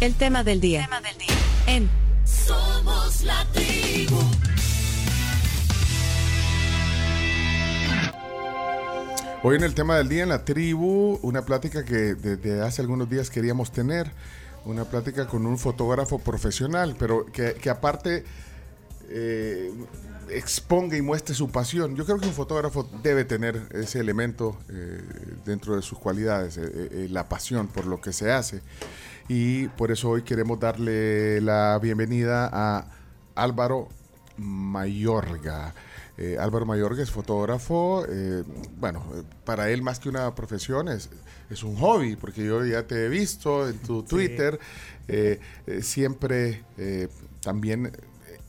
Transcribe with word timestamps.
El 0.00 0.14
tema 0.14 0.44
del 0.44 0.60
día. 0.60 0.84
Tema 0.84 1.00
del 1.00 1.18
día. 1.18 1.34
En 1.66 1.90
Somos 2.24 3.24
la 3.24 3.44
tribu. 3.52 4.16
Hoy 9.42 9.56
en 9.56 9.64
el 9.64 9.74
tema 9.74 9.96
del 9.96 10.08
día 10.08 10.22
en 10.22 10.28
la 10.28 10.44
tribu, 10.44 11.18
una 11.22 11.44
plática 11.44 11.84
que 11.84 12.14
desde 12.14 12.62
hace 12.62 12.80
algunos 12.80 13.10
días 13.10 13.28
queríamos 13.28 13.72
tener, 13.72 14.12
una 14.64 14.84
plática 14.84 15.26
con 15.26 15.46
un 15.46 15.58
fotógrafo 15.58 16.20
profesional, 16.20 16.94
pero 16.96 17.26
que, 17.26 17.54
que 17.54 17.68
aparte 17.68 18.22
eh, 19.08 19.72
exponga 20.30 20.96
y 20.96 21.02
muestre 21.02 21.34
su 21.34 21.50
pasión. 21.50 21.96
Yo 21.96 22.04
creo 22.04 22.18
que 22.18 22.26
un 22.26 22.32
fotógrafo 22.32 22.88
debe 23.02 23.24
tener 23.24 23.68
ese 23.72 24.00
elemento 24.00 24.58
eh, 24.68 25.02
dentro 25.44 25.76
de 25.76 25.82
sus 25.82 25.98
cualidades, 25.98 26.56
eh, 26.58 26.62
eh, 26.64 27.06
la 27.10 27.28
pasión 27.28 27.68
por 27.68 27.86
lo 27.86 28.00
que 28.00 28.12
se 28.12 28.30
hace. 28.30 28.60
Y 29.28 29.68
por 29.68 29.90
eso 29.90 30.08
hoy 30.08 30.22
queremos 30.22 30.58
darle 30.58 31.42
la 31.42 31.78
bienvenida 31.82 32.48
a 32.50 32.86
Álvaro 33.34 33.88
Mayorga. 34.38 35.74
Eh, 36.16 36.38
Álvaro 36.40 36.64
Mayorga 36.64 37.02
es 37.02 37.10
fotógrafo, 37.10 38.06
eh, 38.08 38.42
bueno, 38.80 39.04
para 39.44 39.70
él 39.70 39.82
más 39.82 40.00
que 40.00 40.08
una 40.08 40.34
profesión 40.34 40.88
es, 40.88 41.10
es 41.50 41.62
un 41.62 41.76
hobby, 41.76 42.16
porque 42.16 42.42
yo 42.44 42.64
ya 42.64 42.86
te 42.86 43.04
he 43.04 43.08
visto 43.10 43.68
en 43.68 43.78
tu 43.80 44.02
Twitter, 44.02 44.58
eh, 45.06 45.38
eh, 45.66 45.82
siempre 45.82 46.64
también 47.42 47.92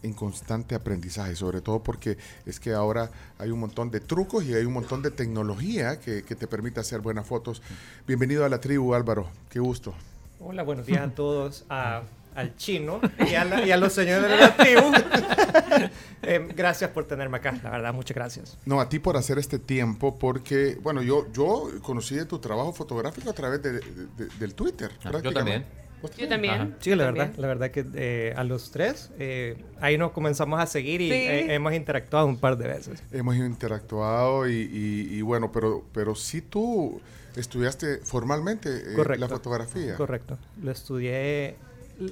en 0.02 0.13
constante 0.13 0.76
aprendizaje, 0.76 1.35
sobre 1.35 1.59
todo 1.59 1.84
porque 1.84 2.18
es 2.46 2.59
que 2.59 2.71
ahora 2.71 3.12
hay 3.38 3.52
un 3.52 3.59
montón 3.59 3.91
de 3.91 3.99
trucos 3.99 4.46
y 4.46 4.54
hay 4.54 4.63
un 4.63 4.73
montón 4.73 5.02
de 5.02 5.12
tecnología 5.12 5.99
que, 5.99 6.23
que 6.23 6.35
te 6.35 6.48
permite 6.48 6.80
hacer 6.80 7.02
buenas 7.02 7.27
fotos. 7.27 7.62
Bienvenido 8.07 8.46
a 8.46 8.49
la 8.49 8.62
tribu, 8.62 8.96
Álvaro, 8.96 9.30
qué 9.49 9.59
gusto. 9.59 9.93
Hola, 10.39 10.63
buenos 10.63 10.85
días 10.85 11.02
a 11.02 11.09
todos, 11.16 11.66
a- 11.70 12.03
al 12.35 12.55
chino 12.55 13.02
y 13.29 13.34
a, 13.35 13.43
la- 13.43 13.65
y 13.65 13.71
a 13.71 13.77
los 13.77 13.91
señores 13.93 14.29
de 14.29 14.37
la 14.37 14.55
tribu. 14.57 14.81
Eh, 16.21 16.49
gracias 16.54 16.90
por 16.91 17.05
tenerme 17.05 17.37
acá, 17.37 17.57
la 17.63 17.70
verdad, 17.70 17.93
muchas 17.93 18.13
gracias. 18.13 18.57
No, 18.65 18.81
a 18.81 18.90
ti 18.90 18.99
por 18.99 19.15
hacer 19.15 19.40
este 19.40 19.57
tiempo, 19.57 20.20
porque, 20.20 20.77
bueno, 20.84 21.01
yo, 21.01 21.26
yo 21.31 21.70
conocí 21.81 22.13
de 22.13 22.26
tu 22.26 22.40
trabajo 22.40 22.73
fotográfico 22.73 23.29
a 23.29 23.34
través 23.34 23.63
de, 23.63 23.71
de- 23.71 23.79
de- 23.79 24.27
del 24.37 24.54
Twitter. 24.54 24.91
Ah, 25.05 25.12
yo 25.23 25.31
también. 25.31 25.63
¿Vos 26.01 26.12
Yo 26.18 26.27
también. 26.27 26.53
Ajá. 26.53 26.70
Sí, 26.81 26.93
la 26.93 27.05
También. 27.05 27.27
verdad, 27.27 27.40
la 27.41 27.48
verdad 27.48 27.71
que 27.71 27.85
eh, 27.96 28.34
a 28.35 28.43
los 28.43 28.70
tres, 28.70 29.12
eh, 29.18 29.63
ahí 29.79 29.98
nos 29.98 30.12
comenzamos 30.12 30.59
a 30.59 30.65
seguir 30.65 30.99
y 31.01 31.07
Sí. 31.09 31.13
eh, 31.13 31.53
hemos 31.55 31.74
interactuado 31.74 32.26
un 32.27 32.37
par 32.37 32.57
de 32.57 32.68
veces. 32.68 33.01
Hemos 33.13 33.35
interactuado 33.37 34.48
y, 34.49 34.53
y- 34.55 35.15
y 35.18 35.21
bueno, 35.21 35.51
pero, 35.53 35.85
pero 35.93 36.15
sí 36.15 36.41
tú 36.41 36.99
estudiaste 37.35 37.98
formalmente 38.04 38.70
eh, 38.91 38.94
Correcto. 38.96 39.22
la 39.22 39.27
fotografía. 39.30 39.96
Correcto. 39.96 40.38
Lo 40.62 40.72
estudié, 40.72 41.55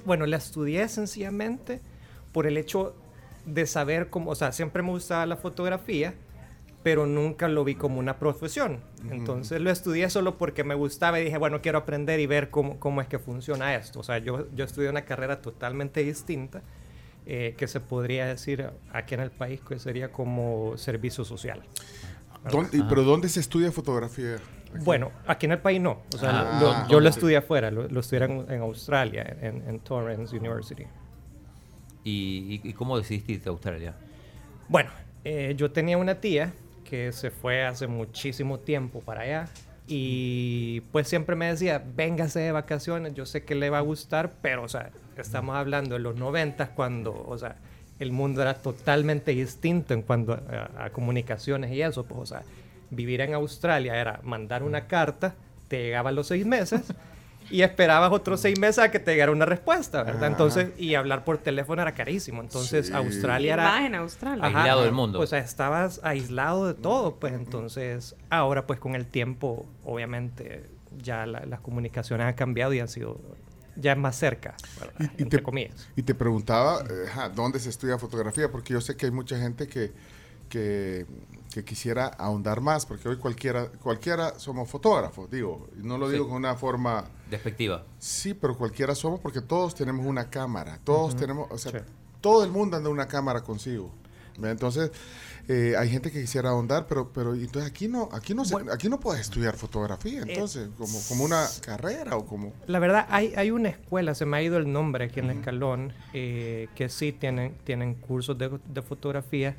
bueno, 0.06 0.26
la 0.26 0.38
estudié 0.38 0.88
sencillamente 0.90 1.82
por 2.32 2.48
el 2.48 2.58
hecho 2.58 2.96
de 3.46 3.66
saber 3.66 4.10
cómo, 4.10 4.32
o 4.32 4.36
sea, 4.36 4.52
siempre 4.52 4.84
me 4.84 4.90
gustaba 4.92 5.26
la 5.26 5.38
fotografía, 5.38 6.14
pero 6.84 7.06
nunca 7.06 7.48
lo 7.50 7.64
vi 7.64 7.76
como 7.76 8.00
una 8.00 8.18
profesión. 8.20 8.80
Entonces 9.10 9.60
lo 9.62 9.72
estudié 9.72 10.10
solo 10.10 10.38
porque 10.38 10.64
me 10.64 10.76
gustaba 10.76 11.20
y 11.20 11.26
dije, 11.26 11.38
bueno, 11.38 11.62
quiero 11.62 11.80
aprender 11.80 12.20
y 12.20 12.28
ver 12.28 12.50
cómo, 12.50 12.80
cómo 12.80 13.02
es 13.02 13.08
que 13.08 13.20
funciona 13.20 13.76
esto. 13.76 14.00
O 14.00 14.04
sea, 14.04 14.20
yo, 14.20 14.48
yo 14.56 14.64
estudié 14.66 14.90
una 14.90 15.04
carrera 15.04 15.42
totalmente 15.42 16.04
distinta, 16.04 16.62
eh, 17.26 17.56
que 17.58 17.68
se 17.68 17.82
podría 17.82 18.26
decir 18.28 18.70
aquí 18.94 19.16
en 19.16 19.20
el 19.22 19.32
país 19.32 19.60
que 19.68 19.80
sería 19.80 20.12
como 20.14 20.78
servicio 20.78 21.26
social. 21.26 21.62
¿Dónde- 22.50 22.78
y- 22.78 22.84
¿Pero 22.84 23.04
dónde 23.04 23.28
se 23.28 23.42
estudia 23.42 23.70
fotografía? 23.74 24.38
Bueno, 24.84 25.12
aquí 25.26 25.46
en 25.46 25.54
el 25.54 25.60
país 25.60 25.80
no. 25.82 26.02
O 26.14 26.18
sea, 26.18 26.30
Ah, 26.42 26.60
lo- 26.62 26.88
yo 26.90 27.00
lo 27.00 27.10
estudié 27.10 27.38
afuera, 27.38 27.72
lo, 27.72 27.88
lo 27.88 28.00
estudié 28.00 28.26
en, 28.26 28.46
en 28.52 28.62
Australia, 28.62 29.38
en, 29.42 29.64
en 29.68 29.80
Torrance 29.80 30.36
University. 30.36 30.84
¿Y, 32.04 32.74
cómo 32.74 32.98
decidiste 32.98 33.34
irte 33.34 33.50
a 33.50 33.52
Australia? 33.52 33.94
Bueno, 34.70 34.90
eh, 35.26 35.54
yo 35.58 35.72
tenía 35.72 35.98
una 35.98 36.16
tía 36.16 36.54
que 36.86 37.12
se 37.12 37.32
fue 37.32 37.66
hace 37.66 37.88
muchísimo 37.88 38.60
tiempo 38.60 39.02
para 39.02 39.22
allá 39.22 39.48
y 39.88 40.82
pues 40.94 41.08
siempre 41.08 41.36
me 41.36 41.48
decía, 41.48 41.84
véngase 41.96 42.40
de 42.40 42.52
vacaciones, 42.54 43.14
yo 43.14 43.26
sé 43.26 43.44
que 43.44 43.56
le 43.56 43.70
va 43.70 43.80
a 43.80 43.82
gustar, 43.82 44.34
pero 44.42 44.64
o 44.64 44.70
sea, 44.70 44.92
estamos 45.18 45.56
hablando 45.56 45.96
de 45.96 46.00
los 46.00 46.16
noventas 46.16 46.70
cuando, 46.70 47.14
o 47.28 47.38
sea, 47.38 47.58
el 48.00 48.12
mundo 48.14 48.42
era 48.42 48.54
totalmente 48.54 49.32
distinto 49.32 49.94
en 49.94 50.02
cuanto 50.02 50.34
a, 50.34 50.86
a 50.86 50.90
comunicaciones 50.92 51.72
y 51.72 51.82
eso, 51.82 52.06
pues 52.06 52.22
o 52.22 52.26
sea, 52.26 52.44
vivir 52.90 53.22
en 53.22 53.34
Australia 53.34 53.96
era 53.96 54.20
mandar 54.24 54.64
una 54.64 54.88
carta, 54.88 55.36
te 55.68 55.84
llegaba 55.84 56.10
a 56.10 56.14
los 56.14 56.28
seis 56.28 56.46
meses 56.46 56.82
y 57.50 57.62
esperabas 57.62 58.12
otros 58.12 58.40
seis 58.42 58.60
meses 58.60 58.80
a 58.80 58.92
que 58.92 59.00
te 59.00 59.12
llegara 59.12 59.32
una 59.32 59.46
respuesta, 59.46 60.04
¿verdad? 60.04 60.24
Ajá. 60.24 60.32
Entonces, 60.32 60.70
y 60.78 60.96
hablar 60.96 61.24
por 61.24 61.38
teléfono 61.38 61.82
era 61.82 61.94
carísimo, 61.94 62.42
entonces 62.42 62.88
Sí. 62.88 62.94
Australia 62.94 63.54
era... 63.54 63.64
Más 63.64 63.86
en 63.86 63.96
Australia. 63.96 64.46
Ajá. 64.46 64.60
Aislado 64.60 64.84
del 64.84 64.92
mundo. 64.94 65.20
O 65.20 65.28
sea, 65.28 65.40
estabas 65.40 66.00
aislado 66.04 66.68
de 66.68 66.74
todo, 66.74 67.16
pues 67.16 67.34
entonces 67.34 68.16
ahora 68.30 68.68
pues 68.68 68.80
con 68.80 68.96
el 68.96 69.06
tiempo 69.06 69.66
obviamente 69.86 70.64
ya 71.02 71.26
la- 71.26 71.46
las 71.46 71.60
comunicaciones 71.62 72.26
han 72.28 72.34
cambiado 72.34 72.74
y 72.74 72.80
han 72.80 72.88
sido 72.88 73.20
ya 73.76 73.96
más 73.96 74.16
cerca, 74.16 74.56
¿verdad? 74.80 74.96
Y- 75.00 75.20
y 75.20 75.24
entre 75.24 75.40
te- 75.40 75.44
comillas. 75.44 75.88
Y 75.96 76.02
te 76.02 76.16
preguntaba, 76.16 76.82
eh, 76.90 77.30
¿dónde 77.36 77.60
se 77.60 77.70
estudia 77.70 77.98
fotografía? 78.00 78.50
Porque 78.52 78.74
yo 78.74 78.82
sé 78.82 78.96
que 78.98 79.06
hay 79.06 79.12
mucha 79.12 79.38
gente 79.38 79.68
que, 79.68 79.92
que, 80.50 81.06
que 81.58 81.64
quisiera 81.66 82.06
ahondar 82.06 82.62
más, 82.62 82.86
porque 82.86 83.10
hoy 83.10 83.18
cualquiera, 83.18 83.68
cualquiera 83.82 84.38
somos 84.38 84.70
fotógrafos, 84.70 85.28
digo, 85.32 85.68
no 85.78 85.98
lo 85.98 86.06
Sí. 86.08 86.14
digo 86.14 86.28
con 86.28 86.36
una 86.38 86.56
forma... 86.56 87.06
Despectiva. 87.32 87.84
Sí, 87.98 88.36
pero 88.36 88.56
cualquiera 88.56 88.94
somos 88.94 89.20
porque 89.20 89.42
todos 89.42 89.74
tenemos 89.74 90.06
una 90.06 90.30
cámara, 90.30 90.80
todos 90.84 91.16
tenemos, 91.16 91.48
o 91.50 91.58
sea, 91.58 91.72
Sí. 91.72 91.78
todo 92.22 92.44
el 92.44 92.52
mundo 92.52 92.78
anda 92.78 92.90
una 92.92 93.08
cámara 93.08 93.42
consigo. 93.42 93.92
Entonces, 94.40 94.92
eh, 95.48 95.74
hay 95.80 95.90
gente 95.90 96.12
que 96.12 96.22
quisiera 96.22 96.50
ahondar, 96.52 96.86
pero, 96.86 97.12
pero 97.12 97.34
entonces 97.34 97.72
aquí 97.72 97.88
no, 97.88 98.08
aquí 98.12 98.36
no, 98.36 98.46
se- 98.46 98.54
Bueno. 98.54 98.72
aquí 98.72 98.88
no 98.88 99.00
puedes 99.00 99.22
estudiar 99.22 99.56
fotografía, 99.58 100.22
entonces, 100.28 100.70
como, 100.78 101.00
como 101.08 101.24
una 101.24 101.48
carrera 101.66 102.18
o 102.18 102.26
como... 102.28 102.54
La 102.68 102.78
verdad, 102.78 103.08
hay, 103.10 103.34
hay 103.36 103.50
una 103.50 103.70
escuela, 103.70 104.14
se 104.14 104.28
me 104.28 104.38
ha 104.38 104.44
ido 104.44 104.58
el 104.58 104.72
nombre 104.72 105.06
aquí 105.06 105.22
en 105.22 105.32
el 105.32 105.38
Escalón, 105.40 105.92
eh, 106.14 106.68
que 106.76 106.88
sí 106.88 107.14
tienen, 107.14 107.58
tienen 107.64 107.96
cursos 107.96 108.38
de, 108.38 108.60
de 108.72 108.82
fotografía. 108.84 109.56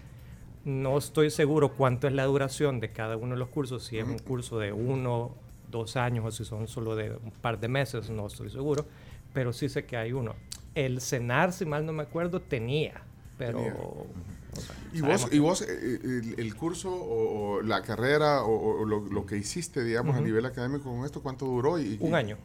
No 0.69 0.99
estoy 0.99 1.31
seguro 1.31 1.73
cuánto 1.73 2.07
es 2.09 2.13
la 2.13 2.25
duración 2.27 2.79
de 2.79 2.93
cada 2.93 3.17
uno 3.17 3.33
de 3.33 3.39
los 3.39 3.49
cursos, 3.49 3.85
si 3.85 3.97
es 3.99 4.05
un 4.07 4.19
curso 4.19 4.59
de 4.59 4.71
uno, 4.71 5.31
dos 5.71 5.97
años 5.97 6.27
o 6.27 6.31
si 6.31 6.45
son 6.45 6.69
solo 6.69 6.95
de 6.95 7.11
un 7.13 7.31
par 7.31 7.59
de 7.59 7.69
meses, 7.69 8.11
no 8.11 8.27
estoy 8.27 8.51
seguro, 8.51 8.85
pero 9.33 9.55
sí 9.55 9.71
sé 9.71 9.87
que 9.87 9.97
hay 9.97 10.13
uno. 10.13 10.35
El 10.75 11.01
CENAR, 11.01 11.55
si 11.55 11.65
mal 11.65 11.87
no 11.87 11.95
me 11.95 12.03
acuerdo, 12.03 12.41
tenía, 12.41 13.01
pero... 13.39 13.59
Tenía. 13.61 13.75
o 13.77 14.61
sea, 14.61 14.75
¿Y 14.93 15.01
vos, 15.01 15.29
y 15.33 15.39
vos 15.39 15.63
eh, 15.63 16.01
el, 16.05 16.35
el 16.39 16.55
curso 16.55 16.91
o, 16.93 17.57
o 17.57 17.63
la 17.63 17.81
carrera 17.83 18.43
o, 18.43 18.81
o 18.83 18.85
lo, 18.85 19.01
lo 19.01 19.25
que 19.25 19.39
hiciste, 19.39 19.83
digamos, 19.83 20.17
a 20.17 20.21
nivel 20.21 20.45
académico 20.45 20.85
con 20.95 21.07
esto, 21.07 21.23
cuánto 21.23 21.47
duró? 21.47 21.79
Y, 21.79 21.97
Un 22.01 22.15
año. 22.15 22.37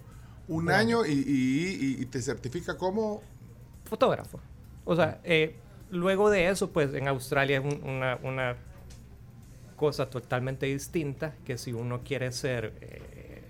Un 0.47 0.69
año 0.71 1.05
y- 1.05 1.97
y 1.99 2.05
te 2.05 2.21
certifica 2.21 2.77
como... 2.77 3.21
fotógrafo. 3.83 4.39
O 4.85 4.95
sea, 4.95 5.19
eh, 5.23 5.55
luego 5.93 6.29
de 6.29 6.49
eso, 6.49 6.71
pues 6.71 6.93
en 6.93 7.07
Australia 7.07 7.59
es 7.59 7.63
un- 7.65 7.83
una, 7.89 8.17
una 8.23 8.55
cosa 9.75 10.09
totalmente 10.09 10.65
distinta, 10.65 11.33
que 11.45 11.57
si 11.57 11.73
uno 11.73 12.01
quiere 12.03 12.31
ser 12.31 12.73
eh, 12.81 13.41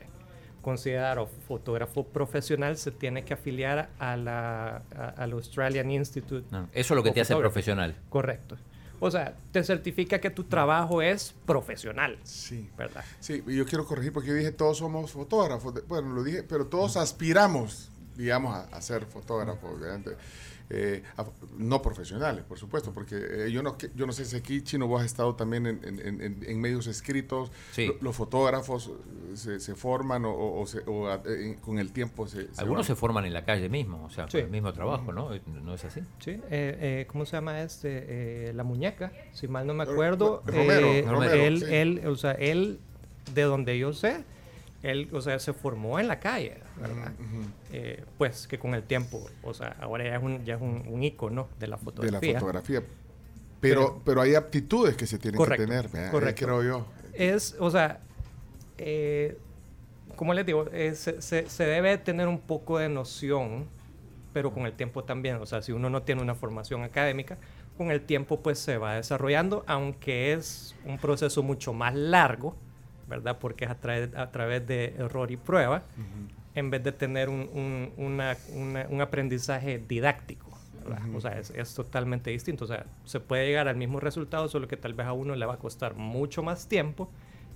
considerado 0.61 1.27
fotógrafo 1.47 2.05
profesional, 2.05 2.77
se 2.77 2.91
tiene 2.91 3.23
que 3.23 3.33
afiliar 3.33 3.89
a 3.99 4.15
la, 4.15 4.81
a- 4.95 5.09
al 5.17 5.31
Australian 5.33 5.91
Institute. 5.91 6.45
No, 6.51 6.69
eso 6.73 6.93
es 6.93 6.95
lo 6.95 7.03
que 7.03 7.11
te 7.11 7.21
hace 7.21 7.35
profesional. 7.35 7.95
Correcto. 8.09 8.57
O 8.99 9.11
sea, 9.11 9.35
te 9.51 9.61
certifica 9.65 10.19
que 10.21 10.29
tu 10.29 10.45
trabajo 10.45 11.01
es 11.01 11.35
profesional, 11.45 12.17
Sí. 12.23 12.69
¿verdad? 12.77 13.03
Sí, 13.19 13.43
y 13.45 13.57
yo 13.57 13.65
quiero 13.65 13.85
corregir 13.85 14.13
porque 14.13 14.29
yo 14.29 14.35
dije 14.35 14.53
todos 14.53 14.77
somos 14.77 15.11
fotógrafos. 15.11 15.73
Bueno, 15.87 16.13
lo 16.13 16.23
dije, 16.23 16.43
pero 16.43 16.67
todos 16.67 16.95
aspiramos, 16.95 17.89
digamos, 18.15 18.55
a, 18.55 18.61
a 18.73 18.81
ser 18.81 19.05
fotógrafos, 19.05 19.77
obviamente. 19.77 20.11
Eh, 20.75 21.03
no 21.57 21.81
profesionales, 21.81 22.43
por 22.43 22.57
supuesto, 22.57 22.91
porque 22.93 23.15
eh, 23.15 23.51
yo, 23.51 23.61
no, 23.61 23.77
que- 23.77 23.91
yo 23.95 24.07
no 24.07 24.11
sé 24.11 24.25
si 24.25 24.35
aquí, 24.35 24.61
Chino, 24.63 24.87
vos 24.87 25.01
has 25.01 25.05
estado 25.05 25.35
también 25.35 25.67
en, 25.67 25.79
en- 25.83 25.99
en- 25.99 26.21
en- 26.21 26.43
en 26.47 26.61
medios 26.61 26.87
escritos. 26.87 27.51
Sí. 27.71 27.87
Lo- 27.87 27.95
los 28.01 28.15
fotógrafos 28.15 28.87
eh, 28.89 29.37
se, 29.37 29.59
se 29.59 29.75
forman 29.75 30.25
o, 30.25 30.31
o- 30.31 30.61
o 30.61 30.65
se- 30.65 30.81
o, 30.87 31.07
a- 31.09 31.21
eh, 31.27 31.57
con 31.61 31.77
el 31.77 31.91
tiempo 31.91 32.27
se... 32.27 32.51
se 32.53 32.61
Algunos 32.61 32.87
van. 32.87 32.95
se 32.95 32.95
forman 32.95 33.25
en 33.25 33.33
la 33.33 33.45
calle 33.45 33.69
mismo, 33.69 34.03
o 34.05 34.09
sea, 34.09 34.25
Sí. 34.27 34.37
con 34.37 34.45
el 34.45 34.49
mismo 34.51 34.73
trabajo, 34.73 35.11
¿no? 35.11 35.29
¿No 35.63 35.73
es 35.75 35.85
así? 35.85 36.01
Sí, 36.19 36.31
eh, 36.31 36.41
eh, 36.49 37.05
¿cómo 37.07 37.25
se 37.25 37.33
llama 37.37 37.61
este? 37.61 38.49
Eh, 38.49 38.53
la 38.53 38.63
muñeca, 38.63 39.11
si 39.31 39.47
mal 39.47 39.67
no 39.67 39.73
me 39.75 39.83
acuerdo. 39.83 40.41
Romero, 40.45 40.87
eh, 40.87 41.05
Romero, 41.07 41.33
él, 41.33 41.59
sí. 41.59 41.65
él, 41.69 42.01
o 42.07 42.15
sea, 42.15 42.31
él, 42.31 42.79
de 43.35 43.41
donde 43.43 43.77
yo 43.77 43.93
sé, 43.93 44.23
él, 44.83 45.09
o 45.13 45.21
sea, 45.21 45.39
se 45.39 45.53
formó 45.53 45.99
en 45.99 46.07
la 46.07 46.19
calle, 46.19 46.57
¿verdad? 46.79 47.13
Eh, 47.71 48.03
pues 48.17 48.47
que 48.47 48.59
con 48.59 48.73
el 48.75 48.83
tiempo, 48.83 49.25
o 49.41 49.53
sea, 49.53 49.75
ahora 49.81 50.03
ya 50.03 50.17
es 50.17 50.23
un, 50.23 50.43
ya 50.45 50.55
es 50.55 50.61
un, 50.61 50.83
un 50.87 51.03
ícono 51.03 51.47
de 51.59 51.67
la 51.67 51.77
de 51.77 51.83
fotografía. 51.83 52.33
la 52.33 52.39
fotografía. 52.39 52.83
Pero, 53.59 54.01
pero 54.03 54.21
hay 54.21 54.35
aptitudes 54.35 54.95
que 54.97 55.07
se 55.07 55.17
tienen 55.17 55.37
Correcto, 55.37 55.63
que 55.63 55.67
tener, 55.69 55.87
¿verdad? 55.89 56.07
Eh, 56.07 56.11
correcto. 56.11 56.45
creo 56.45 56.63
yo. 56.63 56.85
Es, 57.13 57.55
o 57.59 57.71
sea, 57.71 58.01
eh, 58.77 59.37
como 60.17 60.33
les 60.33 60.45
digo, 60.45 60.65
eh, 60.73 60.93
se, 60.95 61.21
se- 61.21 61.49
se 61.49 61.65
debe 61.65 61.97
tener 61.97 62.27
un 62.27 62.39
poco 62.39 62.77
de 62.77 62.89
noción, 62.89 63.65
pero 64.33 64.51
con 64.53 64.65
el 64.65 64.73
tiempo 64.73 65.03
también. 65.05 65.37
O 65.37 65.45
sea, 65.45 65.61
si 65.61 65.71
uno 65.71 65.89
no 65.89 66.03
tiene 66.03 66.21
una 66.21 66.35
formación 66.35 66.83
académica, 66.83 67.37
con 67.77 67.89
el 67.89 68.01
tiempo 68.01 68.41
pues 68.41 68.59
se 68.59 68.77
va 68.77 68.95
desarrollando, 68.95 69.63
aunque 69.65 70.33
es 70.33 70.75
un 70.85 70.97
proceso 70.97 71.41
mucho 71.41 71.71
más 71.73 71.95
largo, 71.95 72.55
¿verdad? 73.07 73.37
Porque 73.39 73.65
es 73.65 73.71
a, 73.71 73.75
través- 73.75 74.15
a 74.15 74.31
través 74.31 74.65
de 74.67 74.95
error 74.97 75.31
y 75.31 75.37
prueba, 75.37 75.83
en 76.55 76.69
vez 76.69 76.83
de 76.83 76.91
tener 76.91 77.29
un, 77.29 77.49
un- 77.53 77.91
una- 77.97 78.37
una- 78.53 78.85
un 78.89 79.01
aprendizaje 79.01 79.79
didáctico. 79.87 80.51
¿verdad? 80.83 81.15
O 81.15 81.21
sea, 81.21 81.39
es, 81.39 81.49
es 81.51 81.73
totalmente 81.73 82.29
distinto. 82.29 82.65
O 82.65 82.67
sea, 82.67 82.85
se 83.05 83.19
puede 83.21 83.47
llegar 83.47 83.67
al 83.69 83.77
mismo 83.77 83.99
resultado, 84.01 84.49
solo 84.49 84.67
que 84.67 84.75
tal 84.77 84.93
vez 84.93 85.07
a 85.07 85.13
uno 85.13 85.33
le 85.35 85.45
va 85.45 85.53
a 85.53 85.57
costar 85.57 85.95
mucho 85.95 86.43
más 86.43 86.67
tiempo, 86.67 87.09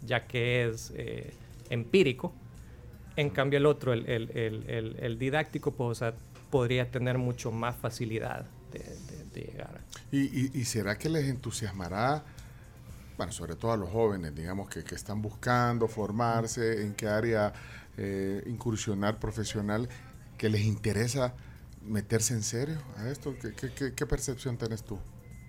ya 0.06 0.26
que 0.28 0.66
es 0.68 0.94
eh, 0.96 1.34
empírico. 1.70 2.34
En 3.18 3.30
cambio, 3.30 3.58
el 3.58 3.66
otro, 3.66 3.92
el, 3.94 4.08
el- 4.10 4.32
el- 4.38 4.70
el- 4.70 4.96
el 5.00 5.20
didáctico, 5.20 5.72
pues, 5.72 5.90
o 5.90 5.96
sea, 5.96 6.14
podría 6.50 6.90
tener 6.90 7.18
mucho 7.18 7.52
más 7.52 7.76
facilidad 7.76 8.46
de, 8.72 8.80
de- 8.80 9.24
de 9.34 9.42
llegar. 9.52 9.82
¿Y, 10.12 10.20
y- 10.22 10.52
y 10.54 10.64
será 10.66 10.98
que 10.98 11.10
les 11.10 11.26
entusiasmará, 11.26 12.24
bueno, 13.18 13.32
sobre 13.32 13.56
todo 13.56 13.72
a 13.72 13.78
los 13.78 13.90
jóvenes, 13.90 14.34
digamos, 14.36 14.70
que, 14.70 14.84
que 14.84 14.96
están 14.96 15.22
buscando 15.22 15.88
formarse, 15.88 16.84
en 16.84 16.94
qué 16.94 17.08
área 17.08 17.52
eh, 17.98 18.44
incursionar 18.48 19.20
profesional, 19.20 19.90
que 20.38 20.50
les 20.50 20.62
interesa 20.62 21.34
meterse 21.84 22.34
en 22.36 22.44
serio 22.44 22.78
a 22.98 23.10
esto? 23.10 23.34
¿Qué, 23.42 23.54
qué- 23.74 23.94
qué- 23.94 24.06
percepción 24.06 24.58
tienes 24.58 24.84
tú? 24.84 25.00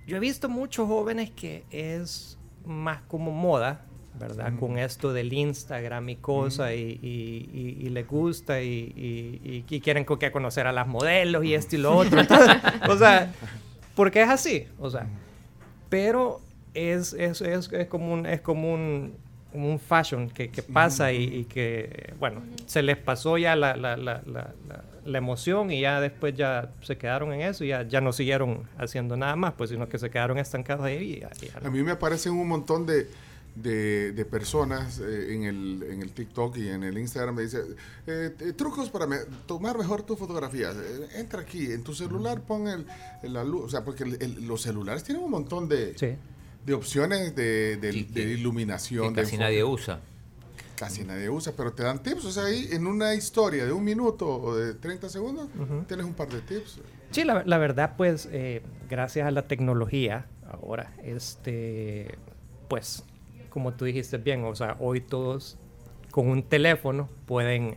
Yo 0.07 0.17
he 0.17 0.21
visto 0.21 0.49
muchos 0.49 0.87
jóvenes 0.89 1.31
que 1.31 1.65
es 1.71 2.39
más 2.65 3.03
como 3.03 3.33
moda, 3.33 3.85
¿verdad? 4.19 4.59
Con 4.59 4.79
esto 4.79 5.13
del 5.13 5.33
Instagram 5.33 6.09
y 6.09 6.17
cosas, 6.17 6.73
y, 6.73 6.99
y- 7.03 7.51
y- 7.53 7.87
y 7.87 7.91
les 7.91 8.07
gusta, 8.09 8.63
y, 8.63 9.65
quieren 9.83 10.07
que 10.07 10.33
conocer 10.33 10.67
a 10.67 10.73
las 10.73 10.87
modelos 10.87 11.45
y 11.45 11.55
esto 11.55 11.77
y 11.77 11.81
lo 11.81 11.95
otro. 11.95 12.19
Entonces, 12.21 12.57
o 12.89 12.97
sea, 12.97 13.33
porque 13.95 14.23
es 14.23 14.29
así, 14.31 14.67
o 14.79 14.89
sea. 14.91 15.07
Pero 15.91 16.41
es, 16.75 17.13
es, 17.15 17.41
es, 17.41 17.73
es 17.73 17.87
como 17.89 18.13
un, 18.13 18.27
es 18.27 18.41
como 18.41 18.73
un, 18.73 19.15
como 19.53 19.71
un 19.71 19.79
fashion 19.79 20.29
que, 20.31 20.51
que 20.51 20.63
pasa 20.63 21.13
y, 21.13 21.23
y 21.25 21.45
que, 21.45 22.13
bueno, 22.19 22.43
se 22.67 22.83
les 22.83 22.97
pasó 22.99 23.39
ya 23.39 23.57
la, 23.57 23.77
la, 23.77 23.97
la, 23.97 24.23
la, 24.27 24.55
la- 24.69 24.85
la 25.05 25.17
emoción 25.17 25.71
y 25.71 25.81
ya 25.81 26.03
después 26.03 26.35
ya 26.37 26.71
se 26.83 26.99
quedaron 26.99 27.33
en 27.33 27.41
eso 27.41 27.65
y 27.65 27.69
ya, 27.69 27.83
ya 27.83 28.03
no 28.03 28.13
siguieron 28.13 28.65
haciendo 28.77 29.17
nada 29.17 29.37
más, 29.37 29.55
pues 29.55 29.71
sino 29.71 29.89
que 29.89 29.99
se 29.99 30.11
quedaron 30.11 30.37
estancados 30.37 30.85
ahí 30.85 30.97
y 31.15 31.21
ya- 31.21 31.31
y 31.41 31.47
ya 31.47 31.67
A 31.67 31.71
mí 31.71 31.83
me 31.83 31.93
aparecen 31.93 32.35
un 32.35 32.47
montón 32.47 32.85
de, 32.85 33.07
de, 33.55 34.13
de 34.13 34.25
personas 34.27 35.01
eh, 35.01 35.35
en, 35.35 35.45
el, 35.45 35.83
en 35.91 36.03
el 36.03 36.13
TikTok 36.13 36.59
y 36.59 36.69
en 36.69 36.83
el 36.85 36.99
Instagram. 36.99 37.37
Me 37.37 37.43
dice 37.43 37.61
eh, 38.07 38.35
eh, 38.39 38.53
trucos 38.53 38.91
para 38.91 39.07
me- 39.07 39.21
tomar 39.47 39.79
mejor 39.79 40.03
tus 40.03 40.19
fotografías. 40.19 40.77
Eh, 40.77 41.07
entra 41.21 41.41
aquí, 41.41 41.73
en 41.73 41.83
tu 41.83 41.95
celular 41.95 42.43
pon 42.43 42.69
el, 42.69 42.85
el- 43.23 43.33
la 43.33 43.45
luz. 43.45 43.63
O 43.65 43.69
sea, 43.71 43.85
porque 43.87 44.05
el- 44.05 44.23
el- 44.23 44.47
los 44.47 44.61
celulares 44.61 45.05
tienen 45.05 45.25
un 45.25 45.31
montón 45.31 45.71
de, 45.71 45.97
Sí. 45.97 46.17
De 46.69 46.75
opciones 46.75 47.35
de, 47.35 47.77
de- 47.79 47.93
Sí, 47.93 48.05
de 48.05 48.23
que- 48.23 48.29
iluminación. 48.35 49.15
que 49.15 49.23
casi 49.23 49.37
nadie 49.39 49.65
usa. 49.65 50.01
Casi 50.77 51.03
nadie 51.03 51.29
usa, 51.29 51.53
pero 51.57 51.73
te 51.73 51.83
dan 51.83 52.01
tips. 52.03 52.25
O 52.27 52.31
sea, 52.31 52.45
ahí 52.45 52.69
en 52.71 52.87
una 52.87 53.15
historia 53.15 53.65
de 53.67 53.73
un 53.73 53.83
minuto 53.83 54.29
o 54.29 54.55
de 54.55 54.75
30 54.75 55.09
segundos, 55.09 55.49
tienes 55.89 56.07
un 56.07 56.15
par 56.15 56.29
de 56.29 56.41
tips. 56.41 56.79
Sí, 57.11 57.25
la, 57.25 57.43
la 57.45 57.59
verdad, 57.59 57.95
pues, 57.97 58.29
eh, 58.31 58.63
gracias 58.89 59.27
a 59.27 59.31
la 59.33 59.49
tecnología, 59.49 60.27
ahora, 60.49 60.93
este, 61.03 62.15
pues, 62.69 63.03
como 63.51 63.73
tú 63.73 63.87
dijiste 63.87 64.19
bien, 64.19 64.45
o 64.45 64.55
sea, 64.55 64.77
hoy 64.79 65.01
todos 65.01 65.57
con 66.13 66.29
un 66.29 66.43
teléfono 66.43 67.09
pueden 67.27 67.77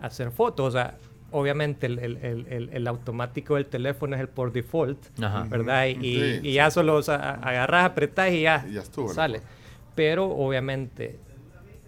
hacer 0.00 0.30
fotos, 0.32 0.68
o 0.68 0.70
sea, 0.72 0.96
obviamente 1.32 1.86
el, 1.86 1.98
el- 1.98 2.16
el- 2.18 2.46
el- 2.48 2.68
el 2.72 2.86
automático 2.86 3.54
del 3.56 3.66
teléfono 3.66 4.14
es 4.16 4.20
el 4.20 4.28
por 4.28 4.52
default, 4.52 4.98
Ajá. 5.22 5.44
¿verdad? 5.48 5.86
Y, 5.86 5.90
y- 5.90 6.20
Sí, 6.40 6.48
y 6.48 6.52
ya 6.54 6.70
solo 6.70 6.96
o 6.96 7.02
sea, 7.02 7.16
a- 7.16 7.34
agarras, 7.34 7.84
apretás 7.84 8.32
y 8.32 8.42
ya, 8.42 8.64
Y 8.68 8.74
ya 8.74 8.80
estuvo, 8.82 9.12
sale. 9.12 9.38
¿no? 9.38 9.44
Pero 9.94 10.26
obviamente 10.30 11.18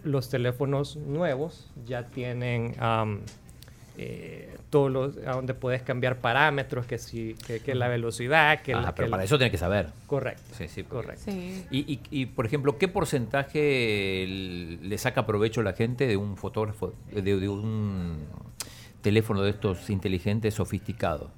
los 0.04 0.28
teléfonos 0.28 0.96
nuevos 0.96 1.70
ya 1.86 2.06
tienen 2.06 2.74
am, 2.80 3.20
eh, 3.98 4.56
todos 4.70 4.90
los 4.90 5.16
a 5.26 5.32
donde 5.32 5.52
puedes 5.52 5.82
cambiar 5.82 6.16
parámetros, 6.16 6.86
que 6.86 6.96
si 6.98 7.34
que, 7.46 7.60
que 7.60 7.74
la 7.74 7.88
velocidad, 7.88 8.62
que 8.62 8.72
Ah, 8.72 8.80
la, 8.80 8.94
pero 8.94 9.06
que 9.06 9.10
para 9.10 9.20
la- 9.20 9.24
eso 9.26 9.36
tiene 9.36 9.50
que 9.50 9.58
saber. 9.58 9.90
correcto, 10.06 10.42
Sí, 10.56 10.66
sí, 10.66 10.82
correcto. 10.82 11.22
Sí. 11.26 11.64
Y, 11.70 11.92
y- 11.92 12.00
y, 12.10 12.26
por 12.26 12.46
ejemplo, 12.46 12.78
¿qué 12.78 12.88
porcentaje 12.88 14.26
le 14.82 14.98
saca 14.98 15.26
provecho 15.26 15.62
la 15.62 15.74
gente 15.74 16.06
de 16.06 16.16
un 16.16 16.36
fotógrafo, 16.38 16.94
de, 17.12 17.22
de 17.22 17.48
un 17.48 18.16
teléfono 19.02 19.43
de 19.43 19.50
estos 19.50 19.90
inteligentes 19.90 20.54
sofisticados 20.54 21.28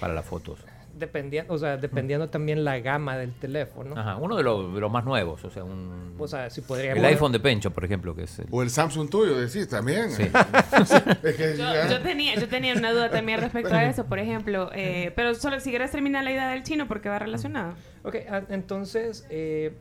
para 0.00 0.14
las 0.14 0.24
fotos? 0.24 0.60
Dependiendo, 0.98 1.54
o 1.54 1.56
sea, 1.56 1.76
dependiendo 1.78 2.28
también 2.28 2.62
la 2.62 2.78
gama 2.80 3.16
del 3.16 3.32
teléfono. 3.32 3.96
Ajá, 3.98 4.16
uno 4.16 4.36
de 4.36 4.42
los, 4.42 4.74
de 4.74 4.80
los 4.80 4.90
más 4.90 5.04
nuevos, 5.04 5.42
o 5.44 5.48
sea, 5.50 5.64
un, 5.64 6.14
O 6.18 6.28
sea, 6.28 6.50
si 6.50 6.60
podríamos 6.60 6.98
el 6.98 7.04
iPhone 7.06 7.32
de 7.32 7.40
Pencho, 7.40 7.70
por 7.70 7.84
ejemplo, 7.84 8.14
que 8.14 8.24
es 8.24 8.38
el- 8.40 8.48
O 8.50 8.60
el 8.62 8.68
Samsung 8.70 9.08
tuyo, 9.08 9.38
decís 9.40 9.66
también. 9.68 10.10
Sí. 10.10 10.24
Es 11.22 11.36
que 11.36 11.56
Yo, 11.56 11.72
ya- 11.72 11.88
yo 11.88 12.00
tenía, 12.02 12.34
yo 12.34 12.48
tenía 12.48 12.74
una 12.74 12.92
duda 12.92 13.08
también 13.10 13.40
respecto 13.40 13.72
a 13.72 13.84
eso, 13.84 14.04
por 14.06 14.18
ejemplo, 14.18 14.70
eh, 14.74 15.12
pero 15.16 15.34
solo 15.34 15.58
si 15.60 15.70
quieres 15.70 15.90
terminar 15.90 16.22
la 16.24 16.32
idea 16.32 16.50
del 16.50 16.64
chino 16.64 16.86
porque 16.86 17.08
va 17.08 17.18
relacionado. 17.18 17.74
Ok, 18.02 18.16
ah, 18.28 18.42
entonces 18.50 19.26
eh, 19.30 19.72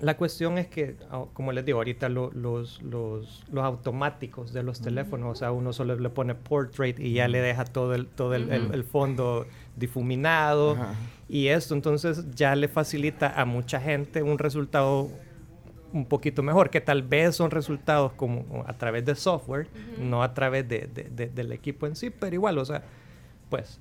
la 0.00 0.16
cuestión 0.16 0.58
es 0.58 0.66
que, 0.66 0.96
ah, 1.10 1.24
como 1.32 1.52
les 1.52 1.64
digo, 1.64 1.78
ahorita 1.78 2.08
lo- 2.08 2.30
los, 2.32 2.82
los, 2.82 3.44
los 3.50 3.64
automáticos 3.64 4.52
de 4.52 4.62
los 4.62 4.80
teléfonos, 4.80 5.32
o 5.32 5.34
sea, 5.34 5.52
uno 5.52 5.72
solo 5.72 5.96
le 5.96 6.10
pone 6.10 6.34
portrait 6.34 6.98
y 7.00 7.12
ya 7.14 7.28
le 7.28 7.40
deja 7.40 7.64
todo 7.64 7.94
el, 7.94 8.06
todo 8.06 8.34
el, 8.34 8.50
el- 8.50 8.74
el 8.74 8.84
fondo 8.84 9.46
difuminado 9.76 10.74
y 11.28 11.48
esto, 11.48 11.74
entonces 11.74 12.24
ya 12.34 12.54
le 12.54 12.68
facilita 12.68 13.40
a 13.40 13.44
mucha 13.44 13.80
gente 13.80 14.22
un 14.22 14.38
resultado 14.38 15.08
un 15.92 16.04
poquito 16.04 16.42
mejor, 16.42 16.68
que 16.68 16.80
tal 16.80 17.02
vez 17.02 17.36
son 17.36 17.50
resultados 17.50 18.12
como 18.12 18.64
a 18.66 18.72
través 18.74 19.04
de 19.06 19.14
software, 19.14 19.68
no 19.98 20.22
a 20.22 20.34
través 20.34 20.68
de, 20.68 20.88
de- 20.92 21.04
de- 21.04 21.28
del 21.28 21.52
equipo 21.52 21.86
en 21.86 21.96
sí, 21.96 22.10
pero 22.10 22.34
igual, 22.34 22.58
o 22.58 22.64
sea, 22.64 22.82
pues 23.48 23.80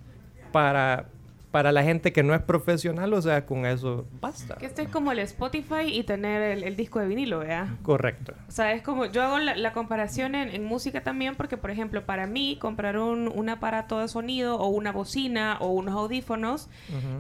para, 0.52 1.10
para 1.56 1.72
la 1.72 1.84
gente 1.84 2.12
que 2.12 2.22
no 2.22 2.36
es 2.36 2.42
profesional, 2.42 3.14
o 3.14 3.22
sea, 3.22 3.46
con 3.46 3.66
eso 3.66 4.06
basta. 4.20 4.56
Que 4.56 4.66
esto 4.66 4.82
es 4.82 4.90
como 4.90 5.14
el 5.14 5.20
Spotify 5.20 5.86
y 5.86 6.04
tener 6.04 6.42
el, 6.42 6.64
el 6.66 6.76
disco 6.76 7.00
de 7.00 7.08
vinilo, 7.08 7.40
¿verdad? 7.40 7.70
Correcto. 7.82 8.34
O 8.50 8.52
sea, 8.52 8.74
es 8.74 8.82
como, 8.82 9.06
yo 9.06 9.24
hago 9.24 9.40
la, 9.40 9.56
la 9.56 9.72
comparación 9.72 10.36
en, 10.36 10.50
en 10.50 10.66
música 10.66 11.02
también 11.02 11.36
porque, 11.38 11.56
por 11.56 11.72
ejemplo, 11.72 12.06
para 12.06 12.28
mí, 12.28 12.58
comprar 12.60 13.00
un, 13.00 13.32
un 13.34 13.48
aparato 13.48 14.00
de 14.00 14.10
sonido 14.10 14.58
o 14.58 14.68
una 14.68 14.92
bocina 14.92 15.56
o 15.62 15.70
unos 15.70 15.96
audífonos, 15.96 16.68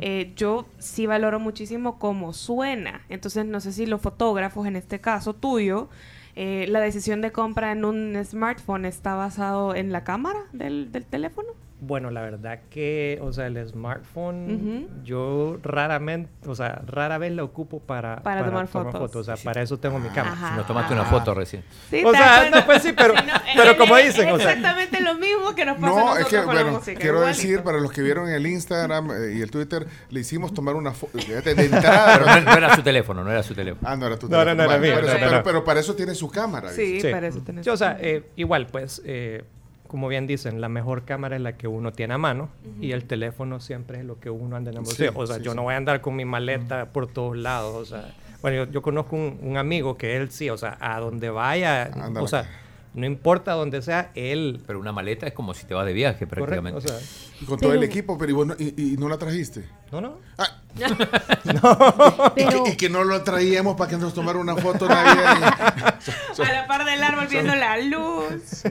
eh, 0.01 0.33
yo 0.35 0.65
sí 0.79 1.05
valoro 1.05 1.39
muchísimo 1.39 1.97
cómo 1.97 2.33
suena. 2.33 3.03
Entonces, 3.07 3.45
no 3.45 3.61
sé 3.61 3.71
si 3.71 3.85
los 3.85 4.01
fotógrafos, 4.01 4.67
en 4.67 4.75
este 4.75 4.99
caso 4.99 5.33
tuyo, 5.33 5.87
eh, 6.35 6.65
la 6.67 6.81
decisión 6.81 7.21
de 7.21 7.31
compra 7.31 7.71
en 7.71 7.85
un 7.85 8.21
smartphone 8.25 8.83
está 8.83 9.15
basado 9.15 9.73
en 9.75 9.93
la 9.93 10.03
cámara 10.03 10.39
del, 10.51 10.91
del 10.91 11.05
teléfono. 11.05 11.47
Bueno, 11.81 12.09
la 12.09 12.21
verdad 12.21 12.61
que, 12.69 13.19
o 13.21 13.33
sea, 13.33 13.47
el 13.47 13.67
smartphone, 13.67 14.87
yo 15.03 15.57
raramente, 15.61 16.29
o 16.47 16.55
sea, 16.55 16.81
rara 16.87 17.17
vez 17.17 17.33
lo 17.33 17.43
ocupo 17.43 17.79
para, 17.81 18.23
Para 18.23 18.45
tomar 18.45 18.67
fotos. 18.67 19.15
O 19.15 19.23
sea, 19.23 19.35
para 19.35 19.61
eso 19.61 19.77
tengo 19.77 19.99
mi 19.99 20.07
cámara. 20.09 20.31
Ajá. 20.33 20.49
Si 20.51 20.55
nos 20.57 20.67
tomaste 20.67 20.93
una 20.93 21.03
foto 21.03 21.33
recién. 21.33 21.63
Sí, 21.89 22.01
O 22.05 22.11
¿te 22.11 22.17
sea, 22.17 22.49
no, 22.49 22.65
pues 22.65 22.81
sí, 22.81 22.93
pero- 22.95 23.13
Sí, 23.17 23.23
no, 23.27 23.33
pero 23.55 23.71
es- 23.71 23.77
como 23.77 23.95
dicen, 23.97 24.27
es 24.29 24.33
o 24.33 24.37
sea- 24.37 24.53
exactamente 24.53 25.01
lo 25.01 25.15
mismo 25.15 25.53
que 25.53 25.65
nos 25.65 25.75
pasa 25.75 25.87
No, 25.87 25.95
nosotros 25.99 26.19
es 26.19 26.27
que, 26.27 26.45
con 26.45 26.55
la 26.55 26.61
bueno, 26.63 26.77
música. 26.79 26.99
quiero 26.99 27.17
igualito. 27.17 27.37
decir, 27.41 27.61
para 27.63 27.77
los 27.79 27.91
que 27.91 28.01
vieron 28.01 28.29
el 28.29 28.47
Instagram 28.47 29.11
eh, 29.11 29.33
y 29.35 29.41
el 29.41 29.51
Twitter, 29.51 29.85
le 30.09 30.19
hicimos 30.21 30.53
tomar 30.53 30.75
una 30.75 30.91
foto 30.91 31.17
de, 31.17 31.41
de 31.41 31.65
entrada. 31.65 32.17
Pero 32.19 32.25
no, 32.25 32.41
no 32.51 32.57
era 32.57 32.75
su 32.75 32.81
teléfono, 32.83 33.23
no 33.23 33.31
era 33.31 33.43
su 33.43 33.53
teléfono. 33.53 33.87
Ah, 33.89 33.95
no 33.97 34.07
era 34.07 34.17
tu 34.17 34.29
No, 34.29 34.37
no, 34.37 34.43
teléfono. 34.45 34.55
no 34.55 34.63
era 34.71 34.79
Bueno, 34.79 35.01
mío, 35.01 35.07
no, 35.07 35.13
no, 35.13 35.19
pero, 35.25 35.37
no. 35.37 35.43
pero 35.43 35.63
para 35.65 35.79
eso 35.81 35.93
tiene 35.93 36.15
su 36.15 36.29
cámara. 36.31 36.69
Sí, 36.71 36.99
para 37.11 37.27
eso 37.27 37.39
tenés. 37.41 37.65
Sí, 37.65 37.69
o 37.69 37.77
sea, 37.77 37.97
eh, 37.99 38.29
igual, 38.37 38.67
pues, 38.67 39.01
eh, 39.05 39.43
como 39.87 40.07
bien 40.07 40.27
dicen, 40.27 40.61
la 40.61 40.69
mejor 40.69 41.05
cámara 41.05 41.35
es 41.35 41.41
la 41.41 41.57
que 41.57 41.67
uno 41.67 41.91
tiene 41.91 42.15
a 42.15 42.17
mano 42.17 42.49
y 42.81 42.91
el 42.91 43.05
teléfono 43.05 43.59
siempre 43.59 43.99
es 43.99 44.05
lo 44.05 44.19
que 44.19 44.29
uno 44.29 44.55
anda 44.55 44.71
en 44.71 44.77
el 44.77 44.83
bolsillo. 44.83 45.11
Sí, 45.11 45.17
o 45.17 45.27
sea, 45.27 45.37
sí, 45.37 45.43
yo 45.43 45.51
sí. 45.51 45.57
no 45.57 45.63
voy 45.63 45.73
a 45.73 45.77
andar 45.77 46.01
con 46.01 46.15
mi 46.15 46.25
maleta 46.25 46.87
por 46.91 47.07
todos 47.07 47.37
lados. 47.37 47.75
O 47.75 47.85
sea, 47.85 48.13
bueno, 48.41 48.65
yo, 48.65 48.71
yo 48.71 48.81
conozco 48.81 49.15
un, 49.15 49.39
un 49.41 49.57
amigo 49.57 49.97
que 49.97 50.17
él 50.17 50.31
sí, 50.31 50.49
o 50.49 50.57
sea, 50.57 50.77
a 50.79 50.99
donde 50.99 51.29
vaya, 51.29 51.85
Anda 51.85 52.21
o 52.21 52.27
sea. 52.27 52.47
No 52.95 53.05
importa 53.05 53.51
dónde 53.53 53.81
sea, 53.81 54.11
él. 54.15 54.61
Pero 54.65 54.79
una 54.79 54.91
maleta 54.91 55.27
es 55.27 55.33
como 55.33 55.53
si 55.53 55.65
te 55.65 55.73
vas 55.73 55.85
de 55.85 55.93
viaje 55.93 56.25
Correcto, 56.27 56.45
prácticamente. 56.45 56.77
o 56.77 56.81
sea, 56.81 56.97
Y 57.41 57.45
con 57.45 57.59
todo 57.59 57.73
el 57.73 57.79
Pero- 57.79 57.91
equipo, 57.91 58.17
pero 58.17 58.31
y, 58.31 58.33
vos 58.33 58.47
no, 58.47 58.55
y, 58.57 58.93
y 58.93 58.97
no 58.97 59.07
la 59.09 59.17
trajiste. 59.17 59.65
no, 59.91 60.01
no. 60.01 60.17
Ah, 60.37 60.61
Pero, 62.35 62.63
que, 62.63 62.71
y 62.71 62.75
que 62.75 62.89
no 62.89 63.03
lo 63.03 63.21
traíamos 63.23 63.75
para 63.77 63.89
que 63.91 63.97
nos 63.97 64.13
tomara 64.13 64.39
una 64.39 64.55
foto 64.55 64.87
navideña. 64.87 65.49
A 66.37 66.53
la 66.53 66.67
par 66.67 66.85
del 66.85 67.01
árbol 67.03 67.27
viendo 67.29 67.55
la 67.55 67.77
luz. 67.77 68.63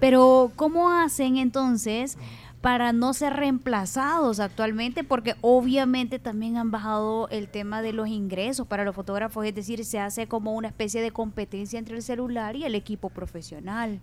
pero 0.00 0.50
¿cómo 0.56 0.90
hacen 0.90 1.36
entonces 1.36 2.18
para 2.64 2.92
no 2.94 3.12
ser 3.12 3.34
reemplazados 3.34 4.40
actualmente, 4.40 5.04
porque 5.04 5.34
obviamente 5.42 6.18
también 6.18 6.56
han 6.56 6.70
bajado 6.70 7.28
el 7.28 7.48
tema 7.48 7.82
de 7.82 7.92
los 7.92 8.08
ingresos 8.08 8.66
para 8.66 8.84
los 8.84 8.94
fotógrafos, 8.94 9.44
es 9.46 9.54
decir, 9.54 9.84
se 9.84 10.00
hace 10.00 10.26
como 10.26 10.54
una 10.54 10.68
especie 10.68 11.02
de 11.02 11.10
competencia 11.10 11.78
entre 11.78 11.94
el 11.96 12.02
celular 12.02 12.56
y 12.56 12.64
el 12.64 12.74
equipo 12.74 13.10
profesional. 13.10 14.00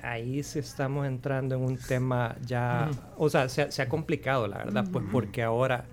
Ahí 0.00 0.44
sí 0.44 0.60
estamos 0.60 1.08
entrando 1.08 1.56
en 1.56 1.62
un 1.62 1.76
tema 1.76 2.36
ya, 2.46 2.88
o 3.16 3.28
sea, 3.28 3.48
se, 3.48 3.62
ha- 3.62 3.70
se 3.72 3.82
ha 3.82 3.88
complicado, 3.88 4.46
la 4.46 4.58
verdad, 4.58 4.84
pues 4.92 5.04
porque 5.10 5.42
ahora, 5.42 5.86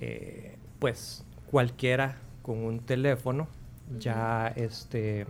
eh, 0.00 0.56
pues 0.78 1.24
cualquiera 1.50 2.16
con 2.42 2.58
un 2.64 2.78
teléfono 2.78 3.48
ya, 3.98 4.52
este, 4.54 5.26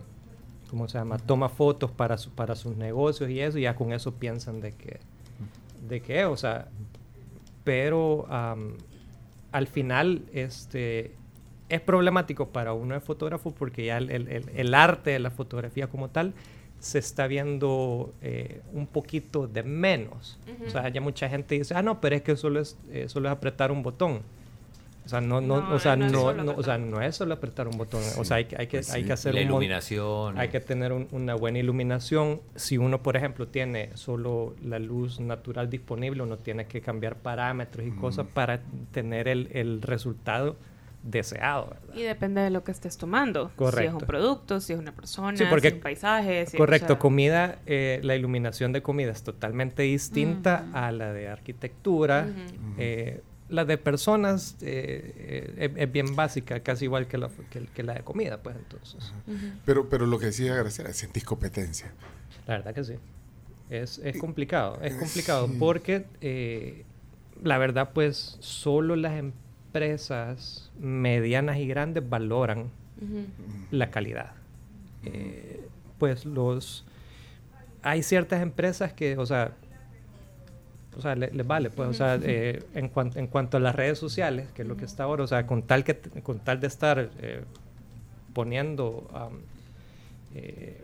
¿cómo 0.68 0.87
se 0.87 0.99
llama? 0.99 1.16
Toma 1.18 1.49
fotos 1.49 1.90
para, 1.92 2.18
su- 2.18 2.30
para 2.30 2.56
sus 2.56 2.76
negocios 2.76 3.30
y 3.30 3.40
eso, 3.40 3.56
y 3.56 3.62
ya 3.62 3.75
con 3.75 3.90
eso 3.94 4.12
piensan 4.12 4.61
de 4.61 4.73
que, 4.73 5.00
de 5.88 6.00
que, 6.00 6.25
o 6.25 6.37
sea, 6.37 6.68
pero 7.64 8.26
am, 8.30 8.75
al 9.52 9.66
final, 9.66 10.22
este, 10.32 11.12
es 11.68 11.80
problemático 11.80 12.49
para 12.49 12.72
uno 12.72 12.94
de 12.94 13.00
fotógrafo 13.00 13.50
porque 13.52 13.84
ya 13.87 13.99
el, 13.99 14.10
el- 14.10 14.28
el- 14.28 14.49
el 14.54 14.75
arte 14.75 15.10
de 15.10 15.18
la 15.18 15.30
fotografía 15.30 15.87
como 15.88 16.08
tal 16.08 16.32
se 16.78 16.99
está 16.99 17.26
viendo 17.26 18.14
eh, 18.22 18.62
un 18.72 18.87
poquito 18.87 19.46
de 19.46 19.62
menos. 19.62 20.38
O 20.66 20.70
sea, 20.70 20.88
ya 20.88 21.00
mucha 21.00 21.28
gente 21.28 21.56
dice, 21.56 21.75
ah, 21.75 21.82
no, 21.82 22.00
pero 22.00 22.16
es 22.16 22.22
que 22.22 22.37
solo 22.37 22.60
es, 22.60 22.78
eh, 22.90 23.08
solo 23.08 23.28
es 23.28 23.32
apretar 23.32 23.70
un 23.70 23.82
botón. 23.82 24.22
O 25.04 25.09
sea, 25.09 25.21
no, 25.21 25.40
no, 25.40 25.61
No, 25.62 25.75
o 25.75 25.78
sea, 25.78 25.97
no 25.97 26.07
es 26.07 26.12
no, 26.12 26.21
o 26.26 26.33
sea, 26.62 26.75
apretar. 26.75 26.80
no 26.80 27.00
es 27.02 27.16
solo 27.16 27.35
apretar 27.35 27.66
un 27.66 27.76
botón. 27.78 28.02
O 28.19 28.25
sea, 28.25 28.37
hay, 28.37 28.45
que- 28.45 28.57
hay 28.59 28.66
que, 28.66 28.80
hay 28.92 29.04
que 29.04 29.12
hacer 29.12 29.35
la 29.35 29.40
un 29.40 29.47
iluminación. 29.47 30.38
hay 30.38 30.49
que 30.50 30.61
tener 30.61 30.92
un- 30.92 31.09
una 31.11 31.35
buena 31.35 31.59
iluminación. 31.59 32.40
Si 32.54 32.78
uno, 32.78 33.02
por 33.02 33.16
ejemplo, 33.16 33.49
tiene 33.49 33.90
solo 33.97 34.54
la 34.62 34.78
luz 34.78 35.19
natural 35.19 35.69
disponible, 35.71 36.23
uno 36.23 36.37
tiene 36.37 36.66
que 36.66 36.80
cambiar 36.80 37.16
parámetros 37.16 37.87
y 37.87 37.90
cosas 37.92 38.26
para 38.33 38.61
tener 38.92 39.26
el, 39.26 39.49
el 39.52 39.83
resultado 39.83 40.57
deseado. 41.02 41.71
¿verdad? 41.71 41.95
Y 41.95 42.02
depende 42.02 42.42
de 42.42 42.50
lo 42.50 42.62
que 42.62 42.73
estés 42.73 42.99
tomando. 42.99 43.47
Si 43.47 43.50
es 43.52 43.57
Correcto. 43.57 43.97
un 43.97 44.04
producto, 44.07 44.61
si 44.61 44.75
es 44.75 44.78
una 44.78 44.92
persona, 44.92 45.37
Sí, 45.37 45.45
porque- 45.49 45.69
si 45.71 45.75
es 45.75 45.75
un 45.76 45.80
paisaje. 45.80 46.47
si- 46.47 46.57
Correcto, 46.59 46.85
o 46.85 46.88
sea, 46.88 46.99
comida, 46.99 47.59
eh, 47.66 48.00
la 48.02 48.16
iluminación 48.16 48.73
de 48.75 48.83
comida 48.83 49.11
es 49.11 49.23
totalmente 49.23 49.83
distinta 49.83 50.66
a 50.75 50.92
la 50.92 51.12
de 51.14 51.28
arquitectura. 51.28 52.28
Eh, 52.76 53.23
la 53.50 53.64
de 53.64 53.76
personas 53.76 54.57
eh, 54.62 55.12
eh, 55.16 55.54
es, 55.57 55.71
es 55.76 55.92
bien 55.92 56.16
básica, 56.16 56.61
casi 56.61 56.87
igual 56.87 57.07
que 57.09 57.19
la, 57.19 57.28
que, 57.50 57.66
que 57.66 57.83
la 57.83 57.95
de 57.95 58.02
comida, 58.02 58.38
pues 58.38 58.57
entonces. 58.57 59.12
Pero, 59.64 59.88
pero 59.88 60.07
lo 60.07 60.19
que 60.19 60.26
decía 60.26 60.54
Graciela, 60.54 60.92
sentís 60.92 61.25
competencia. 61.25 61.92
La 62.47 62.59
verdad 62.59 62.75
que 62.75 62.85
sí. 62.85 62.95
Es, 63.69 63.99
es 63.99 64.19
complicado, 64.19 64.80
es 64.83 64.95
complicado 64.95 65.49
porque 65.59 66.04
eh, 66.21 66.85
la 67.40 67.57
verdad 67.59 67.90
pues 67.92 68.37
solo 68.40 68.97
las 68.97 69.12
empresas 69.16 70.73
medianas 70.80 71.59
y 71.59 71.69
grandes 71.69 72.09
valoran 72.09 72.71
la 73.71 73.90
calidad. 73.90 74.33
Eh, 75.04 75.66
pues 75.99 76.25
los... 76.25 76.85
Hay 77.83 78.02
ciertas 78.02 78.42
empresas 78.42 78.92
que, 78.92 79.16
o 79.16 79.25
sea, 79.25 79.52
o 80.97 81.00
sea, 81.00 81.14
le- 81.14 81.30
les 81.32 81.47
vale, 81.47 81.70
pues, 81.70 81.88
o 81.88 81.92
sea, 81.94 82.18
eh, 82.23 82.62
en, 82.75 82.88
cuan- 82.88 83.12
en 83.14 83.26
cuanto 83.28 83.56
a 83.56 83.61
las 83.61 83.75
redes 83.75 83.99
sociales, 83.99 84.49
que 84.54 84.62
es 84.62 84.68
lo 84.68 84.76
que 84.76 84.85
está 84.85 85.04
ahora, 85.04 85.25
o 85.25 85.26
sea, 85.26 85.47
con 85.47 85.62
tal, 85.62 85.85
que, 85.85 85.97
con 86.23 86.38
tal 86.40 86.61
de 86.61 86.66
estar 86.66 87.11
eh, 87.20 87.42
poniendo 88.32 89.09
eh, 90.35 90.82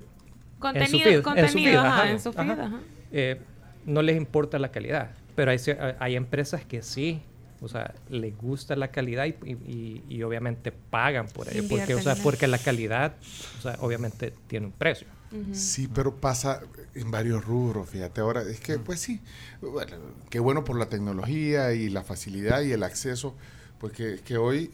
Contenido, 0.59 0.99
feed, 0.99 1.07
en 1.09 1.17
su 1.19 1.23
contenido, 1.23 1.53
feed, 1.53 1.77
ajá, 1.77 1.89
ajá, 2.03 2.11
en 2.11 2.21
su 2.21 2.33
feed, 2.33 2.51
ajá. 2.51 2.63
ajá. 2.65 2.81
eh, 3.13 3.41
no 3.85 4.03
les 4.03 4.17
importa 4.17 4.59
la 4.59 4.71
calidad. 4.71 5.11
Pero 5.35 5.51
hay, 5.51 5.59
hay 5.99 6.17
empresas 6.17 6.65
que 6.65 6.83
sí, 6.83 7.21
o 7.61 7.69
sea, 7.69 7.95
les 8.09 8.37
gusta 8.37 8.75
la 8.75 8.89
calidad 8.89 9.27
y, 9.27 9.35
y- 9.45 10.03
y- 10.09 10.23
obviamente 10.23 10.73
pagan 10.73 11.27
por 11.29 11.49
ello. 11.49 11.65
Porque, 11.69 11.95
o 11.95 12.01
sea, 12.01 12.15
porque 12.23 12.47
la 12.47 12.59
calidad, 12.59 13.13
o 13.59 13.63
sea, 13.63 13.77
obviamente 13.81 14.33
tiene 14.47 14.67
un 14.67 14.73
precio. 14.73 15.07
Sí, 15.53 15.89
pero 15.93 16.15
pasa 16.17 16.61
en 16.95 17.11
varios 17.11 17.45
rubros, 17.45 17.89
fíjate. 17.89 18.21
Ahora, 18.21 18.43
es 18.43 18.61
que, 18.61 18.79
pues 18.79 19.01
sí, 19.01 19.21
bueno, 19.61 19.97
qué 20.31 20.39
bueno 20.41 20.65
por 20.65 20.79
la 20.79 20.87
tecnología 20.89 21.73
y 21.75 21.89
la 21.89 22.03
facilidad 22.03 22.63
y 22.63 22.73
el 22.73 22.83
acceso, 22.83 23.35
porque 23.79 24.15
es 24.15 24.23
que 24.23 24.37
hoy 24.37 24.71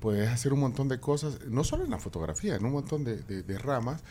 puedes 0.00 0.28
hacer 0.28 0.52
un 0.52 0.60
montón 0.60 0.88
de 0.88 1.00
cosas, 1.00 1.38
no 1.48 1.64
solo 1.64 1.84
en 1.84 1.90
la 1.90 1.98
fotografía, 1.98 2.56
en 2.56 2.64
un 2.64 2.72
montón 2.72 3.04
de, 3.04 3.16
de- 3.22 3.42
de 3.42 3.58
ramas, 3.58 4.02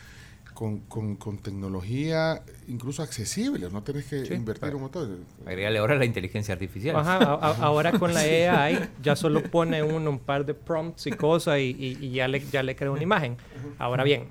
con, 0.54 0.78
con- 0.80 1.16
con 1.16 1.38
tecnología 1.38 2.42
incluso 2.68 3.02
accesible, 3.02 3.68
no 3.70 3.82
tienes 3.82 4.04
que 4.06 4.24
Sí. 4.24 4.34
invertir 4.34 4.72
un 4.76 4.82
montón. 4.82 5.24
Agregale 5.44 5.78
ahora 5.80 5.96
la 5.96 6.04
inteligencia 6.04 6.52
artificial. 6.54 6.94
Ajá, 6.94 7.16
a- 7.16 7.34
a- 7.34 7.56
ahora 7.64 7.98
con 7.98 8.14
la 8.14 8.20
AI 8.20 8.88
ya 9.02 9.16
solo 9.16 9.42
pone 9.42 9.82
uno 9.82 10.10
un 10.10 10.20
par 10.20 10.46
de 10.46 10.54
prompts 10.54 11.08
y 11.08 11.10
cosas 11.12 11.58
y, 11.58 11.74
y- 11.76 11.98
y 12.00 12.10
ya, 12.12 12.28
le, 12.28 12.40
ya 12.52 12.62
le 12.62 12.76
crea 12.76 12.90
una 12.92 13.02
imagen. 13.02 13.36
Ahora 13.78 14.04
bien, 14.04 14.28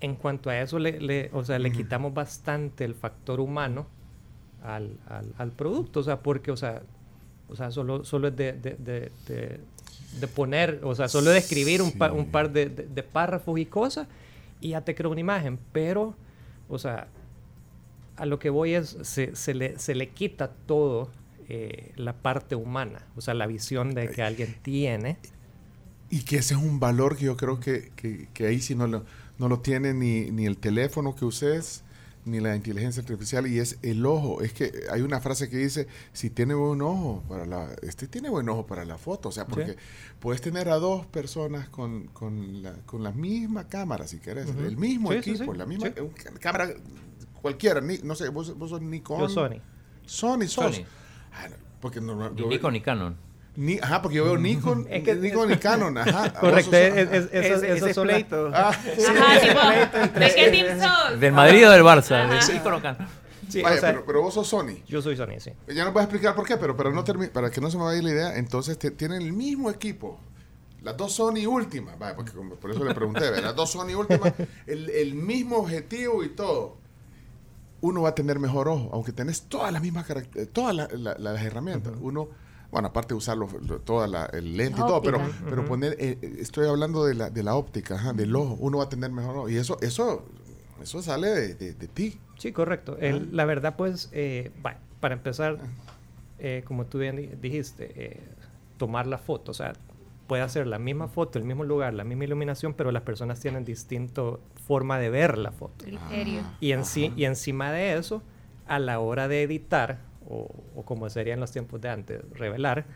en 0.00 0.14
cuanto 0.16 0.50
a 0.50 0.60
eso, 0.60 0.78
le, 0.78 1.00
le- 1.00 1.30
o 1.32 1.44
sea, 1.44 1.58
le 1.58 1.70
quitamos 1.72 2.14
bastante 2.14 2.84
el 2.84 2.94
factor 2.94 3.40
humano 3.40 3.86
al, 4.62 4.96
al- 5.08 5.34
al 5.38 5.52
producto, 5.52 6.00
o 6.00 6.02
sea, 6.02 6.20
porque, 6.20 6.50
o 6.50 6.56
sea, 6.56 6.82
o 7.48 7.56
sea 7.56 7.70
solo, 7.70 8.04
solo 8.04 8.28
es 8.28 8.36
de, 8.36 8.52
de- 8.54 8.76
de- 8.76 9.12
de- 9.26 9.60
de 10.20 10.26
poner, 10.26 10.80
o 10.84 10.94
sea, 10.94 11.08
solo 11.08 11.30
de 11.30 11.38
escribir 11.38 11.82
un, 11.82 11.92
pa- 11.92 12.12
un 12.12 12.24
Sí. 12.24 12.30
par 12.30 12.50
de, 12.52 12.66
de- 12.68 13.02
párrafos 13.02 13.58
y 13.58 13.66
cosas 13.66 14.08
y 14.60 14.70
ya 14.70 14.80
te 14.82 14.94
crea 14.94 15.08
una 15.10 15.20
imagen, 15.20 15.58
pero, 15.72 16.14
o 16.68 16.78
sea, 16.78 17.08
a 18.16 18.26
lo 18.26 18.38
que 18.38 18.50
voy 18.50 18.74
es, 18.74 18.96
se, 19.02 19.34
se 19.36 19.54
le, 19.54 19.78
se 19.78 19.94
le 19.94 20.08
quita 20.10 20.50
todo 20.66 21.10
eh, 21.48 21.92
la 21.96 22.12
parte 22.14 22.54
humana, 22.54 23.06
o 23.16 23.20
sea, 23.20 23.34
la 23.34 23.46
visión 23.46 23.92
de 23.94 24.08
que 24.10 24.22
alguien 24.22 24.56
tiene. 24.62 25.18
Y 26.10 26.22
que 26.22 26.36
ese 26.38 26.54
es 26.54 26.60
un 26.60 26.78
valor 26.80 27.16
que 27.16 27.24
yo 27.26 27.36
creo 27.36 27.60
que, 27.60 27.90
que- 27.96 28.28
que 28.34 28.46
ahí 28.46 28.60
sí 28.60 28.74
no 28.74 28.86
lo, 28.86 29.04
no 29.40 29.48
lo 29.48 29.58
tiene 29.60 29.92
ni, 29.94 30.30
ni 30.30 30.46
el 30.46 30.56
teléfono 30.58 31.16
que 31.16 31.24
uses, 31.24 31.82
ni 32.26 32.38
la 32.38 32.54
inteligencia 32.54 33.00
artificial, 33.00 33.46
y 33.46 33.58
es 33.58 33.78
el 33.82 34.04
ojo. 34.04 34.42
Es 34.42 34.52
que 34.52 34.70
hay 34.92 35.00
una 35.00 35.20
frase 35.20 35.48
que 35.48 35.56
dice, 35.56 35.88
si 36.12 36.28
tiene 36.28 36.52
buen 36.54 36.82
ojo 36.82 37.22
para 37.26 37.46
la... 37.46 37.70
Este 37.82 38.06
tiene 38.06 38.28
buen 38.28 38.46
ojo 38.50 38.66
para 38.66 38.84
la 38.84 38.98
foto, 38.98 39.30
o 39.30 39.32
sea, 39.32 39.46
porque 39.46 39.76
puedes 40.20 40.42
tener 40.42 40.68
a 40.68 40.74
dos 40.76 41.06
personas 41.06 41.70
con, 41.70 42.08
con, 42.08 42.62
la, 42.62 42.74
con 42.84 43.02
la 43.02 43.12
misma 43.12 43.66
cámara, 43.68 44.06
si 44.06 44.18
querés, 44.18 44.48
el 44.50 44.76
mismo 44.76 45.10
Sí, 45.12 45.18
equipo, 45.18 45.52
sí. 45.52 45.58
la 45.58 45.64
misma 45.64 45.88
cámara 46.38 46.68
cualquiera, 47.40 47.80
ni- 47.80 47.98
no 48.04 48.14
sé, 48.14 48.28
vos, 48.28 48.56
vos 48.58 48.68
sos 48.68 48.82
Nikon. 48.82 49.20
Yo, 49.20 49.28
Sony. 49.30 49.56
Sony 50.04 50.46
sos. 50.46 50.76
Sony. 50.76 50.84
Ah, 51.32 51.48
porque 51.80 52.02
no, 52.02 52.14
no- 52.14 52.28
Ni 52.30 52.42
yo- 52.42 52.48
Nikon 52.48 52.74
ni 52.74 52.82
Canon. 52.82 53.16
Ni- 53.60 53.78
ajá, 53.78 54.00
porque 54.02 54.16
yo 54.18 54.24
veo 54.24 54.38
Nikon, 54.38 54.86
Es 54.90 55.02
que- 55.04 55.14
Nikon 55.14 55.52
y 55.52 55.56
Canon, 55.56 55.96
ajá. 55.98 56.32
Correcto, 56.40 56.70
sos- 56.70 56.74
es, 56.80 57.28
es- 57.32 57.62
esos- 57.62 58.04
pleito. 58.04 58.50
Ah, 58.54 58.68
Ajá, 58.70 59.40
tipo, 59.40 60.18
¿de 60.20 60.34
qué 60.34 60.48
team 60.52 60.80
sos? 60.80 61.20
¿Del 61.20 61.32
Madrid 61.32 61.68
o 61.68 61.70
del 61.70 61.82
Barça? 61.82 62.24
Ajá. 62.24 62.46
¿De 62.46 62.52
Nikon 62.54 62.74
o 62.74 62.82
Canon? 62.82 63.06
Sí, 63.48 63.60
o 63.60 63.64
Vaya, 63.64 63.80
sea, 63.80 63.90
pero, 63.90 64.04
pero 64.06 64.22
vos 64.22 64.32
sos 64.34 64.46
Sony. 64.46 64.76
yo 64.86 65.02
soy 65.02 65.16
Sony, 65.16 65.38
sí. 65.40 65.50
Ya 65.74 65.84
no 65.84 65.92
voy 65.92 66.00
a 66.00 66.04
explicar 66.04 66.34
por 66.36 66.46
qué, 66.46 66.56
pero 66.56 66.76
para, 66.76 66.90
no 66.90 67.04
termi- 67.04 67.30
para 67.30 67.50
que 67.50 67.60
no 67.60 67.68
se 67.70 67.76
me 67.78 67.82
vaya 67.84 68.00
la 68.00 68.10
idea, 68.10 68.36
entonces 68.36 68.78
te- 68.78 68.92
tienen 68.92 69.22
el 69.22 69.32
mismo 69.32 69.70
equipo. 69.70 70.18
Las 70.82 70.96
dos 70.96 71.12
Sony 71.12 71.46
últimas, 71.46 71.98
vaya, 71.98 72.14
porque 72.16 72.30
como- 72.32 72.54
por 72.54 72.70
eso 72.70 72.82
le 72.84 72.94
pregunté, 72.94 73.20
¿verdad? 73.22 73.42
las 73.42 73.56
dos 73.56 73.70
Sony 73.72 73.94
últimas, 73.96 74.32
el, 74.66 74.88
el 74.90 75.14
mismo 75.14 75.56
objetivo 75.56 76.22
y 76.24 76.28
todo. 76.30 76.78
Uno 77.82 78.02
va 78.02 78.10
a 78.10 78.14
tener 78.14 78.38
mejor 78.38 78.68
ojo, 78.68 78.88
aunque 78.92 79.10
tenés 79.12 79.42
todas 79.42 79.72
las 79.72 79.82
mismas 79.82 80.06
caracter- 80.06 80.46
todas 80.46 80.74
la- 80.74 80.88
la- 80.92 81.16
las 81.18 81.42
herramientas. 81.42 81.94
Uno, 82.00 82.28
bueno, 82.70 82.88
aparte 82.88 83.14
de 83.14 83.18
usar 83.18 83.36
toda 83.84 84.06
la, 84.06 84.26
el 84.26 84.56
lente 84.56 84.80
y 84.80 84.84
todo, 84.86 85.02
pero, 85.02 85.18
pero 85.48 85.64
poner, 85.66 85.92
eh, 85.98 86.18
eh, 86.22 86.36
estoy 86.38 86.68
hablando 86.68 87.04
de 87.04 87.14
la, 87.14 87.30
de 87.30 87.42
la 87.42 87.54
óptica, 87.56 87.96
ajá, 87.96 88.12
del 88.12 88.34
ojo. 88.36 88.56
Uno 88.60 88.78
va 88.78 88.84
a 88.84 88.88
tener 88.88 89.10
mejor 89.10 89.36
ojo. 89.36 89.48
Y 89.48 89.56
eso, 89.56 89.78
eso, 89.80 90.24
eso 90.82 91.02
sale 91.02 91.28
de, 91.28 91.54
de- 91.54 91.74
de 91.74 91.88
ti. 91.88 92.18
Sí, 92.38 92.52
correcto. 92.52 92.96
El- 92.98 93.34
la 93.36 93.44
verdad, 93.44 93.74
pues, 93.76 94.08
eh, 94.12 94.50
para 95.00 95.14
empezar, 95.14 95.58
eh, 96.38 96.62
como 96.66 96.86
tú 96.86 96.98
bien 96.98 97.16
di- 97.16 97.30
dijiste, 97.40 97.92
eh, 97.96 98.20
tomar 98.78 99.06
la 99.06 99.18
foto, 99.18 99.50
o 99.50 99.54
sea, 99.54 99.72
puede 100.26 100.42
hacer 100.42 100.66
la 100.68 100.78
misma 100.78 101.08
foto, 101.08 101.38
el 101.40 101.44
mismo 101.44 101.64
lugar, 101.64 101.92
la 101.92 102.04
misma 102.04 102.24
iluminación, 102.24 102.72
pero 102.74 102.92
las 102.92 103.02
personas 103.02 103.40
tienen 103.40 103.64
distinta 103.64 104.22
forma 104.66 104.98
de 104.98 105.10
ver 105.10 105.36
la 105.38 105.50
foto. 105.50 105.84
Criterio. 105.84 106.42
Y, 106.60 106.70
en 106.72 106.84
sí- 106.84 107.12
y 107.16 107.24
encima 107.24 107.72
de 107.72 107.98
eso, 107.98 108.22
a 108.68 108.78
la 108.78 109.00
hora 109.00 109.26
de 109.26 109.42
editar, 109.42 109.98
o, 110.28 110.48
o 110.74 110.82
como 110.84 111.08
sería 111.10 111.34
en 111.34 111.40
los 111.40 111.52
tiempos 111.52 111.80
de 111.80 111.88
antes, 111.88 112.20
revelar, 112.32 112.86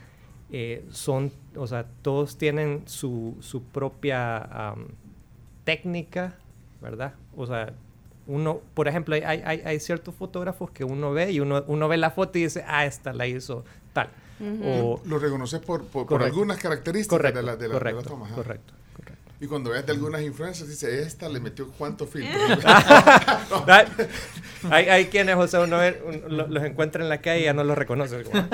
eh, 0.51 0.85
son, 0.91 1.33
o 1.57 1.67
sea, 1.67 1.87
todos 2.03 2.37
tienen 2.37 2.83
su, 2.87 3.37
su 3.41 3.63
propia 3.63 4.39
am, 4.39 4.89
técnica, 5.65 6.37
¿verdad? 6.81 7.15
O 7.37 7.47
sea, 7.47 7.73
uno, 8.27 8.61
por 8.75 8.89
ejemplo, 8.89 9.15
hay, 9.15 9.23
hay, 9.23 9.63
hay 9.65 9.81
ciertos 9.81 10.15
fotógrafos 10.15 10.71
que 10.71 10.85
uno 10.85 11.13
ve 11.13 11.33
y 11.33 11.41
uno, 11.41 11.65
uno 11.67 11.89
ve 11.89 11.97
la 11.97 12.11
foto 12.11 12.39
y 12.39 12.45
dice, 12.45 12.65
ah, 12.67 12.87
esta 12.87 13.13
la 13.13 13.27
hizo 13.27 13.65
tal. 13.93 14.09
O, 14.63 15.01
Lo 15.05 15.19
reconoces 15.19 15.61
por, 15.61 15.85
por, 15.87 16.23
algunas 16.23 16.59
características 16.59 17.17
correcto, 17.19 17.39
de 17.39 17.47
la, 17.47 17.57
de 17.57 17.69
la, 17.69 17.79
de 17.79 17.93
la 17.93 18.03
toma. 18.03 18.29
correcto. 18.31 18.75
Y 19.41 19.47
cuando 19.47 19.71
ves 19.71 19.85
de 19.85 19.93
algunas 19.93 20.23
influencers, 20.23 20.69
dice, 20.71 21.03
esta 21.03 21.29
le 21.29 21.41
metió 21.41 21.69
cuántos 21.77 22.09
filtros. 22.09 22.63
Da- 22.65 23.87
hay, 24.71 24.89
hay 24.89 25.05
quienes, 25.07 25.51
sea, 25.51 25.61
uno 25.61 25.79
ve- 25.79 26.03
un- 26.07 26.37
lo- 26.37 26.47
los 26.47 26.65
encuentra 26.65 27.03
en 27.03 27.09
la 27.09 27.21
calle 27.21 27.41
y 27.43 27.45
ya 27.45 27.53
no 27.53 27.65
los 27.65 27.77
reconoce. 27.77 28.23
como, 28.23 28.47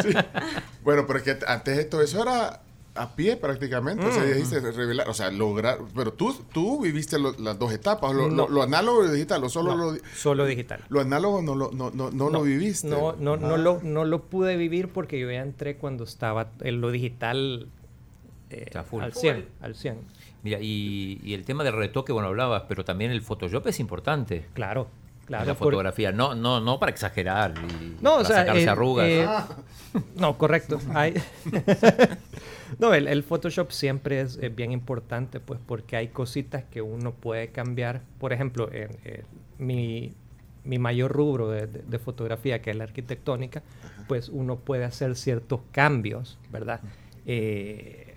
bueno, 0.83 1.07
pero 1.07 1.19
es 1.19 1.25
que 1.25 1.39
antes 1.47 1.77
de 1.77 1.85
todo 1.85 2.03
eso 2.03 2.23
era 2.23 2.63
a 2.97 3.15
pie 3.15 3.37
prácticamente. 3.37 4.05
O 4.05 4.13
sea, 4.13 4.25
Mm. 4.25 4.27
dijiste 4.33 4.61
revelar, 4.73 5.09
o 5.09 5.15
sea, 5.15 5.31
lograr. 5.31 5.79
Pero 5.95 6.13
tú, 6.13 6.35
tú 6.53 6.81
viviste 6.81 7.19
lo- 7.19 7.37
las 7.39 7.59
dos 7.59 7.73
etapas, 7.73 8.13
lo, 8.13 8.29
lo- 8.29 8.35
No. 8.35 8.49
lo 8.49 8.63
análogo 8.63 9.05
y 9.05 9.09
lo 9.09 9.13
digital, 9.13 9.45
o 9.45 9.49
solo 9.49 9.77
No, 9.77 9.93
lo, 9.93 9.99
solo 10.17 10.45
digital. 10.47 10.83
lo 10.89 11.01
análogo 11.01 11.41
no 11.43 11.55
lo, 11.55 11.71
no, 11.71 11.91
no, 11.91 12.11
no 12.11 12.31
lo 12.31 12.43
viviste. 12.43 12.89
No, 12.89 13.15
no, 13.19 13.37
no, 13.37 13.55
Ah. 13.55 13.59
lo, 13.59 13.81
no 13.83 14.05
lo 14.05 14.23
pude 14.25 14.57
vivir 14.57 14.89
porque 14.89 15.21
yo 15.21 15.31
ya 15.31 15.43
entré 15.43 15.77
cuando 15.77 16.05
estaba 16.05 16.49
en 16.63 16.81
lo 16.81 16.91
digital 16.91 17.69
eh, 18.51 18.67
al 18.75 19.13
100. 19.15 19.47
Al 19.61 19.75
100. 19.77 19.99
Mira, 20.43 20.59
y, 20.61 21.21
y 21.23 21.35
el 21.35 21.45
tema 21.45 21.65
del 21.65 21.75
retoque, 21.75 22.13
bueno, 22.13 22.29
hablabas, 22.29 22.65
pero 22.69 22.85
también 22.85 23.11
el 23.11 23.21
Photoshop 23.23 23.67
es 23.67 23.79
importante 23.81 24.47
Claro, 24.55 24.89
claro. 25.27 25.43
en 25.43 25.49
la 25.49 25.55
por- 25.55 25.67
fotografía. 25.73 26.13
No, 26.13 26.35
no, 26.35 26.61
no 26.61 26.79
para 26.81 26.91
exagerar 26.91 27.55
y 27.59 27.97
No, 28.03 28.11
para 28.13 28.23
o 28.23 28.25
sea, 28.25 28.37
sacarse 28.37 28.63
eh, 28.65 28.69
arrugas. 28.69 29.07
eh, 29.09 29.27
no, 30.17 30.39
correcto. 30.39 30.81
Hay- 30.95 31.15
no, 32.79 32.95
el, 32.95 33.09
el 33.09 33.23
Photoshop 33.23 33.71
siempre 33.71 34.21
es, 34.21 34.39
eh, 34.41 34.49
bien 34.49 34.73
importante, 34.73 35.41
pues, 35.41 35.61
porque 35.67 35.97
hay 35.97 36.09
cositas 36.09 36.65
que 36.65 36.81
uno 36.83 37.13
puede 37.13 37.49
cambiar. 37.49 38.03
Por 38.19 38.33
ejemplo, 38.33 38.71
en, 38.73 38.91
mi, 39.59 40.13
mi 40.65 40.79
mayor 40.79 41.13
rubro 41.13 41.51
de, 41.51 41.67
de- 41.67 41.83
de 41.83 41.99
fotografía, 41.99 42.63
que 42.63 42.71
es 42.71 42.77
la 42.77 42.85
arquitectónica, 42.85 43.63
pues 44.09 44.29
uno 44.29 44.57
puede 44.57 44.85
hacer 44.85 45.17
ciertos 45.17 45.61
cambios, 45.73 46.39
¿verdad? 46.51 46.81
Eh, 47.27 48.10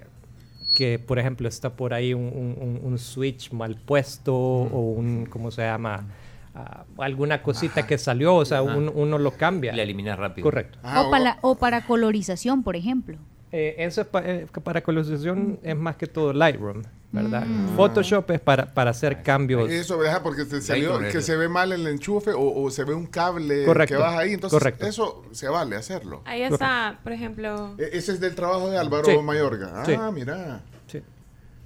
que, 0.74 1.00
por 1.00 1.20
ejemplo, 1.20 1.48
está 1.48 1.76
por 1.76 1.94
ahí 1.94 2.14
un, 2.14 2.24
un- 2.24 2.58
un- 2.60 2.80
un 2.84 2.98
switch 2.98 3.52
mal 3.52 3.76
puesto 3.76 4.36
o 4.36 4.80
un, 4.92 5.26
¿cómo 5.30 5.52
se 5.52 5.62
llama? 5.62 6.08
Ah, 6.56 6.84
alguna 7.00 7.42
cosita 7.42 7.86
que 7.88 7.98
salió, 7.98 8.36
o 8.36 8.46
sea, 8.46 8.62
un- 8.62 8.92
uno 8.94 9.18
lo 9.18 9.32
cambia. 9.32 9.74
Le 9.74 9.84
eliminas 9.84 10.18
rápido. 10.20 10.44
Correcto. 10.46 10.80
Ah, 10.84 11.02
o, 11.02 11.12
para, 11.12 11.38
o 11.42 11.56
para 11.56 11.86
colorización, 11.86 12.64
por 12.64 12.76
ejemplo. 12.76 13.18
Eh, 13.56 13.76
eso 13.86 14.02
es 14.02 14.08
pa- 14.08 14.24
eh, 14.26 14.48
para 14.64 14.82
colorización 14.82 15.60
es 15.62 15.76
más 15.78 15.96
que 15.96 16.08
todo 16.08 16.34
Lightroom, 16.34 16.82
¿verdad? 17.12 17.46
Photoshop 17.76 18.32
es 18.32 18.40
para, 18.40 18.74
para 18.74 18.90
hacer 18.90 19.22
cambios. 19.22 19.70
Eso, 19.70 20.00
¿verdad? 20.00 20.24
Porque 20.24 20.44
salió 20.60 20.90
Lightroom 20.90 21.12
que 21.12 21.20
es- 21.20 21.26
se 21.26 21.36
ve 21.38 21.48
mal 21.48 21.72
el 21.72 21.86
enchufe 21.86 22.32
o, 22.32 22.42
o 22.64 22.72
se 22.72 22.84
ve 22.84 22.96
un 22.96 23.06
cable 23.06 23.64
Correcto, 23.66 23.94
que 23.94 24.02
baja 24.02 24.18
ahí. 24.20 24.34
Entonces, 24.34 24.58
correcto. 24.58 24.88
eso 24.88 25.24
se 25.34 25.48
vale 25.50 25.76
hacerlo. 25.76 26.24
Ahí 26.26 26.42
está, 26.42 27.00
por 27.04 27.12
ejemplo. 27.12 27.76
E- 27.78 27.90
Ese 27.94 28.14
es 28.14 28.20
del 28.20 28.34
trabajo 28.34 28.72
de 28.72 28.78
Álvaro 28.80 29.06
Sí. 29.06 29.18
Mayorga. 29.20 29.82
Ah, 29.82 29.86
Sí. 29.86 29.96
mira. 30.12 30.62
Sí. 30.88 31.04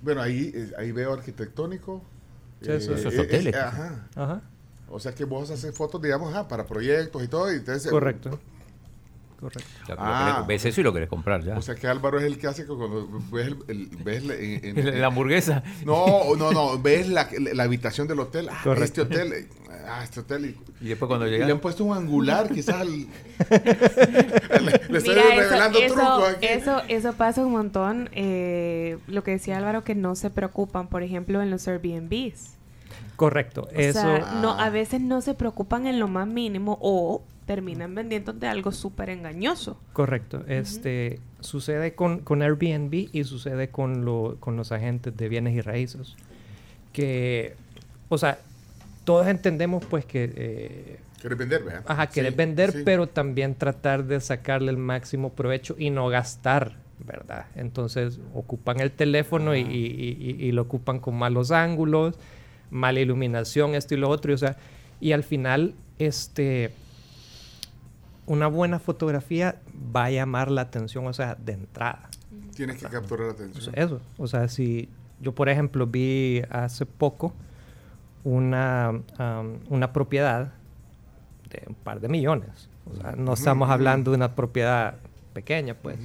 Bueno, 0.02 0.22
ahí, 0.22 0.52
eh, 0.54 0.72
ahí 0.78 0.92
veo 0.92 1.14
arquitectónico. 1.14 2.02
Sí, 2.62 2.70
eso- 2.70 2.96
Esos 2.96 3.18
hoteles. 3.18 3.56
eh, 3.56 3.58
ajá. 3.60 4.08
Ajá, 4.16 4.42
O 4.90 5.00
sea 5.00 5.14
que 5.14 5.24
vos 5.24 5.50
haces 5.52 5.74
fotos, 5.74 6.02
digamos, 6.02 6.34
ajá, 6.34 6.50
para 6.50 6.66
proyectos 6.66 7.24
y 7.24 7.28
todo. 7.30 7.50
Y 7.52 7.56
entonces, 7.58 7.90
correcto. 7.90 8.38
Correcto. 9.40 9.64
Lo 9.88 9.96
Ah. 10.00 10.38
querés- 10.40 10.48
ves 10.48 10.66
eso 10.66 10.82
y 10.82 10.84
lo 10.84 10.94
querés 10.94 11.10
comprar 11.10 11.44
ya. 11.44 11.56
O 11.58 11.62
sea 11.62 11.76
que 11.76 11.88
Álvaro 11.88 12.18
es 12.18 12.26
el 12.26 12.40
que 12.40 12.48
hace 12.48 12.64
que 12.64 12.70
cuando 12.70 13.08
ves, 13.32 13.48
el, 13.48 13.58
el- 13.68 13.88
ves 14.04 14.26
la- 14.26 14.34
en- 14.34 14.78
en- 14.80 15.02
la 15.02 15.08
hamburguesa. 15.08 15.64
No, 15.86 16.36
no, 16.36 16.52
no, 16.52 16.82
ves 16.82 17.08
la, 17.08 17.28
la 17.54 17.64
habitación 17.64 18.08
del 18.08 18.20
hotel. 18.20 18.50
Ah, 18.52 18.76
este 18.82 19.02
hotel. 19.02 19.48
Ah, 19.90 20.04
este 20.04 20.20
hotel. 20.22 20.56
Y, 20.82 20.86
Y 20.86 20.90
después 20.90 21.08
cuando 21.08 21.28
y 21.28 21.32
llega. 21.32 21.46
le 21.46 21.52
han 21.52 21.60
puesto 21.60 21.84
un 21.86 21.96
angular, 21.96 22.50
quizás. 22.52 22.76
al- 22.82 22.90
le, 22.92 23.08
le 24.90 24.98
estoy 24.98 25.16
Mira, 25.16 25.34
eso, 25.36 25.40
revelando 25.42 25.80
eso, 25.80 26.26
aquí. 26.26 26.46
eso, 26.48 26.82
eso 26.88 27.14
pasa 27.14 27.46
un 27.46 27.52
montón. 27.52 28.10
eh, 28.14 28.98
lo 29.08 29.24
que 29.24 29.32
decía 29.32 29.58
Álvaro, 29.58 29.84
que 29.84 29.96
no 29.96 30.16
se 30.16 30.30
preocupan, 30.30 30.88
por 30.88 31.04
ejemplo, 31.04 31.42
en 31.42 31.52
los 31.52 31.68
Airbnbs. 31.68 32.56
Correcto. 33.16 33.68
O 33.74 33.80
Eso. 33.80 34.02
sea, 34.02 34.40
no, 34.42 34.52
Ah. 34.54 34.66
a 34.66 34.70
veces 34.70 35.02
no 35.02 35.22
se 35.22 35.34
preocupan 35.34 35.88
en 35.88 36.00
lo 36.00 36.08
más 36.08 36.28
mínimo 36.28 36.78
o 36.82 37.24
terminan 37.48 37.96
vendiendo 37.96 38.34
de 38.34 38.46
algo 38.46 38.72
súper 38.72 39.10
engañoso. 39.10 39.80
Correcto. 39.94 40.44
Este 40.48 41.20
sucede 41.40 41.96
con, 41.96 42.20
con 42.20 42.42
Airbnb 42.44 43.10
y 43.12 43.24
sucede 43.24 43.70
con, 43.70 44.06
lo, 44.06 44.36
con 44.40 44.56
los 44.58 44.72
agentes 44.72 45.16
de 45.18 45.30
bienes 45.30 45.56
y 45.56 45.62
raíces. 45.62 46.16
Que, 46.94 47.56
o 48.10 48.18
sea, 48.18 48.38
todos 49.06 49.28
entendemos 49.28 49.84
pues 49.86 50.06
que 50.06 50.32
eh, 50.36 51.00
¿Quieres 51.22 51.38
vender, 51.38 51.64
vea? 51.64 51.84
Ajá, 51.88 52.08
querer 52.08 52.34
Sí, 52.34 52.38
vender, 52.38 52.72
sí. 52.74 52.82
pero 52.86 53.08
también 53.08 53.56
tratar 53.56 54.04
de 54.04 54.20
sacarle 54.20 54.70
el 54.70 54.78
máximo 54.78 55.32
provecho 55.32 55.76
y 55.80 55.90
no 55.90 56.08
gastar, 56.10 56.76
¿verdad? 57.00 57.46
Entonces 57.56 58.20
ocupan 58.36 58.82
el 58.82 58.92
teléfono 58.92 59.56
y, 59.56 59.62
y- 59.62 60.18
y- 60.40 60.46
y 60.48 60.52
lo 60.52 60.64
ocupan 60.64 61.00
con 61.00 61.16
malos 61.16 61.52
ángulos, 61.52 62.16
mala 62.72 63.00
iluminación, 63.00 63.74
esto 63.74 63.94
y 63.96 63.98
lo 63.98 64.10
otro, 64.10 64.32
y, 64.32 64.36
o 64.36 64.38
sea, 64.38 64.58
y 65.00 65.14
al 65.14 65.24
final, 65.24 65.74
este, 65.98 66.72
una 68.28 68.48
buena 68.48 68.78
fotografía 68.80 69.56
va 69.96 70.06
a 70.06 70.12
llamar 70.12 70.52
la 70.52 70.62
atención, 70.62 71.08
o 71.08 71.14
sea, 71.14 71.36
de 71.36 71.54
entrada. 71.54 72.10
Tienes 72.56 72.78
que 72.78 72.88
capturar 72.88 73.28
la 73.28 73.34
O 73.34 73.38
sea, 73.38 73.46
atención. 73.48 73.76
eso, 73.76 74.02
o 74.18 74.28
sea, 74.28 74.48
si 74.48 74.90
yo, 75.22 75.34
por 75.34 75.50
ejemplo, 75.50 75.88
vi 75.88 76.44
hace 76.50 76.86
poco 76.86 77.34
una, 78.24 78.90
am, 79.18 79.60
una 79.70 79.94
propiedad 79.94 80.54
de 81.50 81.64
un 81.68 81.76
par 81.76 82.00
de 82.02 82.10
millones. 82.10 82.70
O 82.92 82.96
sea, 82.96 83.14
no 83.14 83.34
estamos 83.34 83.70
hablando 83.70 84.12
de 84.12 84.18
una 84.18 84.36
propiedad 84.36 84.96
pequeña, 85.34 85.74
pues. 85.76 85.98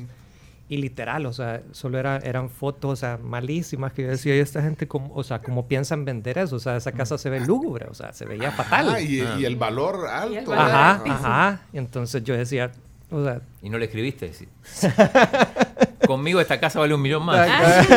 Y 0.69 0.79
literal, 0.79 1.27
o 1.27 1.33
sea, 1.35 1.61
solo 1.73 1.99
era, 1.99 2.17
eran 2.19 2.49
fotos, 2.49 2.93
o 2.93 2.97
sea, 2.97 3.19
malísimas 3.23 3.93
que 3.93 4.03
yo 4.05 4.09
decía, 4.09 4.35
y 4.35 4.39
esta 4.39 4.63
gente, 4.63 4.89
como, 4.89 5.13
o 5.15 5.23
sea, 5.23 5.41
¿cómo 5.41 5.69
piensan 5.69 6.05
vender 6.07 6.39
eso? 6.39 6.57
O 6.57 6.61
sea, 6.61 6.77
esa 6.77 6.93
casa 6.93 7.19
se 7.19 7.29
ve 7.29 7.41
lúgubre, 7.41 7.87
o 7.91 7.95
sea, 7.95 8.13
se 8.15 8.25
veía 8.25 8.51
fatal. 8.53 8.89
Ah, 8.95 9.01
y, 9.01 9.21
y 9.39 9.45
el 9.45 9.57
valor 9.57 10.07
alto. 10.09 10.33
Y 10.33 10.37
el 10.39 10.47
¿verdad? 10.47 10.57
valor 10.65 10.71
Ajá, 10.75 10.91
altísimo. 10.95 11.17
ajá. 11.27 11.61
Y 11.75 11.79
entonces 11.79 12.25
yo 12.25 12.35
decía, 12.37 12.73
o 13.11 13.23
sea, 13.23 13.43
Y 13.61 13.69
no 13.69 13.77
le 13.77 13.85
escribiste. 13.85 14.33
sí. 14.33 14.49
Conmigo 16.07 16.41
esta 16.41 16.59
casa 16.59 16.81
vale 16.81 16.95
un 16.95 17.03
millón 17.03 17.25
más. 17.25 17.49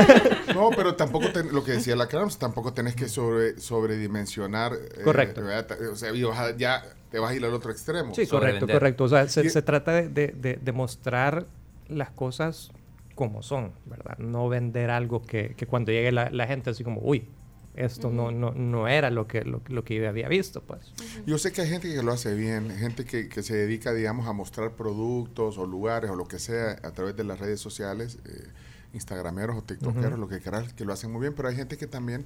No, 0.56 0.69
pero 0.69 0.95
tampoco, 0.95 1.30
ten- 1.34 1.51
lo 1.54 1.65
que 1.65 1.73
decía 1.73 1.97
la 1.97 2.08
Crams, 2.08 2.38
tampoco 2.39 2.71
tenés 2.71 2.95
que 2.95 3.10
sobre, 3.10 3.60
sobredimensionar. 3.60 4.71
eh, 4.73 5.01
Correcto. 5.04 5.41
¿verdad? 5.43 5.67
O 5.91 5.95
sea, 5.97 6.12
ya 6.56 6.82
te 7.12 7.19
vas 7.19 7.32
a 7.32 7.36
ir 7.36 7.43
al 7.43 7.54
otro 7.54 7.71
extremo. 7.71 8.15
Sí, 8.15 8.25
correcto, 8.25 8.65
correcto. 8.65 9.04
O 9.04 9.10
sea, 9.10 9.28
se, 9.28 9.45
Y- 9.45 9.49
se 9.49 9.62
trata 9.62 9.91
de, 9.91 10.08
de- 10.08 10.28
de- 10.30 10.60
de 10.62 10.71
mostrar 10.71 11.45
las 11.88 12.10
cosas 12.12 12.71
como 13.15 13.41
son, 13.43 13.71
¿verdad? 13.86 14.17
No 14.17 14.50
vender 14.50 14.89
algo 14.89 15.21
que, 15.21 15.56
que 15.56 15.65
cuando 15.65 15.91
llegue 15.91 16.12
la, 16.12 16.30
la 16.30 16.48
gente 16.48 16.69
así 16.69 16.84
como, 16.84 17.02
uy, 17.02 17.28
esto 17.76 18.10
no, 18.10 18.32
no, 18.32 18.52
no 18.52 18.88
era 18.88 19.10
lo 19.10 19.28
que, 19.28 19.43
lo, 19.43 19.62
lo 19.67 19.84
que 19.84 19.95
yo 19.95 20.08
había 20.08 20.30
visto, 20.30 20.62
pues. 20.62 20.93
Yo 21.26 21.38
sé 21.38 21.52
que 21.52 21.62
hay 21.62 21.69
gente 21.69 21.93
que 21.93 22.02
lo 22.04 22.12
hace 22.13 22.34
bien, 22.34 22.69
gente 22.71 23.04
que, 23.04 23.28
que 23.28 23.43
se 23.43 23.56
dedica, 23.56 23.93
digamos, 23.93 24.28
a 24.28 24.34
mostrar 24.34 24.71
productos 24.71 25.58
o 25.58 25.65
lugares 25.65 26.10
o 26.10 26.15
lo 26.15 26.26
que 26.26 26.39
sea 26.39 26.78
a 26.84 26.91
través 26.91 27.15
de 27.17 27.26
las 27.26 27.39
redes 27.39 27.60
sociales, 27.60 28.19
eh, 28.26 28.48
instagrameros 28.93 29.58
o 29.58 29.62
tiktokeros, 29.62 30.17
lo 30.17 30.30
que 30.30 30.39
quieras, 30.39 30.71
que 30.74 30.86
lo 30.86 30.93
hacen 30.93 31.12
muy 31.12 31.21
bien, 31.21 31.34
pero 31.34 31.50
hay 31.50 31.56
gente 31.56 31.78
que 31.78 31.88
también 31.88 32.26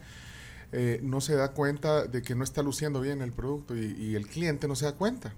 eh, 0.72 1.00
no 1.02 1.20
se 1.20 1.36
da 1.36 1.50
cuenta 1.50 2.06
de 2.06 2.22
que 2.22 2.36
no 2.36 2.44
está 2.44 2.62
luciendo 2.62 3.02
bien 3.02 3.24
el 3.24 3.32
producto 3.32 3.76
y, 3.76 3.96
y 3.98 4.16
el 4.16 4.28
cliente 4.28 4.68
no 4.68 4.76
se 4.76 4.86
da 4.86 4.94
cuenta. 4.94 5.34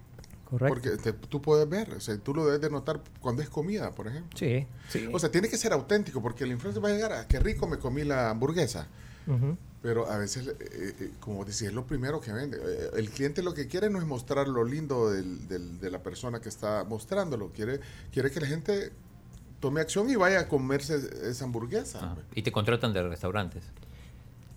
Correcto. 0.51 0.73
Porque 0.75 0.97
te- 1.01 1.13
tú 1.13 1.41
puedes 1.41 1.67
ver, 1.67 1.93
o 1.93 1.99
sea, 2.01 2.15
tú 2.17 2.35
lo 2.35 2.45
debes 2.45 2.61
de 2.61 2.69
notar 2.69 3.01
cuando 3.21 3.41
es 3.41 3.49
comida, 3.49 3.89
por 3.91 4.07
ejemplo. 4.07 4.37
Sí, 4.37 4.67
sí. 4.89 5.09
O 5.11 5.17
sea, 5.17 5.31
tiene 5.31 5.47
que 5.49 5.57
ser 5.57 5.71
auténtico 5.73 6.21
porque 6.21 6.43
el 6.43 6.51
influencer 6.51 6.83
va 6.83 6.89
a 6.89 6.91
llegar 6.91 7.13
a 7.13 7.25
qué 7.27 7.39
rico 7.39 7.67
me 7.67 7.79
comí 7.79 8.03
la 8.03 8.29
hamburguesa. 8.29 8.85
Pero 9.81 10.07
a 10.11 10.17
veces, 10.17 10.45
eh, 10.47 10.55
eh, 10.99 11.11
como 11.19 11.43
decís, 11.45 11.63
es 11.63 11.73
lo 11.73 11.87
primero 11.87 12.19
que 12.21 12.31
vende. 12.33 12.57
Eh, 12.63 12.89
El 12.97 13.09
cliente 13.09 13.41
lo 13.41 13.53
que 13.53 13.67
quiere 13.67 13.89
no 13.89 13.97
es 13.97 14.05
mostrar 14.05 14.47
lo 14.47 14.63
lindo 14.63 15.09
del- 15.09 15.47
del- 15.47 15.79
de 15.79 15.89
la 15.89 16.03
persona 16.03 16.39
que 16.41 16.49
está 16.49 16.83
mostrándolo. 16.83 17.51
Quiere, 17.51 17.79
quiere 18.11 18.29
que 18.29 18.39
la 18.41 18.45
gente 18.47 18.91
tome 19.59 19.79
acción 19.81 20.07
y 20.09 20.15
vaya 20.17 20.41
a 20.41 20.47
comerse 20.47 20.99
esa 21.23 21.45
hamburguesa. 21.45 21.99
Ah, 22.03 22.15
y 22.35 22.43
te 22.43 22.51
contratan 22.51 22.93
de 22.93 23.01
restaurantes. 23.07 23.63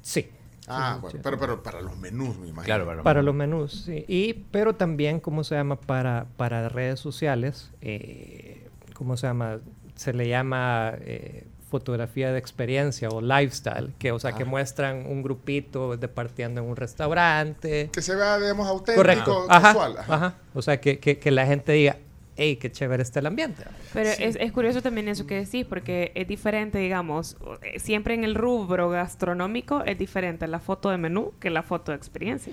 Sí. 0.02 0.28
Ah, 0.66 0.98
bueno, 1.00 1.20
pero, 1.22 1.38
pero 1.38 1.62
para 1.62 1.81
los 1.83 1.96
menús, 1.98 2.38
me 2.38 2.48
imagino. 2.48 2.64
Claro, 2.64 2.87
para, 2.87 3.03
Para 3.03 3.22
los 3.22 3.35
menús, 3.35 3.83
sí. 3.85 4.05
Y, 4.09 4.33
pero 4.50 4.74
también, 4.74 5.20
¿cómo 5.20 5.44
se 5.44 5.55
llama? 5.55 5.77
Para, 5.77 6.27
para 6.37 6.68
redes 6.68 7.00
sociales, 7.00 7.70
eh, 7.83 8.66
¿cómo 8.94 9.16
se 9.16 9.27
llama? 9.27 9.59
Se 9.94 10.12
le 10.12 10.27
llama 10.29 10.94
eh, 11.00 11.46
fotografía 11.70 12.33
de 12.33 12.38
experiencia 12.38 13.09
o 13.11 13.20
lifestyle, 13.20 13.92
que, 13.98 14.12
o 14.12 14.18
sea, 14.18 14.33
que 14.33 14.44
Ah. 14.44 14.46
muestran 14.46 15.07
un 15.07 15.22
grupito 15.22 15.96
de 15.96 16.09
partiendo 16.09 16.61
en 16.62 16.68
un 16.68 16.77
restaurante. 16.77 17.90
Que 17.92 18.00
se 18.00 18.14
vea, 18.14 18.38
digamos, 18.38 18.66
auténtico, 18.66 18.96
Correcto. 19.03 19.46
Ajá, 19.48 19.68
casual. 19.68 19.96
Ajá. 19.98 20.14
ajá. 20.14 20.35
O 20.55 20.62
sea, 20.62 20.81
que, 20.81 20.98
que, 20.98 21.18
que 21.18 21.31
la 21.31 21.46
gente 21.46 21.72
diga, 21.72 21.96
hey, 22.37 22.57
qué 22.57 22.70
chévere 22.73 23.03
está 23.03 23.20
el 23.20 23.27
ambiente. 23.27 23.62
Pero 23.92 24.11
es, 24.11 24.37
es 24.37 24.53
curioso 24.53 24.83
también 24.83 25.09
eso 25.09 25.27
que 25.27 25.37
decís, 25.37 25.64
porque 25.66 26.12
es 26.14 26.27
diferente, 26.27 26.79
digamos, 26.79 27.37
eh, 27.62 27.79
siempre 27.79 28.14
en 28.14 28.25
el 28.25 28.35
rubro 28.35 28.90
gastronómico 28.90 29.83
es 29.85 29.99
diferente 29.99 30.47
la 30.49 30.59
foto 30.61 30.90
de 30.90 30.99
menú 30.99 31.33
que 31.40 31.51
la 31.51 31.62
foto 31.62 31.92
de 31.92 31.97
experiencia. 31.99 32.53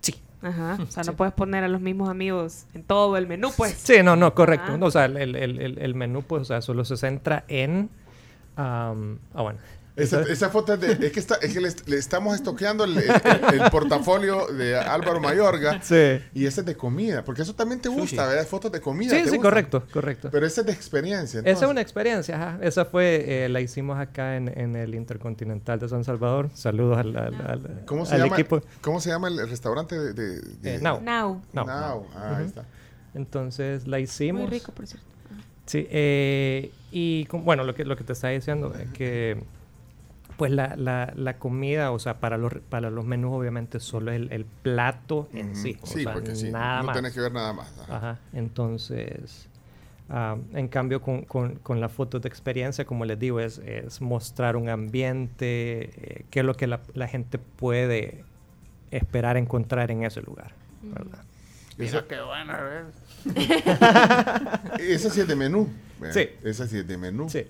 Sí. 0.00 0.14
Ajá. 0.42 0.76
O 0.82 0.86
sea, 0.90 1.04
no 1.04 1.14
puedes 1.14 1.32
poner 1.34 1.64
a 1.64 1.68
los 1.68 1.80
mismos 1.80 2.08
amigos 2.08 2.66
en 2.74 2.82
todo 2.82 3.16
el 3.16 3.26
menú, 3.26 3.50
pues. 3.56 3.72
Sí, 3.74 4.02
no, 4.02 4.16
no, 4.16 4.34
correcto. 4.34 4.72
Ah. 4.72 4.78
O 4.80 4.90
sea, 4.90 5.04
el, 5.06 5.16
el- 5.16 5.36
el- 5.36 5.78
el 5.78 5.94
menú, 5.94 6.22
pues, 6.22 6.42
o 6.42 6.44
sea, 6.44 6.60
solo 6.60 6.84
se 6.84 6.96
centra 6.96 7.44
en... 7.48 7.88
am, 8.56 9.18
ah, 9.34 9.42
bueno. 9.42 9.58
Esa, 9.94 10.22
esa 10.22 10.48
foto 10.48 10.72
es 10.72 10.80
de. 10.80 11.06
Es 11.06 11.12
que, 11.12 11.20
está, 11.20 11.34
es 11.42 11.52
que 11.52 11.60
le, 11.60 11.68
le 11.86 11.96
estamos 11.98 12.34
estoqueando 12.34 12.84
el, 12.84 12.96
el- 12.96 13.60
el 13.60 13.70
portafolio 13.70 14.46
de 14.46 14.74
Álvaro 14.76 15.20
Mayorga. 15.20 15.82
Sí. 15.82 16.18
Y 16.32 16.46
ese 16.46 16.60
es 16.60 16.66
de 16.66 16.74
comida. 16.76 17.22
Porque 17.24 17.42
eso 17.42 17.54
también 17.54 17.78
te 17.80 17.90
gusta. 17.90 18.26
¿verdad? 18.26 18.46
Fotos 18.46 18.72
de 18.72 18.80
comida. 18.80 19.10
Sí, 19.10 19.16
¿te 19.16 19.24
sí, 19.24 19.28
gustan? 19.36 19.42
correcto, 19.42 19.84
correcto. 19.92 20.28
Pero 20.32 20.46
ese 20.46 20.60
es 20.62 20.66
de 20.66 20.72
experiencia. 20.72 21.40
Esa 21.44 21.64
es 21.66 21.70
una 21.70 21.82
experiencia, 21.82 22.36
ajá. 22.36 22.58
Esa 22.62 22.86
fue, 22.86 23.44
eh, 23.44 23.48
la 23.50 23.60
hicimos 23.60 23.98
acá 23.98 24.36
en, 24.36 24.48
en 24.58 24.76
el 24.76 24.94
Intercontinental 24.94 25.78
de 25.78 25.88
San 25.90 26.04
Salvador. 26.04 26.48
Saludos 26.54 26.96
al, 26.96 27.14
al- 27.14 27.34
al- 27.46 27.82
¿Cómo 27.84 28.06
se, 28.06 28.14
al 28.14 28.22
llama, 28.22 28.36
equipo. 28.36 28.62
¿Cómo 28.80 28.98
se 28.98 29.10
llama 29.10 29.28
el 29.28 29.46
restaurante 29.48 29.98
de. 29.98 30.12
de, 30.14 30.40
de- 30.40 30.74
Eh, 30.76 30.78
Now. 30.80 31.02
Now. 31.02 31.42
No. 31.52 31.64
Now. 31.66 32.06
Ah, 32.16 32.36
ahí 32.38 32.46
está. 32.46 32.64
Entonces 33.14 33.86
la 33.86 33.98
hicimos. 34.00 34.42
Muy 34.42 34.50
rico, 34.50 34.72
por 34.72 34.86
cierto. 34.86 35.06
Sí, 35.66 35.86
eh, 35.90 36.72
y 36.90 37.26
con- 37.26 37.44
bueno, 37.44 37.62
lo 37.64 37.74
que, 37.74 37.84
lo 37.84 37.94
que 37.96 38.04
te 38.04 38.14
estaba 38.14 38.32
diciendo 38.32 38.74
es 38.74 38.88
que 38.90 39.42
pues 40.42 40.50
la, 40.50 40.74
la, 40.74 41.12
la 41.14 41.38
comida, 41.38 41.92
o 41.92 42.00
sea, 42.00 42.18
para 42.18 42.36
los, 42.36 42.52
para 42.68 42.90
los 42.90 43.04
menús 43.04 43.30
obviamente 43.32 43.78
solo 43.78 44.10
el, 44.10 44.32
el 44.32 44.44
plato 44.44 45.28
en 45.32 45.54
sí. 45.54 45.78
o 45.80 45.86
Sí, 45.86 46.02
sea, 46.02 46.14
porque 46.14 46.34
sí. 46.34 46.50
nada 46.50 46.78
no 46.80 46.86
más. 46.86 46.96
tenés 46.96 47.12
que 47.12 47.20
ver 47.20 47.30
nada 47.32 47.52
más. 47.52 47.72
Ajá. 47.84 47.96
Ajá, 47.96 48.18
entonces, 48.32 49.46
ah, 50.10 50.36
en 50.52 50.66
cambio 50.66 51.00
con, 51.00 51.22
con, 51.22 51.54
con 51.62 51.80
las 51.80 51.92
fotos 51.92 52.22
de 52.22 52.28
experiencia, 52.28 52.84
como 52.84 53.04
les 53.04 53.20
digo, 53.20 53.38
es, 53.38 53.58
es 53.58 54.00
mostrar 54.00 54.56
un 54.56 54.68
ambiente, 54.68 55.90
eh, 55.94 56.24
qué 56.28 56.40
es 56.40 56.44
lo 56.44 56.54
que 56.56 56.66
la, 56.66 56.80
la 56.94 57.06
gente 57.06 57.38
puede 57.38 58.24
esperar 58.90 59.36
encontrar 59.36 59.92
en 59.92 60.02
ese 60.02 60.22
lugar, 60.22 60.54
¿verdad? 60.82 61.22
Esa, 61.78 62.04
qué 62.08 62.20
buena, 62.20 62.60
¿ves? 62.60 63.30
esa 64.80 65.08
sí 65.08 65.20
es 65.20 65.28
de 65.28 65.36
menú. 65.36 65.68
Sí. 66.10 66.30
Esa 66.42 66.66
sí 66.66 66.78
es 66.78 66.88
de 66.88 66.98
menú. 66.98 67.30
Sí. 67.30 67.46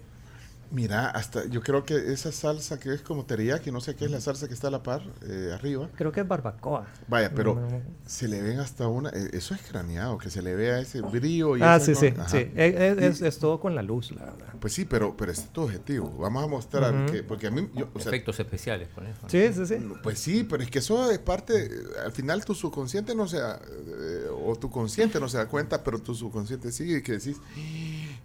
Mira, 0.73 1.11
hasta 1.11 1.45
yo 1.47 1.61
creo 1.61 1.85
que 1.85 2.13
esa 2.15 2.33
salsa 2.33 2.81
que 2.81 2.95
es 2.95 3.03
como 3.03 3.27
teriyaki, 3.27 3.71
no 3.71 3.81
sé 3.83 3.95
qué 3.95 4.07
es 4.07 4.11
la 4.11 4.21
salsa 4.23 4.49
que 4.49 4.55
está 4.55 4.69
a 4.69 4.71
la 4.71 4.83
par, 4.83 5.03
eh, 5.23 5.51
arriba. 5.53 5.91
Creo 5.97 6.11
que 6.11 6.21
es 6.21 6.27
barbacoa. 6.27 6.87
Vaya, 7.09 7.31
pero 7.35 7.55
No, 7.57 7.83
se 8.07 8.27
le 8.27 8.41
ven 8.41 8.59
hasta 8.59 8.89
una. 8.89 9.11
eh, 9.11 9.29
Eso 9.35 9.55
es 9.55 9.61
craneado, 9.61 10.17
que 10.17 10.31
se 10.31 10.41
le 10.41 10.55
vea 10.55 10.81
ese 10.81 11.03
brillo. 11.03 11.59
Y 11.59 11.63
Ah, 11.63 11.79
sí, 11.79 11.93
con- 11.93 12.01
sí, 12.01 12.07
ajá. 12.17 12.29
sí. 12.29 12.51
Es, 12.57 13.39
todo 13.39 13.61
con 13.61 13.75
la 13.75 13.83
luz, 13.83 14.13
la 14.13 14.25
verdad. 14.25 14.47
Pues 14.61 14.73
sí, 14.73 14.85
pero, 14.87 15.15
pero 15.17 15.31
ese 15.33 15.43
es 15.43 15.49
tu 15.51 15.61
objetivo. 15.63 16.11
Vamos 16.19 16.43
a 16.43 16.47
mostrar 16.47 17.05
que. 17.11 17.23
Porque 17.23 17.49
a 17.49 17.51
mí. 17.51 17.69
yo, 17.75 17.89
o 17.93 18.01
sea, 18.01 18.09
Efectos 18.11 18.41
especiales 18.41 18.89
con 18.95 19.07
eso. 19.07 19.19
¿no? 19.23 19.29
Sí, 19.29 19.53
sí, 19.53 19.67
sí. 19.67 19.75
no, 19.79 20.01
Pues 20.03 20.19
sí, 20.21 20.45
pero 20.49 20.63
es 20.63 20.71
que 20.71 20.79
eso 20.79 21.11
es 21.11 21.19
parte. 21.19 21.67
eh, 21.67 21.71
Al 22.05 22.13
final 22.13 22.45
tu 22.47 22.55
subconsciente 22.55 23.15
no 23.15 23.29
se 23.29 23.39
da. 23.41 23.61
eh, 23.61 24.27
o 24.43 24.57
tu 24.57 24.71
consciente 24.71 25.21
no 25.21 25.29
se 25.29 25.37
da 25.37 25.47
cuenta, 25.49 25.85
pero 25.85 25.99
tu 25.99 26.15
subconsciente 26.15 26.73
sigue 26.73 26.99
y 26.99 27.03
que 27.03 27.13
decís. 27.13 27.37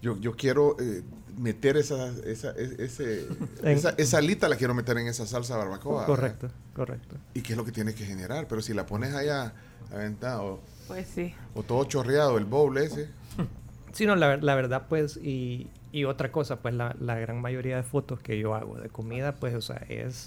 Yo, 0.00 0.16
yo 0.20 0.34
quiero 0.36 0.76
eh, 0.80 1.02
meter 1.38 1.76
esa, 1.76 2.08
esa, 2.26 2.50
e- 2.52 2.76
ese, 2.78 3.26
En- 3.62 3.68
esa, 3.68 3.90
esa 3.96 4.18
alita, 4.18 4.48
la 4.48 4.56
quiero 4.56 4.74
meter 4.74 4.98
en 4.98 5.06
esa 5.08 5.26
salsa 5.26 5.56
barbacoa. 5.56 6.00
¿verdad? 6.02 6.06
Correcto, 6.06 6.48
correcto. 6.74 7.16
¿Y 7.34 7.42
qué 7.42 7.52
es 7.52 7.56
lo 7.56 7.64
que 7.64 7.72
tiene 7.72 7.94
que 7.94 8.04
generar? 8.04 8.46
Pero 8.48 8.60
si 8.62 8.74
la 8.74 8.86
pones 8.86 9.14
allá 9.14 9.52
aventado 9.92 10.60
Pues 10.86 11.06
sí. 11.08 11.34
o 11.54 11.62
todo 11.62 11.84
chorreado, 11.84 12.38
el 12.38 12.44
bowl 12.44 12.76
ese. 12.78 13.08
Sí, 13.92 14.04
no, 14.06 14.14
la, 14.16 14.36
la 14.36 14.54
verdad, 14.54 14.84
pues, 14.88 15.16
y, 15.16 15.66
y 15.92 16.04
otra 16.04 16.30
cosa, 16.30 16.56
pues, 16.56 16.74
la, 16.74 16.94
la 17.00 17.18
gran 17.18 17.40
mayoría 17.40 17.76
de 17.76 17.82
fotos 17.82 18.20
que 18.20 18.38
yo 18.38 18.54
hago 18.54 18.76
de 18.78 18.90
comida, 18.90 19.32
pues, 19.36 19.54
o 19.54 19.62
sea, 19.62 19.82
es 19.88 20.26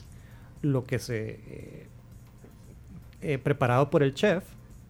lo 0.63 0.83
que 0.83 0.97
se... 0.99 1.39
eh, 1.47 1.87
eh, 3.21 3.37
preparado 3.37 3.89
por 3.91 4.01
el 4.03 4.13
chef 4.15 4.43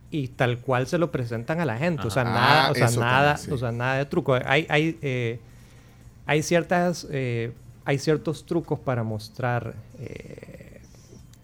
y 0.10 0.30
tal 0.30 0.60
cual 0.60 0.88
se 0.88 0.98
lo 0.98 1.12
presentan 1.12 1.60
a 1.60 1.66
la 1.66 1.78
gente. 1.78 2.08
O 2.08 2.10
sea, 2.10 2.24
Ajá. 2.24 2.32
nada, 2.34 2.68
Ah, 2.68 2.72
o 2.72 2.76
sea, 2.76 2.90
nada, 2.92 3.34
también, 3.36 3.46
sí. 3.46 3.52
o 3.52 3.58
sea, 3.58 3.72
nada 3.74 3.96
de 3.98 4.06
truco. 4.06 4.34
Hay, 4.46 4.66
hay, 4.70 4.98
eh, 5.02 5.40
hay 6.26 6.44
ciertas... 6.44 7.08
eh, 7.12 7.54
hay 7.84 7.98
ciertos 7.98 8.46
trucos 8.46 8.80
para 8.80 9.04
mostrar 9.04 9.74
eh, 9.98 10.82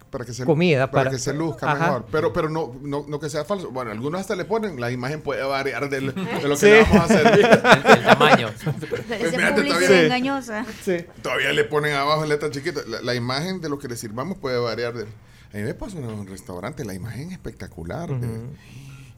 Para 0.08 0.24
que 0.24 0.32
se, 0.32 0.44
Comida, 0.44 0.88
para, 0.88 1.04
para- 1.04 1.10
que 1.10 1.18
se 1.18 1.34
luzca 1.34 1.70
Ajá. 1.72 1.86
mejor. 1.86 2.06
Pero, 2.12 2.32
pero 2.32 2.48
no, 2.48 2.76
no, 2.80 3.04
no 3.08 3.18
que 3.18 3.28
sea 3.28 3.44
falso. 3.44 3.70
Bueno, 3.72 3.90
algunos 3.90 4.20
hasta 4.20 4.36
le 4.36 4.44
ponen, 4.44 4.80
la 4.80 4.92
imagen 4.92 5.20
puede 5.20 5.42
variar 5.42 5.90
del- 5.90 6.14
de, 6.14 6.42
lo 6.48 6.50
que 6.54 6.56
Sí. 6.56 6.66
le 6.66 6.82
vamos 6.84 7.00
a 7.00 7.08
servir. 7.08 7.44
El, 7.44 7.92
el 7.98 8.04
tamaño. 8.04 8.48
Publicidad 8.64 9.54
todavía- 9.56 9.88
Sí. 9.88 9.92
engañosa. 9.94 10.64
Sí. 10.82 10.96
Todavía 11.22 11.52
le 11.52 11.64
ponen 11.64 11.94
abajo 11.94 12.22
en 12.22 12.28
letra 12.28 12.50
chiquita. 12.52 12.80
La, 12.86 13.02
la 13.02 13.14
imagen 13.16 13.60
de 13.60 13.68
lo 13.68 13.78
que 13.80 13.88
le 13.88 13.96
sirvamos 13.96 14.38
puede 14.38 14.58
variar. 14.58 14.94
del- 14.94 15.08
a 15.52 15.56
mí 15.56 15.62
me 15.64 15.74
pasó 15.74 15.98
en 15.98 16.04
un 16.04 16.26
restaurante, 16.28 16.84
la 16.84 16.94
imagen 16.94 17.32
espectacular. 17.32 18.08
de-. 18.08 18.28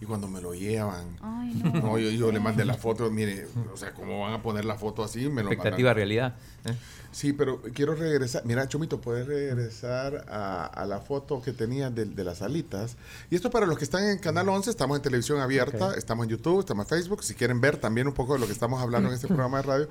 Y 0.01 0.07
cuando 0.07 0.29
me 0.29 0.41
lo 0.41 0.55
llevan, 0.55 1.17
Ay, 1.21 1.55
no. 1.65 1.73
no, 1.81 1.99
yo, 1.99 2.11
yo 2.11 2.33
le 2.33 2.41
mandé 2.41 2.65
la 2.65 2.75
foto, 2.75 3.11
mire, 3.11 3.47
o 3.73 3.77
sea, 3.77 3.93
¿cómo 3.93 4.21
van 4.23 4.33
a 4.33 4.43
poner 4.43 4.65
la 4.65 4.77
foto 4.77 5.05
así? 5.05 5.29
Me 5.29 5.43
lo 5.43 5.49
Expectativa 5.51 5.91
mandan. 5.91 5.95
realidad. 5.97 6.37
¿eh? 6.65 6.75
Sí, 7.13 7.33
pero 7.33 7.61
quiero 7.75 7.95
regresar. 7.97 8.43
Mira, 8.47 8.69
Chomito, 8.69 9.01
puedes 9.01 9.27
regresar 9.27 10.25
a, 10.31 10.65
a 10.65 10.87
la 10.87 11.01
foto 11.01 11.43
que 11.43 11.53
tenía 11.53 11.91
de, 11.91 12.05
de 12.05 12.25
las 12.25 12.41
alitas. 12.41 12.97
Y 13.31 13.35
esto 13.35 13.51
para 13.51 13.67
los 13.67 13.77
que 13.79 13.85
están 13.85 14.05
en 14.05 14.19
Canal 14.19 14.49
11, 14.49 14.71
estamos 14.71 14.97
en 14.97 15.03
televisión 15.03 15.41
abierta, 15.41 15.93
estamos 15.97 16.25
en 16.25 16.31
YouTube, 16.31 16.61
estamos 16.61 16.87
en 16.87 16.89
Facebook. 16.89 17.25
Si 17.25 17.35
quieren 17.35 17.61
ver 17.61 17.79
también 17.79 18.07
un 18.07 18.15
poco 18.15 18.35
de 18.35 18.39
lo 18.39 18.47
que 18.47 18.53
estamos 18.53 18.81
hablando 18.81 19.09
en 19.09 19.15
este 19.17 19.27
programa 19.29 19.57
de 19.59 19.63
radio. 19.65 19.89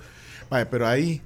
Vale, 0.50 0.66
pero 0.68 0.88
ahí 0.88 1.22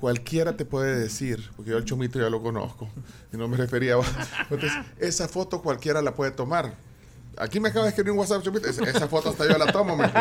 cualquiera 0.00 0.56
te 0.56 0.64
puede 0.64 0.98
decir, 0.98 1.42
porque 1.56 1.70
yo 1.72 1.76
al 1.76 1.84
Chomito 1.84 2.18
ya 2.18 2.28
lo 2.30 2.42
conozco, 2.42 2.88
y 3.32 3.36
no 3.36 3.48
me 3.48 3.56
refería 3.56 3.94
a 3.94 3.96
vos. 3.96 4.06
Entonces, 4.50 4.72
esa 4.98 5.28
foto 5.28 5.62
cualquiera 5.62 6.02
la 6.02 6.14
puede 6.14 6.30
tomar. 6.30 6.74
Aquí 7.38 7.60
me 7.60 7.68
acaba 7.68 7.84
de 7.84 7.90
escribir 7.90 8.12
un 8.12 8.18
WhatsApp, 8.18 8.42
Chomito. 8.42 8.68
Esa, 8.68 8.84
esa 8.84 9.08
foto 9.08 9.30
hasta 9.30 9.46
yo 9.46 9.58
la 9.58 9.70
tomo, 9.72 9.96
me. 9.96 10.06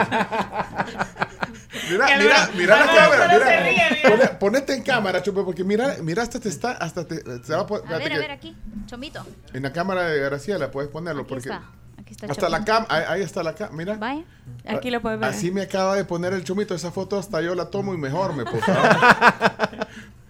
Mira, 1.89 2.17
mira, 2.17 2.49
mira 2.55 2.79
la 2.79 2.85
cámara, 2.85 3.27
mira. 3.33 3.63
ríe, 3.63 4.01
mira. 4.03 4.39
Ponete 4.39 4.73
en 4.73 4.81
cámara, 4.81 5.21
Chupe, 5.21 5.43
porque 5.43 5.63
mira, 5.63 5.97
mira 6.01 6.23
hasta 6.23 6.39
te 6.39 6.49
está, 6.49 6.71
hasta 6.71 7.05
te, 7.05 7.17
te 7.21 7.53
va 7.53 7.61
a 7.61 7.67
poner, 7.67 7.93
A 7.93 7.97
ver, 7.97 8.13
a 8.13 8.17
ver, 8.17 8.31
aquí. 8.31 8.55
Chomito. 8.85 9.25
en 9.53 9.63
la 9.63 9.71
cámara 9.71 10.07
de 10.07 10.19
Graciela 10.19 10.71
puedes 10.71 10.89
ponerlo 10.89 11.21
Aquí 11.23 11.29
porque 11.29 11.49
está. 11.49 11.63
Aquí 11.97 12.13
está 12.13 12.27
hasta 12.27 12.49
la 12.49 12.63
cama, 12.63 12.87
ahí, 12.89 13.03
ahí 13.07 13.21
está 13.21 13.43
la 13.43 13.53
cámara, 13.53 13.75
mira. 13.75 13.97
Vaya. 13.97 14.23
Aquí 14.67 14.89
lo 14.89 15.01
puedes 15.01 15.19
ver. 15.19 15.29
Así 15.29 15.51
me 15.51 15.61
acaba 15.61 15.95
de 15.95 16.05
poner 16.05 16.33
el 16.33 16.43
chomito, 16.43 16.73
esa 16.73 16.91
foto 16.91 17.19
hasta 17.19 17.41
yo 17.41 17.53
la 17.55 17.69
tomo 17.69 17.93
y 17.93 17.97
mejor 17.97 18.33
me 18.35 18.45
puso. 18.45 18.65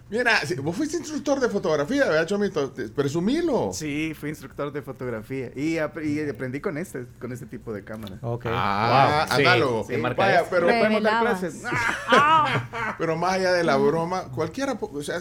Mira, 0.10 0.39
si- 0.46 0.54
vos 0.56 0.76
fuiste 0.76 0.98
instructor 0.98 1.39
de 1.39 1.50
fotografía, 1.50 2.06
¿verdad, 2.06 2.28
Chomito? 2.28 2.72
Presumilo. 2.96 3.72
Sí, 3.74 4.13
fui 4.13 4.30
instructor 4.30 4.72
de 4.72 4.84
fotografía 4.84 5.52
y, 5.56 5.80
ap- 5.80 5.98
y 6.04 6.20
aprendí 6.30 6.60
con 6.62 6.78
este, 6.78 7.08
con 7.20 7.32
este 7.32 7.48
tipo 7.48 7.74
de 7.74 7.84
cámara. 7.84 8.20
Ok. 8.22 8.46
Ah, 8.50 9.26
Wow, 9.30 9.36
sí. 9.38 9.44
análogo. 9.44 9.88
¿Qué 9.88 9.98
marca 9.98 10.22
Vaya, 10.22 10.44
pero, 10.50 10.68
¿Me 10.68 10.78
podemos 10.78 11.02
dar 11.04 11.22
clases? 11.22 11.63
pero 12.98 13.18
más 13.18 13.34
allá 13.34 13.54
de 13.54 13.63
la 13.63 13.78
broma, 13.78 14.26
cualquiera, 14.26 14.78
o 14.80 15.02
sea, 15.04 15.20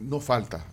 no 0.00 0.20
falta. 0.20 0.64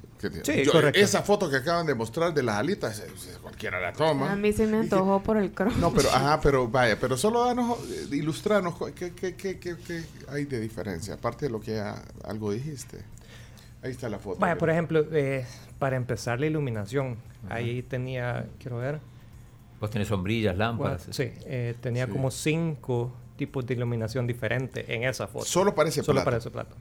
Sí, 0.44 0.64
yo- 0.66 0.72
correcto. 0.74 1.00
Esa 1.00 1.24
foto 1.24 1.50
que 1.50 1.56
acaban 1.56 1.88
de 1.88 1.96
mostrar 1.96 2.34
de 2.34 2.44
las 2.44 2.58
alitas, 2.58 3.00
eh, 3.00 3.08
cualquiera 3.42 3.80
la 3.80 3.92
toma. 3.94 4.34
A 4.34 4.36
mí 4.36 4.54
se 4.54 4.66
me 4.68 4.72
que- 4.74 4.78
antojó 4.84 5.24
por 5.24 5.38
el 5.38 5.52
cross. 5.52 5.76
No, 5.78 5.92
pero, 5.92 6.10
ajá, 6.14 6.40
pero 6.42 6.68
vaya, 6.68 7.00
pero 7.00 7.18
solo 7.18 7.46
danos, 7.46 7.80
eh, 7.90 8.08
ilustranos 8.12 8.76
qué, 8.94 9.14
qué, 9.14 9.36
qué, 9.36 9.58
qué, 9.58 9.78
qué 9.78 10.04
hay 10.30 10.46
de 10.46 10.60
diferencia, 10.60 11.16
aparte 11.16 11.46
de 11.46 11.52
lo 11.52 11.60
que 11.62 11.76
ya 11.76 11.96
algo 12.26 12.52
dijiste. 12.52 13.04
Ahí 13.84 13.92
está 13.92 14.10
la 14.10 14.20
foto. 14.20 14.40
Vaya, 14.40 14.58
por 14.58 14.70
ejemplo, 14.70 15.06
eh, 15.12 15.46
para 15.80 15.96
empezar 15.96 16.40
la 16.40 16.46
iluminación, 16.46 17.18
ahí 17.50 17.82
tenía, 17.84 18.46
quiero 18.60 18.78
ver, 18.78 19.00
Vos 19.80 19.90
tenés 19.90 20.10
sombrillas, 20.10 20.56
lámparas. 20.56 21.08
Bueno, 21.08 21.14
sí, 21.14 21.32
eh, 21.48 21.74
tenía 21.82 22.06
Sí. 22.06 22.12
como 22.12 22.30
cinco 22.30 23.12
tipos 23.36 23.66
de 23.66 23.74
iluminación 23.74 24.28
diferentes 24.28 24.88
en 24.88 25.04
esa 25.06 25.26
foto. 25.28 25.44
Solo 25.46 25.74
parece 25.74 26.04
Solo 26.04 26.18
plata. 26.18 26.26
para 26.26 26.38
ese 26.38 26.52
plato. 26.52 26.76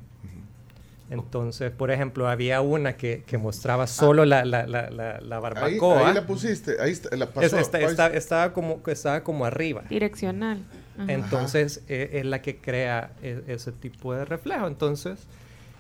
Entonces, 1.08 1.72
por 1.72 1.90
ejemplo, 1.90 2.28
había 2.28 2.60
una 2.60 2.96
que, 2.96 3.24
que 3.26 3.36
mostraba 3.36 3.86
solo 3.88 4.24
la, 4.24 4.44
la, 4.44 4.66
la, 4.66 4.90
la, 4.90 5.18
la 5.20 5.36
Ahí, 5.36 5.42
barbacoa. 5.42 6.08
ahí 6.08 6.14
la 6.14 6.24
pusiste, 6.26 6.76
ahí 6.80 6.92
está, 6.92 7.16
la 7.16 7.26
pasó. 7.32 7.56
Es- 7.56 7.74
está- 7.74 8.08
estaba, 8.08 8.52
como, 8.52 8.80
estaba 8.86 9.24
como 9.24 9.44
arriba. 9.44 9.82
Direccional. 9.88 10.62
Ajá. 10.98 11.10
Entonces, 11.12 11.82
eh, 11.88 12.10
es 12.12 12.26
la 12.26 12.42
que 12.42 12.58
crea 12.58 13.12
e- 13.22 13.42
ese 13.48 13.72
tipo 13.72 14.14
de 14.14 14.24
reflejo. 14.24 14.68
Entonces, 14.68 15.26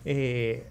eh, 0.04 0.66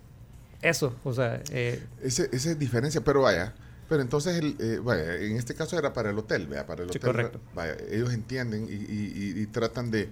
eso, 0.62 0.96
o 1.04 1.14
sea, 1.14 1.42
eh, 1.52 1.82
Ese, 2.02 2.30
esa 2.32 2.52
es 2.52 2.60
diferencia, 2.60 3.02
pero 3.02 3.22
vaya. 3.22 3.54
Pero 3.88 4.02
entonces, 4.04 4.38
el, 4.38 4.56
eh, 4.60 4.80
vaya, 4.84 5.16
en 5.16 5.36
este 5.38 5.56
caso 5.56 5.78
era 5.78 5.94
para 5.94 6.12
el 6.12 6.18
hotel, 6.18 6.46
vea, 6.48 6.66
para 6.66 6.84
el 6.84 6.92
Sí, 6.92 6.98
hotel. 6.98 7.10
correcto. 7.12 7.40
Vaya, 7.56 7.76
ellos 7.90 8.14
entienden 8.14 8.66
y, 8.70 8.74
y- 8.74 9.34
y- 9.36 9.42
y 9.42 9.46
tratan 9.48 9.90
de, 9.90 10.10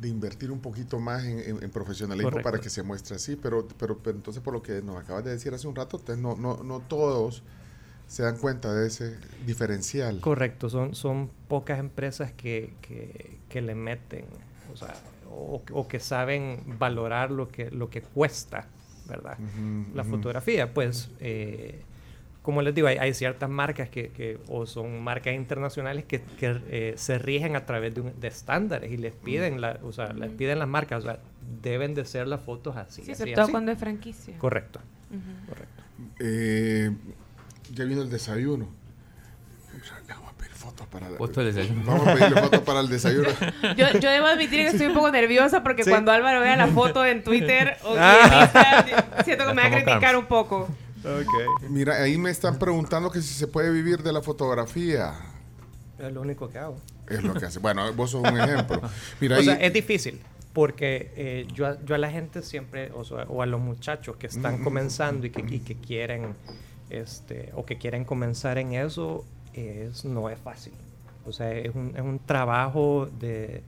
de 0.00 0.08
invertir 0.08 0.50
un 0.50 0.60
poquito 0.60 0.98
más 0.98 1.24
en, 1.24 1.38
en- 1.38 1.62
en 1.62 1.70
profesionalismo 1.70 2.30
Correcto. 2.30 2.50
para 2.50 2.60
que 2.60 2.68
se 2.68 2.82
muestre 2.82 3.14
así, 3.16 3.36
pero, 3.36 3.66
pero, 3.78 3.98
pero 3.98 4.16
entonces 4.16 4.42
por 4.42 4.52
lo 4.54 4.62
que 4.62 4.82
nos 4.82 4.96
acabas 5.00 5.24
de 5.24 5.30
decir 5.30 5.54
hace 5.54 5.68
un 5.68 5.76
rato, 5.76 5.98
entonces 5.98 6.20
no, 6.22 6.34
no, 6.36 6.62
no 6.64 6.80
todos 6.80 7.42
se 8.08 8.22
dan 8.24 8.38
cuenta 8.38 8.74
de 8.74 8.88
ese 8.88 9.16
diferencial. 9.46 10.20
correcto, 10.20 10.68
son, 10.68 10.94
son 10.94 11.30
pocas 11.48 11.78
empresas 11.78 12.32
que, 12.32 12.74
que, 12.82 13.38
que 13.48 13.60
le 13.62 13.74
meten, 13.76 14.24
o 14.72 14.76
sea, 14.76 14.94
o, 15.30 15.62
o 15.72 15.88
que 15.88 16.00
saben 16.00 16.62
valorar 16.78 17.30
lo 17.30 17.48
que, 17.48 17.70
lo 17.70 17.88
que 17.88 18.02
cuesta, 18.02 18.66
¿verdad? 19.08 19.38
La 19.94 20.02
fotografía, 20.04 20.72
pues 20.74 21.10
eh, 21.20 21.80
como 22.42 22.62
les 22.62 22.74
digo, 22.74 22.86
hay, 22.86 22.96
hay 22.98 23.12
ciertas 23.12 23.50
marcas 23.50 23.88
que, 23.90 24.10
que- 24.10 24.38
o 24.48 24.66
son 24.66 25.02
marcas 25.02 25.34
internacionales 25.34 26.04
que, 26.04 26.20
que, 26.22 26.60
eh, 26.68 26.94
se 26.96 27.18
rigen 27.18 27.56
a 27.56 27.66
través 27.66 27.92
de, 27.94 28.02
un- 28.02 28.20
de 28.20 28.28
estándares 28.28 28.92
y 28.92 28.96
les 28.96 29.14
piden, 29.14 29.60
la, 29.60 29.80
o 29.82 29.92
sea, 29.92 30.12
les 30.12 30.30
piden 30.30 30.58
las 30.60 30.68
marcas, 30.68 31.00
o 31.00 31.02
sea, 31.06 31.18
deben 31.62 31.94
de 31.94 32.04
ser 32.04 32.28
las 32.28 32.40
fotos 32.40 32.76
así. 32.76 33.02
Sí, 33.02 33.10
así, 33.12 33.18
sobre 33.18 33.32
todo 33.32 33.44
así. 33.44 33.52
cuando 33.52 33.72
es 33.72 33.78
franquicia. 33.78 34.38
Correcto. 34.38 35.82
Eh, 36.20 36.90
ya 37.72 37.84
vino 37.84 38.02
el 38.02 38.10
desayuno. 38.10 38.68
Fotos 40.76 40.86
para 40.88 41.10
la- 41.10 41.44
desayuno. 41.50 41.82
Vamos 41.86 42.06
a 42.08 42.14
pedirle 42.14 42.40
fotos 42.42 42.60
para 42.60 42.80
el 42.80 42.88
desayuno. 42.88 43.28
Yo, 43.76 43.86
yo 43.98 44.10
debo 44.10 44.26
admitir 44.26 44.60
que 44.60 44.66
estoy 44.68 44.86
un 44.86 44.94
poco 44.94 45.10
nerviosa 45.10 45.62
porque 45.62 45.84
Sí. 45.84 45.90
cuando 45.90 46.12
Álvaro 46.12 46.40
vea 46.40 46.56
la 46.56 46.66
foto 46.68 47.04
en 47.04 47.24
Twitter 47.24 47.76
o 47.84 47.94
Ah. 47.98 48.50
en 49.18 49.24
siento 49.24 49.46
que 49.46 49.54
me 49.54 49.62
va 49.62 49.68
a 49.68 49.70
criticar 49.82 50.16
un 50.16 50.26
poco. 50.26 50.68
Mira, 51.70 52.02
ahí 52.02 52.18
me 52.18 52.30
están 52.30 52.58
preguntando 52.58 53.10
que 53.10 53.22
si 53.22 53.32
se 53.34 53.46
puede 53.46 53.70
vivir 53.70 54.02
de 54.02 54.12
la 54.12 54.22
fotografía. 54.22 55.14
Es 55.98 56.12
lo 56.12 56.20
único 56.20 56.48
que 56.50 56.58
hago. 56.58 56.78
Es 57.08 57.22
lo 57.22 57.32
que 57.34 57.46
hace. 57.46 57.58
Bueno, 57.60 57.92
vos 57.94 58.10
sos 58.10 58.22
un 58.28 58.38
ejemplo. 58.38 58.80
Mira, 59.20 59.36
o 59.36 59.38
ahí, 59.38 59.44
sea, 59.44 59.54
es 59.54 59.72
difícil 59.72 60.20
porque 60.52 61.12
eh, 61.16 61.46
yo, 61.54 61.66
a, 61.66 61.76
yo 61.84 61.94
a 61.94 61.98
la 61.98 62.10
gente 62.10 62.42
siempre, 62.42 62.90
o, 62.92 63.04
sea, 63.04 63.24
o 63.28 63.42
a 63.42 63.46
los 63.46 63.60
muchachos 63.60 64.16
que 64.16 64.26
están 64.26 64.62
comenzando 64.64 65.26
y 65.26 65.30
que, 65.30 65.44
y 65.54 65.60
que 65.60 65.76
quieren, 65.76 66.34
este, 66.90 67.50
o 67.54 67.64
que 67.64 67.76
quieren 67.78 68.04
comenzar 68.04 68.58
en 68.58 68.72
eso, 68.74 69.24
es, 69.56 70.04
no 70.04 70.28
es 70.30 70.38
fácil. 70.38 70.72
O 71.24 71.32
sea, 71.32 71.50
es 71.52 71.74
un, 71.74 71.92
es 71.96 72.02
un 72.02 72.18
trabajo 72.24 73.08
de, 73.18 73.62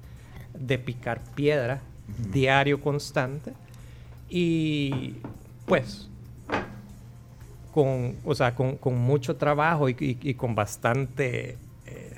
de 0.54 0.78
picar 0.78 1.20
piedra 1.34 1.80
diario, 2.32 2.80
constante. 2.80 3.52
Y 4.30 5.16
pues, 5.66 6.08
con, 7.72 8.16
o 8.24 8.34
sea, 8.34 8.54
con, 8.54 8.76
con 8.76 8.96
mucho 8.96 9.36
trabajo 9.36 9.88
y, 9.88 9.96
y- 9.98 10.18
y 10.30 10.34
con 10.34 10.54
bastante... 10.54 11.56
eh, 11.86 12.12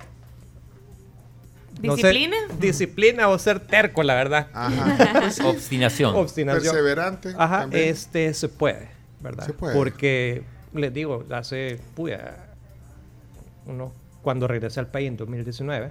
no 1.82 1.94
¿Disciplina? 1.96 2.36
disciplina 2.58 3.28
o 3.28 3.38
ser 3.38 3.60
terco, 3.60 4.02
la 4.02 4.14
verdad. 4.14 4.48
Ajá. 4.52 5.22
Obstinación. 5.44 6.14
Obstinación. 6.14 6.72
Perseverante. 6.74 7.34
Ajá, 7.38 7.60
también. 7.62 7.88
este 7.88 8.34
se 8.34 8.48
puede, 8.48 8.88
¿verdad? 9.20 9.46
Se 9.46 9.52
puede. 9.54 9.74
Porque 9.74 10.42
les 10.74 10.92
digo, 10.92 11.24
hace 11.30 11.80
puya, 11.94 12.49
uno 13.66 13.92
cuando 14.22 14.46
regresé 14.48 14.80
al 14.80 14.86
país 14.88 15.08
en 15.08 15.16
2019, 15.16 15.90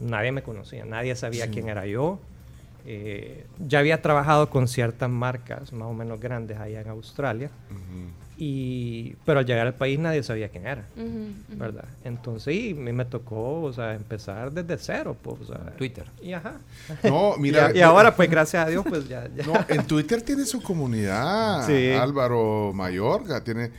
nadie 0.00 0.32
me 0.32 0.42
conocía, 0.42 0.84
nadie 0.84 1.14
sabía 1.16 1.44
Sí. 1.46 1.50
quién 1.52 1.68
era 1.68 1.86
yo. 1.86 2.18
Eh, 2.86 3.46
ya 3.58 3.78
había 3.80 4.00
trabajado 4.00 4.48
con 4.48 4.66
ciertas 4.66 5.10
marcas 5.10 5.72
más 5.72 5.86
o 5.88 5.92
menos 5.92 6.18
grandes 6.18 6.56
allá 6.58 6.80
en 6.80 6.88
Australia, 6.88 7.50
Ujú. 7.70 8.10
y, 8.38 9.16
pero 9.26 9.40
al 9.40 9.44
llegar 9.46 9.66
al 9.66 9.74
país 9.74 9.98
nadie 9.98 10.22
sabía 10.22 10.48
quién 10.48 10.66
era, 10.66 10.86
Ujú, 10.96 11.06
ujú. 11.06 11.58
¿verdad? 11.58 11.84
Entonces, 12.04 12.54
y 12.54 12.72
me, 12.72 12.94
me 12.94 13.04
tocó, 13.04 13.60
o 13.62 13.72
sea, 13.72 13.94
empezar 13.94 14.50
desde 14.50 14.78
cero, 14.78 15.14
pues, 15.20 15.42
o 15.42 15.44
sea, 15.44 15.58
Twitter. 15.76 16.06
Y 16.22 16.32
ajá. 16.32 16.54
No, 17.04 17.34
Y, 17.36 17.40
mira. 17.40 17.66
a- 17.66 17.76
y 17.76 17.82
ahora, 17.82 18.16
pues, 18.16 18.30
gracias 18.30 18.66
a 18.66 18.70
Dios, 18.70 18.82
pues 18.88 19.06
ya. 19.06 19.28
ya. 19.36 19.44
No, 19.46 19.52
en 19.68 19.86
Twitter 19.86 20.22
tiene 20.22 20.46
su 20.46 20.62
comunidad. 20.62 21.66
Sí. 21.66 21.92
Álvaro 21.92 22.72
Mayorga 22.74 23.44
tiene, 23.44 23.70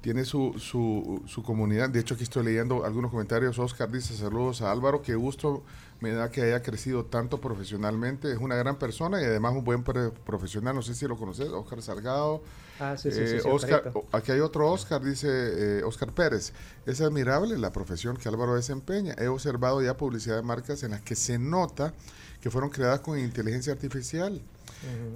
tiene 0.00 0.24
su, 0.24 0.54
su, 0.58 1.22
su 1.26 1.42
comunidad. 1.42 1.90
De 1.90 2.00
hecho, 2.00 2.14
aquí 2.14 2.22
estoy 2.22 2.44
leyendo 2.44 2.84
algunos 2.84 3.10
comentarios. 3.10 3.58
Oscar 3.58 3.90
dice 3.90 4.16
saludos 4.16 4.62
a 4.62 4.70
Álvaro. 4.70 5.02
Qué 5.02 5.14
gusto 5.14 5.62
me 6.00 6.12
da 6.12 6.30
que 6.30 6.42
haya 6.42 6.62
crecido 6.62 7.04
tanto 7.04 7.40
profesionalmente. 7.40 8.30
Es 8.32 8.38
una 8.38 8.54
gran 8.54 8.78
persona 8.78 9.20
y 9.20 9.24
además 9.24 9.54
un 9.54 9.64
buen 9.64 9.82
profesional. 9.82 10.74
No 10.74 10.82
sé 10.82 10.94
si 10.94 11.06
lo 11.08 11.16
conoces, 11.16 11.48
Oscar 11.48 11.82
Salgado. 11.82 12.42
Ah, 12.78 12.96
sí, 12.96 13.10
sí, 13.10 13.18
Eh, 13.20 13.40
sí. 13.42 13.48
Oscar, 13.50 13.92
aquí 14.12 14.30
hay 14.30 14.38
otro 14.38 14.70
Oscar, 14.70 15.02
dice 15.02 15.28
eh, 15.28 15.82
Oscar 15.82 16.12
Pérez. 16.12 16.52
Es 16.86 17.00
admirable 17.00 17.58
la 17.58 17.72
profesión 17.72 18.16
que 18.16 18.28
Álvaro 18.28 18.54
desempeña. 18.54 19.14
He 19.18 19.26
observado 19.26 19.82
ya 19.82 19.96
publicidad 19.96 20.36
de 20.36 20.42
marcas 20.42 20.84
en 20.84 20.92
las 20.92 21.00
que 21.02 21.16
se 21.16 21.38
nota 21.40 21.92
que 22.40 22.50
fueron 22.50 22.70
creadas 22.70 23.00
con 23.00 23.18
inteligencia 23.18 23.72
artificial. 23.72 24.40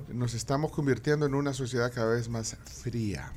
Nos 0.09 0.35
estamos 0.35 0.73
convirtiendo 0.73 1.25
en 1.25 1.35
una 1.37 1.53
sociedad 1.53 1.93
cada 1.95 2.15
vez 2.15 2.29
más 2.29 2.57
fría. 2.65 3.33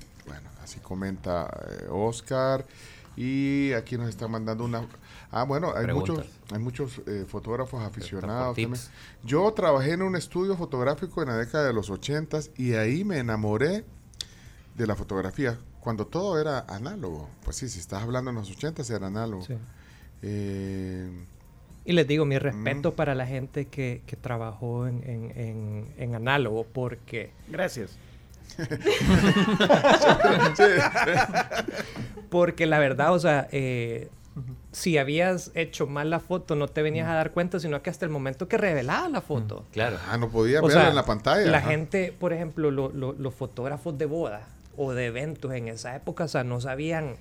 Así 0.66 0.80
comenta 0.80 1.48
eh, 1.70 1.86
Oscar. 1.90 2.66
Y 3.16 3.72
aquí 3.74 3.98
nos 3.98 4.10
están 4.10 4.30
mandando 4.32 4.66
una... 4.66 4.86
Ah, 5.32 5.44
bueno, 5.44 5.72
hay 5.76 5.84
Preguntas. 5.86 6.18
muchos, 6.18 6.32
hay 6.52 6.60
muchos 6.60 7.02
eh, 7.08 7.26
fotógrafos 7.28 7.82
aficionados. 7.84 8.56
también. 8.58 8.74
Yo 9.24 9.52
trabajé 9.54 9.94
en 9.94 10.02
un 10.02 10.16
estudio 10.16 10.58
fotográfico 10.58 11.22
en 11.22 11.30
la 11.30 11.38
década 11.38 11.66
de 11.68 11.74
los 11.74 11.90
80 11.90 12.40
y 12.58 12.74
ahí 12.74 13.04
me 13.06 13.20
enamoré 13.20 13.86
de 14.76 14.88
la 14.88 14.96
fotografía. 14.96 15.58
Cuando 15.80 16.08
todo 16.08 16.42
era 16.42 16.60
análogo. 16.68 17.30
Pues 17.44 17.56
sí, 17.58 17.70
si 17.70 17.80
estás 17.80 18.02
hablando 18.04 18.32
en 18.32 18.38
los 18.38 18.50
80 18.52 18.82
era 18.94 19.08
análogo. 19.08 19.44
Sí. 19.46 19.54
Eh, 20.22 21.10
Y 21.86 21.94
les 21.94 22.08
digo, 22.08 22.26
mi 22.26 22.38
respeto 22.40 22.92
Mm. 22.92 22.96
para 22.96 23.14
la 23.16 23.28
gente 23.28 23.68
que, 23.68 24.02
que 24.08 24.16
trabajó 24.16 24.88
en, 24.88 25.04
en, 25.08 25.32
en, 25.40 25.86
en 25.98 26.16
análogo, 26.16 26.66
porque, 26.66 27.32
Gracias. 27.48 27.92
porque 32.30 32.66
la 32.66 32.80
verdad, 32.80 33.14
o 33.14 33.20
sea, 33.20 33.48
eh, 33.52 34.10
si 34.72 34.98
habías 34.98 35.52
hecho 35.56 35.88
mal 35.88 36.10
la 36.10 36.20
foto, 36.20 36.56
no 36.56 36.68
te 36.68 36.82
venías 36.82 37.08
a 37.08 37.14
dar 37.14 37.32
cuenta, 37.32 37.60
sino 37.60 37.82
que 37.82 37.90
hasta 37.90 38.06
el 38.06 38.12
momento 38.12 38.48
que 38.48 38.58
revelaba 38.58 39.08
la 39.10 39.22
foto. 39.22 39.66
Claro. 39.72 39.98
ah, 40.10 40.18
no 40.18 40.30
podía 40.30 40.62
sea, 40.64 40.90
en 40.90 40.96
la 40.96 41.06
pantalla. 41.06 41.50
La 41.50 41.60
ajá. 41.60 41.70
gente, 41.70 42.14
por 42.18 42.34
ejemplo, 42.34 42.72
lo- 42.72 42.92
lo- 42.92 43.14
los 43.14 43.34
fotógrafos 43.34 43.98
de 43.98 44.06
boda 44.06 44.48
o 44.78 44.94
de 44.94 45.06
eventos 45.06 45.54
en 45.54 45.70
esa 45.70 45.96
época, 45.96 46.26
o 46.26 46.28
sea, 46.28 46.44
no 46.44 46.60
sabían 46.60 47.16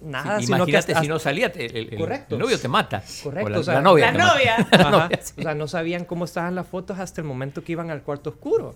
nada, 0.00 0.40
Sí, 0.40 0.46
sino 0.46 0.64
que 0.64 0.70
Imagínate 0.72 0.92
hasta- 0.92 1.02
si 1.02 1.08
no 1.08 1.18
salía, 1.18 1.46
el, 1.54 1.76
el- 1.92 1.98
Correcto. 1.98 2.36
el 2.36 2.40
novio 2.40 2.58
te 2.58 2.68
mata. 2.68 3.02
Correcto, 3.22 3.46
O 3.46 3.50
la, 3.50 3.58
o 3.58 3.62
sea, 3.62 3.74
la 3.74 3.80
novia. 3.82 4.12
La 4.12 4.26
novia. 4.32 4.56
La 4.72 4.78
Ajá. 4.80 4.90
novia, 4.90 5.20
sí. 5.22 5.34
O 5.38 5.42
sea, 5.42 5.54
no 5.54 5.68
sabían 5.68 6.04
cómo 6.06 6.24
estaban 6.24 6.54
las 6.54 6.66
fotos 6.66 6.98
hasta 6.98 7.20
el 7.20 7.26
momento 7.26 7.62
que 7.62 7.72
iban 7.72 7.90
al 7.90 8.02
cuarto 8.02 8.30
oscuro. 8.30 8.74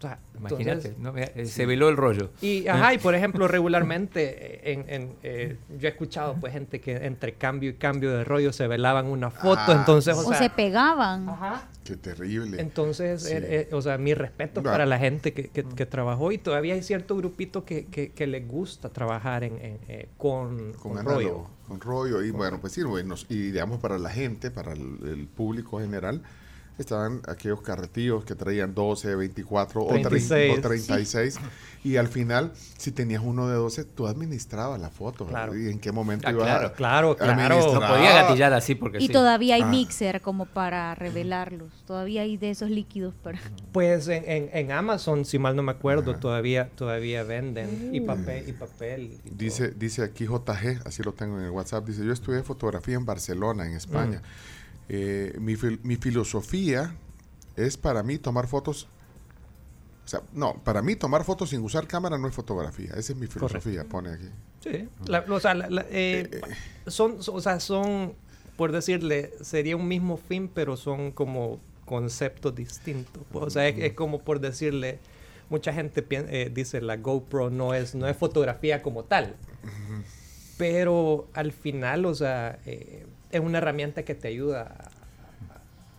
O 0.00 0.02
sea, 0.02 0.18
Imagínate, 0.38 0.88
entonces- 0.88 0.98
¿no? 0.98 1.14
Eh, 1.18 1.44
se 1.44 1.66
veló 1.66 1.90
el 1.90 1.96
rollo. 1.98 2.30
Y, 2.40 2.66
ajá, 2.68 2.94
y 2.94 2.98
por 2.98 3.14
ejemplo, 3.14 3.46
regularmente, 3.48 4.70
eh, 4.70 4.72
en, 4.72 4.84
en, 4.88 5.12
eh, 5.22 5.58
yo 5.78 5.88
he 5.88 5.90
escuchado 5.90 6.36
pues 6.40 6.54
gente 6.54 6.80
que 6.80 6.96
entre 7.04 7.34
cambio 7.34 7.68
y 7.68 7.74
cambio 7.74 8.10
de 8.16 8.24
rollo 8.24 8.50
se 8.52 8.66
velaban 8.66 9.06
una 9.06 9.30
foto, 9.30 9.60
Ah, 9.66 9.76
entonces, 9.78 10.16
o, 10.16 10.20
O 10.20 10.24
sea, 10.30 10.38
se 10.38 10.48
pegaban. 10.48 11.28
ajá. 11.28 11.68
Qué 11.84 11.96
terrible. 11.96 12.60
Entonces, 12.60 13.24
Sí. 13.24 13.34
eh, 13.34 13.68
eh, 13.70 13.74
o 13.74 13.82
sea, 13.82 13.98
mi 13.98 14.14
respeto 14.14 14.62
para 14.62 14.86
la 14.86 14.98
gente 14.98 15.32
que, 15.34 15.48
que- 15.48 15.64
que 15.64 15.86
trabajó 15.86 16.32
y 16.32 16.38
todavía 16.38 16.72
hay 16.74 16.82
cierto 16.82 17.14
grupito 17.16 17.64
que, 17.66 17.84
que, 17.86 18.12
que 18.12 18.26
les 18.26 18.46
gusta 18.48 18.88
trabajar 18.88 19.44
en, 19.44 19.54
en, 19.58 19.78
eh, 19.88 20.08
con, 20.16 20.72
con, 20.74 21.04
rollo. 21.04 21.46
con 21.68 21.78
rollo. 21.80 22.22
Y 22.22 22.30
bueno, 22.30 22.58
pues 22.58 22.72
sí, 22.72 22.82
bueno, 22.82 23.16
y 23.28 23.34
digamos 23.50 23.80
para 23.80 23.98
la 23.98 24.08
gente, 24.10 24.50
para 24.50 24.72
el, 24.72 24.98
el 25.04 25.26
público 25.26 25.78
general, 25.80 26.22
estaban 26.80 27.20
aquellos 27.28 27.60
carretillos 27.62 28.24
que 28.24 28.34
traían 28.34 28.74
12, 28.74 29.14
24 29.16 29.82
o 29.84 29.88
36. 29.88 30.28
30 30.28 30.58
o 30.58 30.62
36. 30.68 31.38
Y 31.82 31.96
al 31.96 32.08
final, 32.08 32.52
si 32.76 32.92
tenías 32.92 33.22
uno 33.24 33.48
de 33.48 33.54
12, 33.54 33.84
tú 33.84 34.06
administrabas 34.06 34.78
la 34.80 34.90
foto. 34.90 35.26
Claro. 35.26 35.56
¿Y 35.56 35.68
en 35.70 35.78
qué 35.78 35.92
momento 35.92 36.28
Ah, 36.28 36.32
ibas 36.32 36.44
claro. 36.44 36.66
a 36.66 36.72
Claro, 36.74 37.16
claro. 37.16 37.72
No 37.72 37.80
podía 37.80 38.22
gatillar 38.22 38.52
así 38.52 38.74
porque 38.74 38.98
Y 38.98 39.06
sí. 39.06 39.12
todavía 39.12 39.54
hay 39.54 39.62
Ah. 39.62 39.66
mixer 39.66 40.20
como 40.20 40.44
para 40.46 40.94
revelarlos. 40.94 41.70
Todavía 41.86 42.22
hay 42.22 42.36
de 42.36 42.50
esos 42.50 42.70
líquidos 42.70 43.14
para... 43.22 43.38
Pues 43.72 44.08
en, 44.08 44.24
en, 44.28 44.50
en 44.52 44.72
Amazon, 44.72 45.24
si 45.24 45.38
mal 45.38 45.56
no 45.56 45.62
me 45.62 45.72
acuerdo, 45.72 46.10
Ajá. 46.12 46.20
todavía, 46.20 46.68
todavía 46.74 47.22
venden 47.22 47.94
y 47.94 48.00
papel 48.00 48.48
y 48.48 48.52
papel. 48.52 49.02
y 49.24 49.28
todo. 49.30 49.34
Dice, 49.38 49.70
dice 49.70 50.02
aquí 50.02 50.26
JG, 50.26 50.82
así 50.86 51.02
lo 51.02 51.12
tengo 51.14 51.38
en 51.38 51.44
el 51.44 51.50
WhatsApp, 51.50 51.86
dice, 51.86 52.04
yo 52.04 52.12
estudié 52.12 52.42
fotografía 52.42 52.96
en 52.96 53.06
Barcelona, 53.06 53.66
en 53.66 53.74
España. 53.74 54.20
Eh, 54.92 55.36
mi, 55.38 55.54
mi 55.84 55.94
filosofía 55.96 56.96
es 57.56 57.76
para 57.76 58.02
mí 58.02 58.18
tomar 58.18 58.48
fotos, 58.48 58.88
o 60.04 60.08
sea, 60.08 60.20
no, 60.32 60.54
para 60.64 60.82
mí 60.82 60.96
tomar 60.96 61.22
fotos 61.24 61.50
sin 61.50 61.62
usar 61.62 61.86
cámara 61.86 62.18
no 62.18 62.26
es 62.26 62.34
fotografía, 62.34 62.90
esa 62.96 63.12
es 63.12 63.16
mi 63.16 63.28
filosofía, 63.28 63.84
pone 63.84 64.10
aquí. 64.10 64.28
Sí, 64.64 64.88
la- 65.06 65.24
o 65.28 65.38
sea, 65.38 65.54
la- 65.54 65.70
la- 65.70 65.86
eh, 65.90 66.40
son, 66.88 67.22
son- 67.22 67.36
o 67.36 67.40
sea, 67.40 67.60
son, 67.60 68.14
por 68.56 68.72
decirle, 68.72 69.32
sería 69.40 69.76
un 69.76 69.86
mismo 69.86 70.16
fin, 70.16 70.50
pero 70.52 70.76
son 70.76 71.12
como 71.12 71.60
conceptos 71.84 72.52
distintos. 72.56 73.22
pues, 73.30 73.44
O 73.46 73.50
sea, 73.50 73.68
es, 73.68 73.78
es 73.78 73.92
como 73.92 74.18
por 74.18 74.40
decirle, 74.40 74.98
mucha 75.50 75.72
gente 75.72 76.04
eh, 76.10 76.50
dice 76.52 76.80
la 76.80 76.96
GoPro 76.96 77.50
no 77.50 77.74
es, 77.74 77.94
no 77.94 78.08
es 78.08 78.16
fotografía 78.16 78.82
como 78.82 79.04
tal, 79.04 79.36
pero 80.58 81.28
al 81.32 81.52
final, 81.52 82.04
o 82.06 82.14
sea, 82.14 82.58
eh, 82.66 83.06
es 83.30 83.40
una 83.40 83.58
herramienta 83.58 84.04
que 84.04 84.14
te 84.14 84.28
ayuda. 84.28 84.90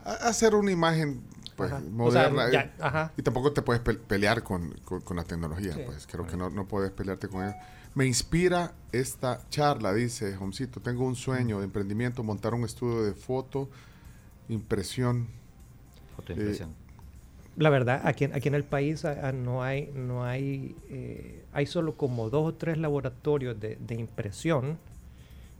a- 0.03 0.11
A- 0.11 0.29
hacer 0.29 0.55
una 0.55 0.71
imagen 0.71 1.21
pues, 1.55 1.71
Ajá. 1.71 1.81
O 1.85 1.89
moderna. 1.91 2.49
sea, 2.49 2.61
eh, 2.63 2.71
ya, 2.79 2.85
ajá. 2.85 3.11
Y 3.17 3.21
tampoco 3.21 3.51
te 3.51 3.61
puedes 3.61 3.81
pe- 3.83 3.93
pelear 3.93 4.41
con, 4.41 4.71
con- 4.83 5.01
con 5.01 5.15
la 5.17 5.23
tecnología, 5.23 5.73
Sí. 5.73 5.81
pues 5.85 6.07
creo 6.07 6.25
que 6.25 6.35
no, 6.35 6.49
no 6.49 6.65
puedes 6.67 6.89
pelearte 6.91 7.27
con 7.27 7.43
ella. 7.43 7.55
Me 7.93 8.05
inspira 8.07 8.71
esta 8.91 9.41
charla, 9.49 9.93
dice 9.93 10.35
Homcito. 10.37 10.79
Tengo 10.79 11.05
un 11.05 11.15
sueño 11.15 11.59
de 11.59 11.65
emprendimiento, 11.65 12.23
montar 12.23 12.53
un 12.55 12.63
estudio 12.63 13.03
de 13.03 13.13
foto, 13.13 13.69
impresión. 14.49 15.27
Fotoimpresión. 16.15 16.73
la 17.57 17.69
verdad, 17.69 18.01
aquí, 18.05 18.23
en- 18.23 18.33
aquí 18.33 18.47
en 18.47 18.55
el 18.55 18.63
país 18.63 19.03
ah, 19.05 19.17
ah, 19.23 19.31
no 19.33 19.61
hay, 19.61 19.91
no 19.93 20.23
hay, 20.23 20.75
eh, 20.89 21.43
hay 21.53 21.65
solo 21.67 21.95
como 21.95 22.29
dos 22.29 22.47
o 22.47 22.53
tres 22.55 22.77
laboratorios 22.77 23.59
de, 23.59 23.75
de 23.75 23.95
impresión 23.95 24.79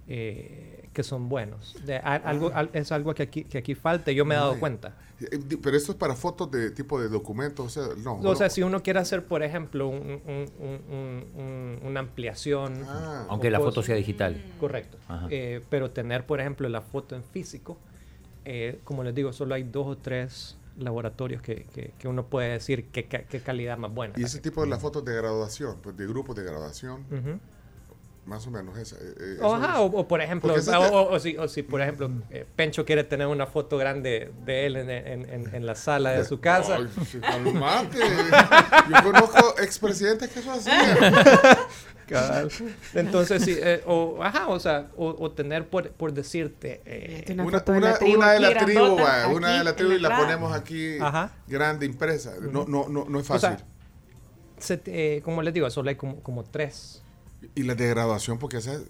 eh, 0.07 0.70
que 0.93 1.03
son 1.03 1.29
buenos. 1.29 1.75
De, 1.85 1.95
a- 1.97 2.15
algo, 2.15 2.51
al- 2.53 2.69
es 2.73 2.91
algo 2.91 3.13
que 3.13 3.23
aquí, 3.23 3.43
que 3.45 3.57
aquí 3.57 3.75
falta 3.75 4.11
y 4.11 4.15
yo 4.15 4.25
me 4.25 4.35
he 4.35 4.37
dado 4.37 4.53
Ay. 4.53 4.59
cuenta. 4.59 4.93
Eh, 5.21 5.37
di- 5.47 5.55
Pero 5.57 5.77
esto 5.77 5.91
es 5.93 5.97
para 5.97 6.15
fotos 6.15 6.49
de 6.51 6.71
tipo 6.71 6.99
de 6.99 7.07
documentos, 7.07 7.65
o 7.65 7.69
sea, 7.69 7.95
no. 8.03 8.15
O 8.15 8.35
sea, 8.35 8.47
no. 8.47 8.51
si 8.53 8.63
uno 8.63 8.81
quiere 8.83 8.99
hacer, 8.99 9.23
por 9.25 9.43
ejemplo, 9.43 9.87
un- 9.87 10.21
un- 10.27 10.51
un- 10.59 10.81
un- 10.89 11.25
un- 11.41 11.79
una 11.87 11.99
ampliación. 12.01 12.83
Ah, 12.87 13.25
Aunque 13.29 13.49
la 13.49 13.59
foto 13.59 13.81
sea 13.83 13.95
digital. 13.95 14.43
Correcto. 14.59 14.97
Eh, 15.29 15.61
pero 15.69 15.91
tener, 15.91 16.25
por 16.25 16.41
ejemplo, 16.41 16.67
la 16.69 16.81
foto 16.81 17.15
en 17.15 17.23
físico, 17.23 17.77
eh, 18.45 18.79
como 18.83 19.03
les 19.03 19.13
digo, 19.15 19.31
solo 19.31 19.55
hay 19.55 19.63
dos 19.63 19.87
o 19.87 19.97
tres 19.97 20.57
laboratorios 20.77 21.41
que, 21.41 21.65
que- 21.73 21.91
que 21.99 22.07
uno 22.07 22.25
puede 22.25 22.49
decir 22.53 22.87
qué, 22.87 23.05
ca- 23.05 23.23
qué 23.23 23.39
calidad 23.41 23.77
más 23.77 23.93
buena. 23.93 24.15
y 24.17 24.23
ese 24.23 24.39
tipo 24.39 24.61
de 24.61 24.67
las 24.67 24.81
fotos 24.81 25.05
de 25.05 25.13
graduación, 25.15 25.77
pues 25.83 25.95
de 25.95 26.07
grupos 26.07 26.35
de 26.35 26.43
graduación. 26.43 27.05
Más 28.31 28.47
o 28.47 28.51
menos 28.51 28.77
esa. 28.77 28.95
eh, 28.95 28.99
eh, 29.19 29.37
O, 29.41 29.47
eso 29.47 29.55
ajá, 29.55 29.73
es- 29.73 29.79
o, 29.79 29.83
o 29.85 30.07
por 30.07 30.21
ejemplo, 30.21 30.53
o, 30.55 30.57
o- 30.87 31.13
o 31.15 31.19
si, 31.19 31.35
o 31.37 31.47
si, 31.47 31.61
por 31.63 31.81
ejemplo 31.81 32.09
eh, 32.31 32.45
Pencho 32.55 32.85
quiere 32.85 33.03
tener 33.03 33.27
una 33.27 33.45
foto 33.45 33.77
grande 33.77 34.31
de 34.45 34.65
él 34.65 34.77
en, 34.77 34.89
en- 34.89 35.29
en- 35.29 35.53
en 35.55 35.65
la 35.65 35.75
sala 35.75 36.11
de 36.11 36.23
su 36.25 36.39
casa. 36.39 36.77
Ay. 36.77 37.89
Yo 38.89 39.03
conozco 39.03 39.55
expresidentes 39.59 40.29
que 40.29 40.39
eso 40.39 40.51
hacían. 40.51 41.13
Entonces, 42.93 43.43
sí, 43.43 43.55
eh, 43.57 43.81
o, 43.85 44.21
ajá, 44.21 44.47
o 44.49 44.59
sea, 44.59 44.87
o, 44.97 45.15
o 45.17 45.31
tener, 45.31 45.67
por, 45.69 45.91
por 45.91 46.11
decirte, 46.13 46.81
eh, 46.85 47.23
Una 47.31 47.43
Una, 47.45 47.59
de 47.61 47.71
una, 47.71 47.89
la 47.91 47.97
tribu 47.99 48.17
una 48.17 48.31
de 48.33 48.39
la 48.41 48.57
tribu, 48.65 48.95
va, 48.97 49.27
una 49.27 49.47
aquí 49.49 49.57
de 49.59 49.63
la 49.63 49.75
tribu 49.75 49.91
y 49.93 49.99
la 49.99 50.17
ponemos 50.17 50.53
aquí 50.53 50.97
Ajá. 50.99 51.31
grande 51.47 51.85
impresa. 51.85 52.33
No, 52.41 52.65
no, 52.67 52.89
no, 52.89 53.05
no 53.07 53.19
es 53.19 53.29
o 53.29 53.33
fácil. 53.33 53.49
sea, 53.57 53.65
se 54.57 54.77
te- 54.77 55.17
eh, 55.17 55.21
como 55.21 55.41
les 55.41 55.53
digo, 55.53 55.69
solo 55.69 55.89
hay 55.89 55.95
como, 55.95 56.19
como 56.21 56.43
tres. 56.43 57.00
Y 57.55 57.63
las 57.63 57.77
de 57.77 57.87
graduación, 57.87 58.37
porque 58.37 58.57
esas, 58.57 58.83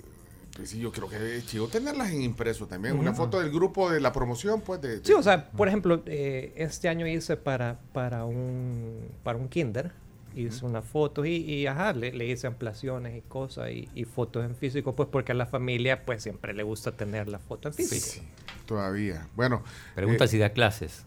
pues 0.55 0.69
sí, 0.69 0.79
yo 0.79 0.91
creo 0.91 1.07
que 1.07 1.37
es 1.37 1.45
chido 1.45 1.67
tenerlas 1.67 2.11
en 2.11 2.21
impreso 2.21 2.67
también. 2.67 2.97
Una 2.97 3.13
foto 3.13 3.39
del 3.39 3.51
grupo 3.51 3.89
de 3.89 3.99
la 3.99 4.11
promoción, 4.11 4.61
pues 4.61 4.81
de. 4.81 5.03
Sí, 5.03 5.13
o 5.13 5.23
sea, 5.23 5.49
por 5.51 5.67
ejemplo, 5.67 6.03
eh, 6.05 6.53
este 6.55 6.89
año 6.89 7.07
hice 7.07 7.37
para, 7.37 7.79
para, 7.93 8.25
un, 8.25 9.09
para 9.23 9.37
un 9.37 9.47
kinder, 9.47 9.91
hice 10.35 10.65
unas 10.65 10.85
fotos 10.85 11.25
y, 11.25 11.35
y, 11.35 11.67
ajá, 11.67 11.93
le, 11.93 12.11
le 12.11 12.25
hice 12.27 12.47
ampliaciones 12.47 13.17
y 13.17 13.21
cosas 13.21 13.71
y, 13.71 13.89
y 13.95 14.05
fotos 14.05 14.45
en 14.45 14.55
físico, 14.55 14.95
pues 14.95 15.09
porque 15.11 15.31
a 15.31 15.35
la 15.35 15.45
familia 15.45 16.05
pues 16.05 16.23
siempre 16.23 16.53
le 16.53 16.63
gusta 16.63 16.91
tener 16.91 17.27
la 17.27 17.39
foto 17.39 17.69
en 17.69 17.73
físico. 17.73 18.21
Sí, 18.21 18.21
todavía. 18.65 19.27
Bueno. 19.35 19.63
Pregunta 19.95 20.25
eh, 20.25 20.27
si 20.27 20.37
da 20.37 20.49
clases. 20.49 21.05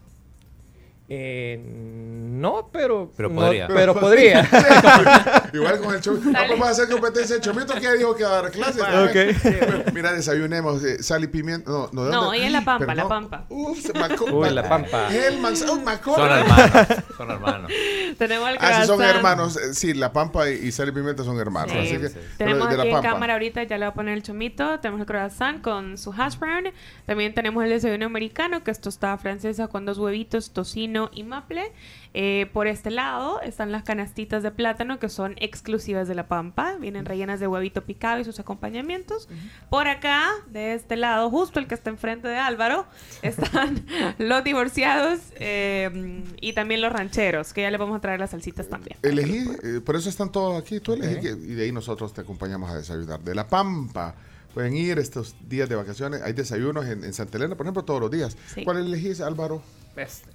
Eh, 1.07 1.59
no, 1.63 2.69
pero, 2.71 3.11
Pero 3.15 3.29
no- 3.29 3.35
podría. 3.41 3.67
pero 3.67 3.93
podría. 3.99 4.41
Igual 5.53 5.79
con 5.79 5.93
el 5.95 6.01
chomito. 6.01 6.31
Vamos 6.31 6.67
a 6.67 6.71
hacer 6.71 6.89
competencia. 6.89 7.35
El 7.35 7.41
chomito 7.41 7.73
que 7.75 7.93
dijo 7.95 8.15
que 8.15 8.23
va 8.23 8.39
a 8.39 8.41
dar 8.41 8.51
clases. 8.51 8.81
Ok. 8.81 9.93
Mira, 9.93 10.13
desayunemos. 10.13 10.83
eh, 10.83 11.01
sal 11.03 11.23
y 11.23 11.27
pimienta. 11.27 11.69
No, 11.69 11.89
no, 11.93 12.05
¿de 12.05 12.11
No, 12.11 12.33
ella 12.33 12.47
es 12.47 12.51
La 12.51 12.65
Pampa, 12.65 12.85
Pero 12.85 12.95
La 12.95 13.03
no. 13.03 13.09
Pampa. 13.09 13.45
Uf, 13.49 13.85
Maco- 13.93 14.25
Uy, 14.33 14.49
La 14.49 14.67
Pampa. 14.67 15.07
Oh, 15.09 15.75
Maco- 15.77 16.15
Son 16.15 16.31
hermanos. 16.31 16.87
Son 17.17 17.31
hermanos. 17.31 17.71
Tenemos 18.17 18.49
el 18.49 18.57
Ah, 18.59 18.81
sí, 18.81 18.87
son 18.87 19.01
hermanos. 19.01 19.57
Eh, 19.57 19.73
Sí, 19.73 19.93
La 19.93 20.11
Pampa 20.11 20.49
y, 20.49 20.53
y 20.67 20.71
Sal 20.71 20.89
y 20.89 20.91
Pimienta 20.91 21.23
son 21.23 21.39
hermanos. 21.39 21.71
Sí. 21.71 21.77
Así 21.77 21.97
que, 21.99 22.09
Sí. 22.09 22.19
Tenemos 22.37 22.67
de 22.69 22.75
aquí 22.81 22.89
La 22.89 22.97
en 22.97 23.03
cámara 23.03 23.33
ahorita, 23.33 23.63
ya 23.63 23.77
le 23.77 23.85
voy 23.85 23.91
a 23.91 23.93
poner 23.93 24.13
el 24.15 24.23
chomito. 24.23 24.79
Tenemos 24.79 25.01
el 25.01 25.05
croissant 25.07 25.61
con 25.61 25.97
su 25.97 26.11
hash 26.13 26.37
brown. 26.39 26.65
También 27.05 27.33
tenemos 27.35 27.63
el 27.63 27.69
desayuno 27.69 28.05
americano, 28.07 28.63
que 28.63 28.71
es 28.71 28.81
tostada 28.81 29.17
francesa 29.17 29.67
con 29.67 29.85
dos 29.85 29.97
huevitos, 29.99 30.51
tocino 30.51 30.94
y 31.13 31.23
maple. 31.23 31.71
Eh, 32.13 32.49
por 32.53 32.67
este 32.67 32.91
lado 32.91 33.41
están 33.41 33.71
las 33.71 33.83
canastitas 33.83 34.41
de 34.43 34.51
plátano, 34.51 34.99
que 34.99 35.09
son 35.09 35.35
exclusivas 35.37 36.07
de 36.07 36.15
La 36.15 36.27
Pampa. 36.27 36.75
Vienen 36.79 37.05
rellenas 37.05 37.39
de 37.39 37.47
huevito 37.47 37.83
picado 37.83 38.19
y 38.19 38.23
sus 38.25 38.39
acompañamientos. 38.39 39.27
Por 39.69 39.87
acá, 39.87 40.29
de 40.47 40.73
este 40.73 40.95
lado, 40.95 41.29
justo 41.29 41.59
el 41.59 41.67
que 41.67 41.75
está 41.75 41.89
enfrente 41.89 42.27
de 42.27 42.37
Álvaro, 42.37 42.85
están 43.21 43.85
los 44.17 44.43
divorciados 44.43 45.19
eh, 45.39 46.23
y 46.41 46.53
también 46.53 46.81
los 46.81 46.91
rancheros, 46.93 47.53
que 47.53 47.61
ya 47.61 47.71
le 47.71 47.77
vamos 47.77 47.97
a 47.97 48.01
traer 48.01 48.19
las 48.19 48.31
salsitas 48.31 48.69
también. 48.69 48.97
Elegí, 49.01 49.45
eh, 49.63 49.81
por 49.85 49.95
eso 49.95 50.09
están 50.09 50.31
todos 50.31 50.61
aquí. 50.61 50.79
Tú 50.79 50.93
elegí 50.93 51.19
que- 51.21 51.29
y 51.31 51.53
de 51.55 51.63
ahí 51.63 51.71
nosotros 51.71 52.13
te 52.13 52.21
acompañamos 52.21 52.69
a 52.71 52.75
desayunar. 52.77 53.19
De 53.19 53.35
La 53.35 53.47
Pampa. 53.47 54.15
Pueden 54.53 54.73
ir 54.77 54.97
estos 54.99 55.35
días 55.49 55.67
de 55.67 55.75
vacaciones. 55.75 56.21
Hay 56.21 56.31
desayunos 56.31 56.85
en, 56.85 57.03
en 57.03 57.13
Santa 57.13 57.37
Elena, 57.37 57.55
por 57.55 57.65
ejemplo, 57.65 57.83
todos 57.83 57.99
los 57.99 58.09
días. 58.09 58.37
Sí. 58.53 58.63
¿Cuál 58.63 58.77
elegís, 58.77 59.19
Álvaro? 59.19 59.61
Este, 59.97 60.29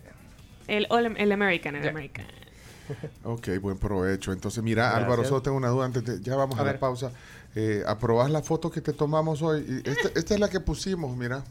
El, 0.76 0.86
el 1.18 1.32
American, 1.32 1.76
el. 1.76 1.88
American. 1.88 2.26
Ok, 3.24 3.48
buen 3.60 3.78
provecho. 3.78 4.32
Entonces, 4.32 4.62
mira, 4.64 4.82
Gracias. 4.84 5.04
Álvaro, 5.04 5.24
solo 5.24 5.42
tengo 5.42 5.56
una 5.56 5.68
duda 5.68 5.84
antes 5.86 6.04
de... 6.04 6.20
Ya 6.22 6.34
vamos 6.34 6.58
a, 6.58 6.62
A 6.62 6.64
la 6.64 6.72
ver. 6.72 6.80
pausa. 6.80 7.12
Eh, 7.54 7.84
¿Aprobás 7.86 8.30
la 8.30 8.42
foto 8.42 8.68
que 8.68 8.80
te 8.80 8.92
tomamos 8.92 9.42
hoy? 9.42 9.64
Y 9.84 9.88
Esta, 9.88 10.08
esta 10.18 10.34
es 10.34 10.40
la 10.40 10.48
que 10.48 10.58
pusimos, 10.58 11.16
mira. 11.16 11.44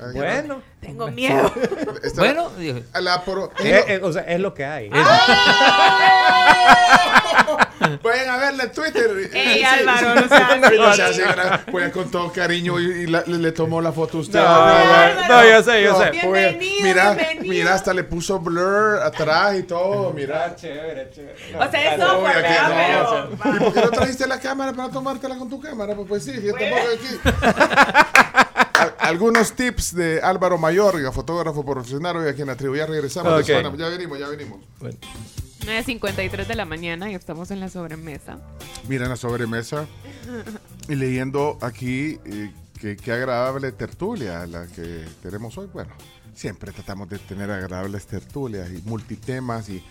Ahí, 0.00 0.14
bueno, 0.14 0.62
Tengo 0.80 1.10
miedo. 1.10 1.52
Esta 2.02 2.22
Bueno, 2.22 2.48
dije, 2.58 2.84
la- 2.94 3.00
la 3.02 3.22
apro- 3.24 3.50
eh, 3.62 3.84
eh, 3.86 4.00
o 4.02 4.10
sea, 4.12 4.22
es 4.22 4.40
lo 4.40 4.54
que 4.54 4.64
hay. 4.64 4.90
Pueden 8.02 8.28
a 8.30 8.36
verla 8.36 8.64
en 8.64 8.72
Twitter. 8.72 9.30
Ey, 9.32 9.58
Sí, 9.58 9.64
Álvaro, 9.64 10.14
no 10.20 10.28
seas 10.28 11.00
así. 11.00 11.20
No 11.22 11.72
Pues 11.72 11.92
con 11.92 12.10
todo 12.10 12.32
cariño 12.32 12.78
y, 12.80 12.84
y 13.02 13.06
la- 13.06 13.22
le, 13.26 13.38
le 13.38 13.52
tomó 13.52 13.80
la 13.80 13.92
foto 13.92 14.18
a 14.18 14.20
usted. 14.22 14.38
No, 14.38 14.46
Álvaro. 14.46 15.14
no, 15.28 15.48
yo 15.50 15.62
sé, 15.62 15.82
yo 15.82 15.92
No, 15.92 15.98
sé. 16.00 16.10
pues, 16.24 16.58
Bienvenido, 16.58 16.82
mira, 16.82 17.14
bienvenido. 17.14 17.54
mira, 17.54 17.74
hasta 17.74 17.94
le 17.94 18.04
puso 18.04 18.38
blur 18.38 19.00
atrás 19.02 19.58
y 19.58 19.62
todo, 19.64 20.12
mira. 20.12 20.54
Chévere, 20.56 21.10
chévere. 21.14 21.34
O 21.58 21.70
sea, 21.70 21.94
eso 21.94 22.06
No, 22.06 22.20
fue 22.20 22.32
no. 22.34 23.38
pero- 23.42 23.56
¿Y 23.56 23.58
por 23.58 23.72
qué 23.74 23.80
no 23.80 23.90
trajiste 23.90 24.26
la 24.26 24.38
cámara 24.40 24.72
para 24.72 24.90
tomártela 24.90 25.36
con 25.36 25.48
tu 25.48 25.60
cámara? 25.60 25.94
Pues, 25.94 26.08
pues 26.08 26.24
sí, 26.24 26.32
yo 26.42 26.52
tampoco 26.54 26.82
aquí. 26.94 27.20
Al- 28.74 28.94
Algunos 28.98 29.52
tips 29.52 29.94
de 29.94 30.20
Álvaro 30.22 30.58
Mayorga, 30.58 31.12
fotógrafo 31.12 31.64
profesional, 31.64 32.16
hoy 32.16 32.28
aquí 32.28 32.40
en 32.42 32.48
la 32.48 32.56
tribu. 32.56 32.74
Ya 32.76 32.86
regresamos. 32.86 33.32
Ok. 33.40 33.48
Bueno, 33.52 33.76
Ya 33.76 33.88
venimos, 33.88 34.18
ya 34.18 34.28
venimos. 34.28 34.58
9.53 35.64 36.46
de 36.46 36.54
la 36.56 36.64
mañana 36.64 37.10
y 37.10 37.14
estamos 37.14 37.50
en 37.50 37.60
la 37.60 37.68
sobremesa. 37.68 38.38
Mira 38.88 39.04
en 39.04 39.10
la 39.10 39.16
sobremesa 39.16 39.86
y 40.88 40.94
leyendo 40.96 41.58
aquí 41.60 42.18
eh, 42.24 42.52
qué 42.80 43.12
agradable 43.12 43.70
tertulia 43.72 44.44
la 44.46 44.66
que 44.66 45.04
tenemos 45.22 45.56
hoy. 45.58 45.68
Bueno, 45.72 45.92
siempre 46.34 46.72
tratamos 46.72 47.08
de 47.08 47.18
tener 47.18 47.50
agradables 47.50 48.06
tertulias 48.06 48.70
y 48.72 48.82
multitemas 48.88 49.68
y, 49.68 49.84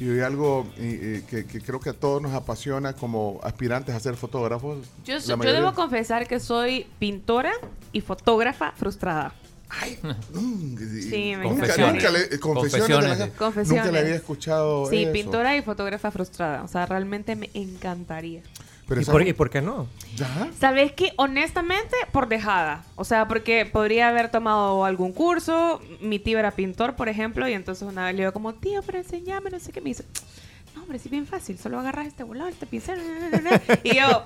y 0.00 0.08
hoy 0.08 0.20
algo 0.20 0.66
eh, 0.76 1.22
que, 1.30 1.46
que 1.46 1.60
creo 1.60 1.78
que 1.78 1.90
a 1.90 1.94
todos 1.94 2.20
nos 2.20 2.32
apasiona 2.32 2.94
como 2.94 3.38
aspirantes 3.44 3.94
a 3.94 4.00
ser 4.00 4.16
fotógrafos. 4.16 4.88
Yo, 5.04 5.18
yo 5.18 5.36
debo 5.36 5.72
confesar 5.74 6.26
que 6.26 6.40
soy 6.40 6.86
pintora 6.98 7.52
y 7.92 8.00
fotógrafa 8.00 8.72
frustrada. 8.72 9.32
Mm, 10.32 10.76
Sí, 11.10 11.34
me 11.36 11.44
nunca, 11.48 11.64
encanta. 11.66 11.92
nunca 11.92 12.10
le, 12.10 12.40
confesiones, 12.40 12.40
Confesiones, 12.40 13.10
de 13.18 13.18
la- 13.18 13.24
sí. 13.26 13.32
Confesiones. 13.38 13.84
Nunca 13.84 13.92
le 13.92 13.98
había 14.00 14.14
escuchado 14.16 14.86
Sí, 14.90 15.02
eso. 15.04 15.12
pintora 15.12 15.56
y 15.56 15.62
fotógrafa 15.62 16.10
frustrada. 16.10 16.62
O 16.62 16.68
sea, 16.68 16.86
realmente 16.86 17.36
me 17.36 17.50
encantaría. 17.54 18.42
Pero 18.88 19.00
¿Y 19.00 19.04
por, 19.04 19.26
¿Y 19.26 19.32
por 19.32 19.48
qué 19.48 19.62
no? 19.62 19.86
¿Ya? 20.16 20.50
¿Sabes 20.58 20.92
qué? 20.92 21.12
Honestamente, 21.16 21.96
por 22.10 22.28
dejada. 22.28 22.84
O 22.96 23.04
sea, 23.04 23.26
porque 23.28 23.64
podría 23.64 24.08
haber 24.08 24.30
tomado 24.30 24.84
algún 24.84 25.12
curso. 25.12 25.80
Mi 26.00 26.18
tío 26.18 26.38
era 26.38 26.50
pintor, 26.50 26.94
por 26.96 27.08
ejemplo, 27.08 27.48
y 27.48 27.52
entonces 27.54 27.86
una 27.88 28.04
vez 28.06 28.14
le 28.14 28.22
digo 28.22 28.32
como, 28.32 28.54
tío, 28.54 28.82
pero 28.82 28.98
enséñame, 28.98 29.50
no 29.50 29.60
sé 29.60 29.72
qué. 29.72 29.80
Me 29.80 29.90
dice, 29.90 30.04
no, 30.74 30.82
hombre, 30.82 30.98
sí, 30.98 31.08
bien 31.08 31.26
fácil. 31.26 31.58
Solo 31.58 31.78
agarras 31.78 32.06
este 32.08 32.24
bolado, 32.24 32.48
este 32.50 32.66
pincel. 32.66 32.98
na, 32.98 33.28
na, 33.30 33.40
na, 33.40 33.50
na". 33.50 33.60
Y 33.84 33.96
yo, 33.96 34.22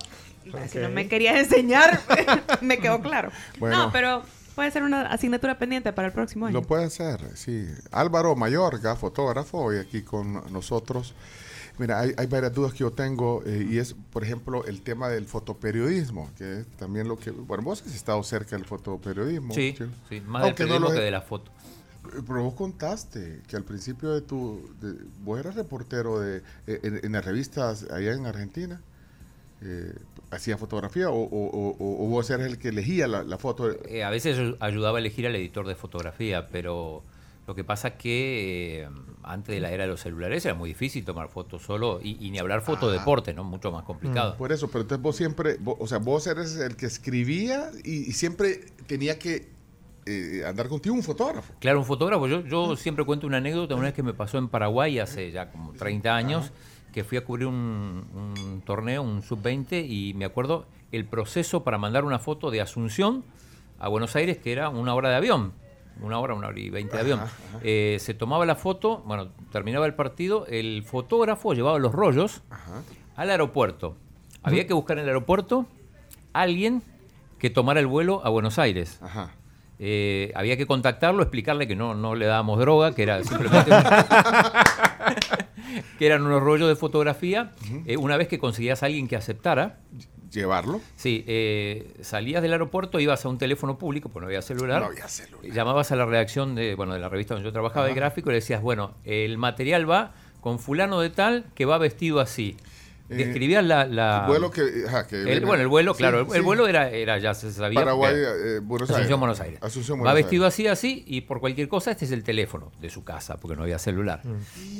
si 0.69 0.79
no 0.79 0.89
me 0.89 1.07
querías 1.07 1.37
enseñar, 1.37 2.01
me 2.61 2.79
quedó 2.79 2.99
claro. 3.01 3.31
Bueno. 3.59 3.77
No, 3.85 3.91
pero 3.91 4.23
puede 4.57 4.71
ser 4.71 4.81
una 4.81 5.03
asignatura 5.03 5.59
pendiente 5.59 5.93
para 5.93 6.07
el 6.07 6.13
próximo 6.15 6.47
año. 6.47 6.53
Lo 6.55 6.63
puede 6.63 6.85
hacer, 6.85 7.19
sí. 7.35 7.67
Álvaro 7.91 8.35
Mayorga, 8.35 8.95
fotógrafo, 8.95 9.59
hoy 9.59 9.77
aquí 9.77 10.01
con 10.01 10.33
nosotros. 10.51 11.13
Mira, 11.77 11.99
hay, 11.99 12.11
hay 12.17 12.25
varias 12.25 12.53
dudas 12.55 12.71
que 12.73 12.79
yo 12.79 12.89
tengo 12.91 13.43
eh, 13.45 13.67
y 13.69 13.77
es, 13.77 13.93
por 14.11 14.23
ejemplo, 14.23 14.65
el 14.65 14.81
tema 14.81 15.09
del 15.09 15.27
fotoperiodismo, 15.27 16.31
que 16.35 16.61
es 16.61 16.65
también 16.77 17.07
lo 17.07 17.19
que... 17.19 17.29
Bueno, 17.29 17.61
vos 17.61 17.83
has 17.85 17.93
estado 17.93 18.23
cerca 18.23 18.55
del 18.55 18.65
fotoperiodismo. 18.65 19.53
sí, 19.53 19.75
más 20.25 20.41
del 20.41 20.49
Aunque 20.49 20.63
no 20.63 20.69
periodismo 20.69 20.79
lo 20.89 20.95
que 20.95 21.01
de 21.01 21.11
la 21.11 21.21
foto. 21.21 21.51
Pero 22.25 22.43
vos 22.43 22.55
contaste 22.55 23.41
que 23.47 23.55
al 23.57 23.63
principio 23.63 24.09
de 24.09 24.21
tu... 24.21 24.59
de- 24.81 24.97
vos 25.23 25.39
eras 25.39 25.53
reportero 25.53 26.19
de, 26.19 26.37
eh, 26.65 26.79
en, 26.81 26.99
en 27.03 27.11
las 27.11 27.23
revistas 27.23 27.83
allá 27.91 28.11
en 28.13 28.25
Argentina. 28.25 28.81
Eh, 29.61 29.93
¿Hacía 30.29 30.57
fotografía 30.57 31.09
o, 31.09 31.15
o- 31.15 31.25
o- 31.25 31.75
o- 31.79 32.05
o 32.05 32.07
vos 32.09 32.29
eras 32.29 32.47
el 32.47 32.57
que 32.57 32.69
elegía 32.69 33.07
la, 33.07 33.23
la 33.23 33.37
foto? 33.37 33.71
Eh, 33.87 34.03
a 34.03 34.09
veces 34.09 34.35
yo 34.37 34.55
ayudaba 34.59 34.97
a 34.97 34.99
elegir 34.99 35.25
al 35.25 35.35
editor 35.35 35.65
de 35.65 35.75
fotografía, 35.75 36.47
pero 36.47 37.01
lo 37.47 37.55
que 37.55 37.63
pasa 37.63 37.91
que 37.91 38.81
eh, 38.83 38.89
antes 39.23 39.55
de 39.55 39.61
la 39.61 39.71
era 39.71 39.85
de 39.85 39.89
los 39.89 40.01
celulares 40.01 40.43
era 40.45 40.53
muy 40.53 40.67
difícil 40.69 41.05
tomar 41.05 41.29
fotos 41.29 41.61
solo 41.63 42.01
y, 42.03 42.17
y 42.25 42.29
ni 42.29 42.39
hablar 42.39 42.61
foto 42.61 42.89
Ah. 42.89 42.91
deporte, 42.91 43.33
¿no? 43.33 43.45
Mucho 43.45 43.71
más 43.71 43.83
complicado. 43.85 44.35
Por 44.35 44.51
eso, 44.51 44.67
pero 44.67 44.81
entonces 44.81 45.01
vos 45.01 45.15
siempre, 45.15 45.57
o 45.65 45.87
sea, 45.87 45.99
vos 45.99 46.27
eres 46.27 46.57
el 46.57 46.75
que 46.75 46.87
escribía 46.87 47.71
y, 47.85 48.09
y 48.09 48.11
siempre 48.11 48.65
tenía 48.85 49.17
que 49.17 49.47
eh, 50.05 50.43
andar 50.45 50.67
contigo 50.67 50.93
un 50.95 51.03
fotógrafo. 51.03 51.53
Claro, 51.59 51.79
un 51.79 51.85
fotógrafo. 51.85 52.27
Yo, 52.27 52.41
yo 52.45 52.75
siempre 52.75 53.05
cuento 53.05 53.27
una 53.27 53.37
anécdota, 53.37 53.75
una 53.75 53.85
vez 53.85 53.93
que 53.93 54.03
me 54.03 54.13
pasó 54.13 54.37
en 54.39 54.49
Paraguay 54.49 54.99
hace 54.99 55.31
ya 55.31 55.51
como 55.51 55.71
30 55.71 56.15
años, 56.15 56.51
que 56.93 57.03
fui 57.03 57.17
a 57.17 57.23
cubrir 57.23 57.47
un, 57.47 58.05
un 58.13 58.61
torneo, 58.65 59.01
un 59.01 59.21
sub-20, 59.21 59.85
y 59.87 60.13
me 60.15 60.25
acuerdo 60.25 60.65
el 60.91 61.05
proceso 61.05 61.63
para 61.63 61.77
mandar 61.77 62.05
una 62.05 62.19
foto 62.19 62.49
de 62.51 62.61
Asunción 62.61 63.23
a 63.79 63.87
Buenos 63.87 64.15
Aires, 64.15 64.37
que 64.37 64.51
era 64.51 64.69
una 64.69 64.93
hora 64.95 65.09
de 65.09 65.15
avión. 65.15 65.53
Una 65.99 66.19
hora, 66.19 66.35
una 66.35 66.49
hora 66.49 66.59
y 66.59 66.69
veinte 66.69 66.95
de 66.95 67.01
avión. 67.01 67.19
Eh, 67.63 67.97
se 67.99 68.13
tomaba 68.13 68.45
la 68.45 68.55
foto, 68.55 68.99
bueno, 69.05 69.29
terminaba 69.51 69.87
el 69.87 69.95
partido, 69.95 70.45
el 70.45 70.83
fotógrafo 70.83 71.53
llevaba 71.53 71.79
los 71.79 71.91
rollos 71.91 72.43
al 73.15 73.29
aeropuerto. 73.31 73.95
Había 74.43 74.67
que 74.67 74.73
buscar 74.73 74.97
en 74.97 75.03
el 75.03 75.09
aeropuerto 75.09 75.65
alguien 76.33 76.83
que 77.39 77.49
tomara 77.49 77.79
el 77.79 77.87
vuelo 77.87 78.21
a 78.23 78.29
Buenos 78.29 78.59
Aires. 78.59 78.99
Ajá. 79.01 79.31
Eh, 79.79 80.31
había 80.35 80.57
que 80.57 80.65
contactarlo, 80.65 81.21
explicarle 81.21 81.67
que 81.67 81.75
no, 81.75 81.93
no 81.93 82.15
le 82.15 82.25
dábamos 82.25 82.59
droga, 82.59 82.95
que 82.95 83.03
era 83.03 83.23
simplemente 83.23 83.71
que 85.99 86.05
eran 86.05 86.23
unos 86.23 86.41
rollos 86.41 86.67
de 86.67 86.75
fotografía. 86.75 87.51
Eh, 87.85 87.97
una 87.97 88.17
vez 88.17 88.27
que 88.27 88.39
conseguías 88.39 88.83
a 88.83 88.87
alguien 88.87 89.07
que 89.07 89.15
aceptara, 89.15 89.79
Llevarlo. 90.31 90.81
sí, 90.95 91.23
eh, 91.27 91.93
salías 92.01 92.41
del 92.41 92.51
aeropuerto, 92.51 92.99
ibas 92.99 93.23
a 93.25 93.29
un 93.29 93.37
teléfono 93.37 93.77
público, 93.77 94.09
pues 94.09 94.21
no 94.21 94.27
había 94.27 94.41
celular. 94.41 94.81
No 94.81 94.87
había 94.87 95.07
celular. 95.07 95.51
Llamabas 95.51 95.91
a 95.91 95.95
la 95.95 96.05
redacción 96.05 96.55
de, 96.55 96.75
bueno, 96.75 96.93
de 96.93 96.99
la 96.99 97.09
revista 97.09 97.33
donde 97.33 97.47
yo 97.47 97.53
trabajaba 97.53 97.85
de 97.85 97.93
gráfico 97.93 98.29
y 98.29 98.33
le 98.33 98.39
decías, 98.39 98.61
bueno, 98.61 98.95
el 99.03 99.37
material 99.37 99.89
va 99.89 100.13
con 100.41 100.59
fulano 100.59 100.99
de 100.99 101.09
tal 101.09 101.45
que 101.55 101.65
va 101.65 101.77
vestido 101.77 102.19
así. 102.19 102.57
Eh, 103.09 103.15
Describías 103.15 103.63
la... 103.63 103.85
la- 103.85 104.21
El 104.23 104.27
vuelo 104.27 104.51
que. 104.51 104.83
ajá, 104.87 105.07
que 105.07 105.15
el- 105.19 105.25
viene- 105.25 105.45
bueno, 105.45 105.61
el 105.63 105.69
vuelo, 105.69 105.93
Sí, 105.93 105.99
claro, 105.99 106.27
el, 106.33 106.41
vuelo 106.41 106.67
era, 106.67 106.89
era 106.89 107.17
ya 107.19 107.33
se 107.33 107.51
sabía. 107.53 107.79
Paraguay, 107.79 108.13
eh, 108.17 108.59
Buenos 108.61 108.89
Aires. 108.89 108.97
Asunción, 108.99 109.19
Buenos 109.21 109.39
Aires. 109.39 109.59
Asunción, 109.63 109.97
Va 109.99 110.01
Buenos 110.01 110.15
vestido 110.15 110.43
Aires. 110.43 110.53
así, 110.53 110.67
así, 110.67 111.03
y 111.07 111.21
por 111.21 111.39
cualquier 111.39 111.69
cosa, 111.69 111.91
este 111.91 112.03
es 112.05 112.11
el 112.11 112.23
teléfono 112.23 112.71
de 112.81 112.89
su 112.89 113.03
casa, 113.05 113.37
porque 113.37 113.55
no 113.55 113.63
había 113.63 113.79
celular. 113.79 114.21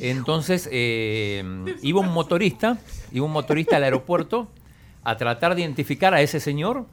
Entonces, 0.01 0.67
eh, 0.71 1.43
iba 1.82 1.99
un 2.01 2.09
motorista, 2.11 2.78
iba 3.11 3.25
un 3.25 3.32
motorista 3.32 3.78
al 3.78 3.84
aeropuerto 3.86 4.47
a 5.03 5.15
tratar 5.17 5.55
de 5.55 5.61
identificar 5.61 6.13
a 6.13 6.21
ese 6.21 6.39
señor 6.41 6.86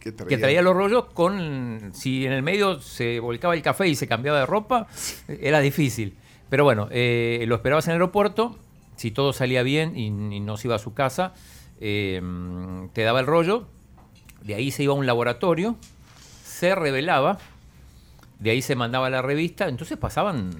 Que 0.00 0.12
que 0.14 0.36
traía 0.36 0.62
los 0.62 0.74
rollos 0.74 1.04
con 1.14 1.92
si 1.94 2.26
en 2.26 2.32
el 2.32 2.42
medio 2.42 2.80
se 2.80 3.20
volcaba 3.20 3.54
el 3.54 3.62
café 3.62 3.86
y 3.88 3.94
se 3.94 4.06
cambiaba 4.08 4.40
de 4.40 4.46
ropa 4.46 4.88
era 5.28 5.60
difícil 5.60 6.16
pero 6.50 6.64
bueno 6.64 6.88
eh, 6.90 7.44
lo 7.46 7.54
esperabas 7.54 7.86
en 7.86 7.92
el 7.92 7.94
aeropuerto 7.96 8.58
si 9.00 9.10
todo 9.10 9.32
salía 9.32 9.62
bien 9.62 9.96
y, 9.96 10.06
y 10.08 10.40
no 10.40 10.58
se 10.58 10.68
iba 10.68 10.76
a 10.76 10.78
su 10.78 10.92
casa 10.92 11.32
eh, 11.80 12.20
te 12.92 13.02
daba 13.02 13.20
el 13.20 13.26
rollo 13.26 13.66
de 14.42 14.54
ahí 14.54 14.70
se 14.70 14.82
iba 14.82 14.92
a 14.92 14.96
un 14.96 15.06
laboratorio 15.06 15.76
se 16.44 16.74
revelaba 16.74 17.38
de 18.38 18.50
ahí 18.50 18.60
se 18.60 18.76
mandaba 18.76 19.06
a 19.06 19.10
la 19.10 19.22
revista 19.22 19.68
entonces 19.68 19.96
pasaban 19.96 20.50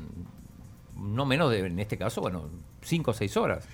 no 0.97 1.27
menos 1.27 1.51
de 1.51 1.61
en 1.67 1.79
este 1.81 1.99
caso 1.99 2.23
bueno 2.23 2.49
cinco 2.83 3.11
o 3.11 3.15
seis 3.15 3.37
horas 3.37 3.65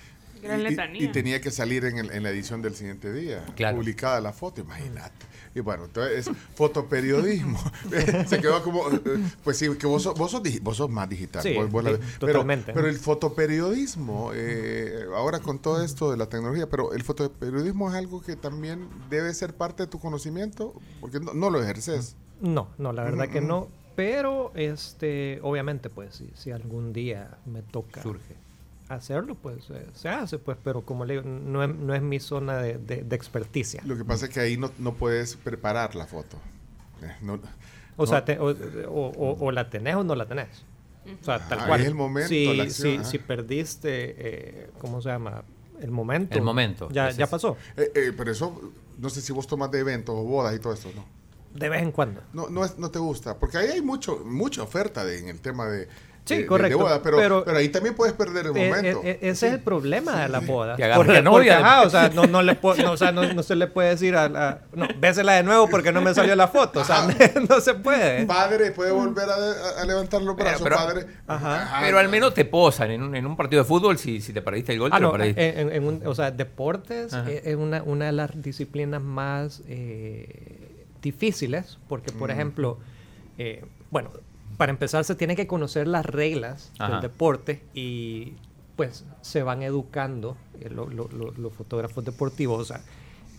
Gran 0.43 0.61
Y- 0.95 1.05
y 1.05 1.07
tenía 1.07 1.39
que 1.41 1.49
salir 1.51 1.85
en, 1.85 1.97
el- 1.97 2.11
en 2.11 2.23
la 2.23 2.29
edición 2.29 2.61
del 2.61 2.75
siguiente 2.75 3.11
día. 3.11 3.43
Claro. 3.55 3.77
Publicada 3.77 4.21
la 4.21 4.31
foto, 4.33 4.61
imagínate. 4.61 5.25
Y 5.57 5.59
bueno, 5.59 5.85
entonces 5.85 6.27
es 6.27 6.35
fotoperiodismo. 6.53 7.59
Se 8.27 8.39
quedó 8.39 8.61
como. 8.61 8.89
eh, 8.91 8.99
Pues 9.43 9.57
sí, 9.57 9.67
que 9.75 9.87
vos 9.87 10.03
sos, 10.03 10.13
vos 10.15 10.29
sos, 10.29 10.41
vos 10.61 10.77
sos 10.77 10.87
más 10.89 11.09
digital. 11.09 11.41
Sí, 11.41 11.55
vos- 11.55 11.71
vos 11.71 11.83
la- 11.83 11.91
sí, 11.95 11.97
pero, 12.19 12.33
totalmente. 12.33 12.73
Pero 12.73 12.87
el 12.87 12.97
fotoperiodismo, 12.99 14.31
eh, 14.35 15.05
ahora 15.15 15.39
con 15.39 15.57
todo 15.59 15.83
esto 15.83 16.11
de 16.11 16.17
la 16.17 16.27
tecnología, 16.27 16.69
pero 16.69 16.93
el 16.93 17.03
fotoperiodismo 17.03 17.89
es 17.89 17.95
algo 17.95 18.21
que 18.21 18.35
también 18.35 18.87
debe 19.09 19.33
ser 19.33 19.55
parte 19.55 19.83
de 19.83 19.87
tu 19.87 19.99
conocimiento, 19.99 20.73
porque 21.01 21.19
no, 21.19 21.33
no 21.33 21.49
lo 21.49 21.59
ejerces. 21.61 22.15
No, 22.39 22.67
no, 22.77 22.93
la 22.93 23.03
verdad 23.03 23.29
que 23.29 23.41
no. 23.41 23.67
Pero, 23.95 24.51
este, 24.53 25.39
obviamente, 25.41 25.89
pues, 25.89 26.13
si, 26.17 26.29
si 26.35 26.51
algún 26.51 26.93
día 26.93 27.39
me 27.47 27.63
toca 27.63 28.03
surge 28.03 28.35
hacerlo, 28.89 29.35
pues 29.35 29.69
eh, 29.69 29.85
se 29.93 30.09
hace, 30.09 30.37
pues, 30.39 30.57
pero 30.63 30.81
como 30.81 31.05
le 31.05 31.15
digo, 31.15 31.27
no 31.27 31.63
es, 31.63 31.69
no 31.75 31.93
es 31.93 32.01
mi 32.01 32.19
zona 32.19 32.57
de, 32.57 32.77
de- 32.77 33.03
de 33.03 33.15
experticia. 33.15 33.81
Lo 33.85 33.97
que 33.97 34.05
pasa 34.05 34.25
es 34.27 34.31
que 34.33 34.39
ahí 34.39 34.57
no, 34.57 34.71
no 34.79 34.93
puedes 34.93 35.35
preparar 35.35 35.95
la 35.95 36.05
foto. 36.05 36.37
Eh, 37.01 37.15
no- 37.21 37.33
O 37.97 38.03
no- 38.03 38.05
sea, 38.07 38.23
te- 38.25 38.39
o, 38.39 38.45
o- 38.47 39.07
o- 39.09 39.45
o 39.45 39.51
la 39.51 39.69
tenés 39.69 39.95
o 39.95 40.03
no 40.03 40.15
la 40.15 40.25
tenés. 40.25 40.63
O 41.21 41.23
sea, 41.23 41.39
tal 41.47 41.59
Ajá, 41.59 41.67
cual. 41.67 41.81
es 41.81 41.87
el 41.87 41.95
momento, 41.95 42.29
Si, 42.29 42.53
la 42.57 42.63
acción, 42.63 43.05
si, 43.05 43.11
si 43.11 43.17
perdiste, 43.19 43.89
eh, 44.17 44.69
¿cómo 44.79 45.01
se 45.01 45.09
llama? 45.09 45.43
El 45.79 45.91
momento. 45.91 46.37
El 46.37 46.43
momento, 46.43 46.89
Ya, 46.91 47.11
ya 47.11 47.27
pasó. 47.27 47.55
Eh, 47.77 47.91
eh, 47.95 48.13
pero 48.17 48.31
eso, 48.31 48.73
no 48.97 49.09
sé 49.09 49.21
si 49.21 49.31
vos 49.31 49.47
tomas 49.47 49.69
de 49.71 49.79
eventos 49.79 50.15
o 50.15 50.23
bodas 50.23 50.55
y 50.55 50.59
todo 50.59 50.73
esto, 50.73 50.89
¿no? 50.95 51.05
De 51.53 51.69
vez 51.69 51.81
en 51.81 51.91
cuando. 51.91 52.21
No, 52.33 52.49
no, 52.49 52.65
es, 52.65 52.77
no 52.77 52.91
te 52.91 52.99
gusta, 52.99 53.37
porque 53.39 53.57
ahí 53.57 53.67
hay 53.69 53.81
mucho, 53.81 54.21
mucha 54.25 54.63
oferta 54.63 55.05
de- 55.05 55.19
en 55.19 55.29
el 55.29 55.39
tema 55.39 55.67
de, 55.67 55.87
Sí, 56.27 56.37
de- 56.37 56.45
correcto, 56.45 56.77
de 56.77 56.83
boda, 56.83 57.01
pero, 57.01 57.17
pero- 57.17 57.43
pero, 57.45 57.57
ahí 57.57 57.69
también 57.69 57.95
puedes 57.95 58.13
perder 58.13 58.47
el 58.47 58.57
Eh, 58.57 58.67
momento. 58.69 59.01
eh, 59.03 59.09
eh, 59.11 59.19
ese 59.29 59.47
es 59.47 59.53
el 59.53 59.59
problema 59.59 60.21
de 60.21 60.29
la 60.29 60.39
boda. 60.39 60.75
Porque, 60.95 61.13
la 61.13 61.21
novia. 61.21 61.31
porque, 61.31 61.51
ajá, 61.51 61.81
o 61.83 61.89
sea, 61.89 62.09
no, 62.09 62.25
no, 62.27 62.41
le 62.41 62.55
po- 62.55 62.75
no, 62.75 62.91
o 62.91 62.97
sea, 62.97 63.11
no, 63.11 63.33
no 63.33 63.43
se 63.43 63.55
le 63.55 63.67
puede 63.67 63.89
decir 63.89 64.15
a 64.15 64.29
la... 64.29 64.61
No, 64.73 64.87
bésela 64.99 65.33
de 65.33 65.43
nuevo 65.43 65.67
porque 65.69 65.91
no 65.91 66.01
me 66.01 66.13
salió 66.13 66.35
la 66.35 66.47
foto. 66.47 66.81
O 66.81 66.83
sea, 66.83 67.07
no 67.49 67.59
se 67.61 67.73
puede. 67.73 68.25
Padre 68.25 68.71
puede 68.71 68.91
volver 68.91 69.25
a, 69.29 69.85
levantar 69.85 70.21
los 70.21 70.35
brazos, 70.35 70.61
pero- 70.61 70.75
padre. 70.75 71.05
Ajá. 71.27 71.77
pero 71.81 71.99
al 71.99 72.09
menos 72.09 72.33
te 72.33 72.45
posan 72.45 72.91
en 72.91 73.01
un, 73.03 73.15
en 73.15 73.25
un 73.25 73.35
partido 73.37 73.63
de 73.63 73.67
fútbol 73.67 73.97
si, 73.97 74.21
si 74.21 74.33
te 74.33 74.41
perdiste 74.41 74.73
el 74.73 74.79
gol 74.79 74.91
Ah, 74.93 74.97
te 74.97 75.01
lo 75.01 75.07
no, 75.09 75.15
en, 75.23 75.33
perdiste. 75.35 75.61
en- 75.61 75.71
en 75.71 75.83
un- 75.87 76.01
o 76.05 76.13
sea, 76.15 76.31
deportes 76.31 77.13
Ajá. 77.13 77.29
es 77.31 77.55
una, 77.55 77.83
una 77.83 78.05
de 78.05 78.11
las 78.11 78.41
disciplinas 78.41 79.01
más 79.01 79.61
eh, 79.67 80.85
difíciles 81.01 81.77
porque, 81.87 82.11
por 82.11 82.31
ejemplo, 82.31 82.79
eh, 83.37 83.63
bueno, 83.91 84.09
para 84.57 84.71
empezar 84.71 85.03
se 85.03 85.15
tiene 85.15 85.35
que 85.35 85.47
conocer 85.47 85.87
las 85.87 86.05
reglas 86.05 86.71
Ajá. 86.79 86.93
del 86.93 87.01
deporte 87.01 87.63
y 87.73 88.33
pues 88.75 89.05
se 89.21 89.43
van 89.43 89.61
educando 89.63 90.35
eh, 90.59 90.69
lo- 90.69 90.87
lo- 90.89 91.07
lo- 91.09 91.31
los 91.31 91.53
fotógrafos 91.53 92.03
deportivos, 92.05 92.59
o 92.61 92.65
sea, 92.65 92.81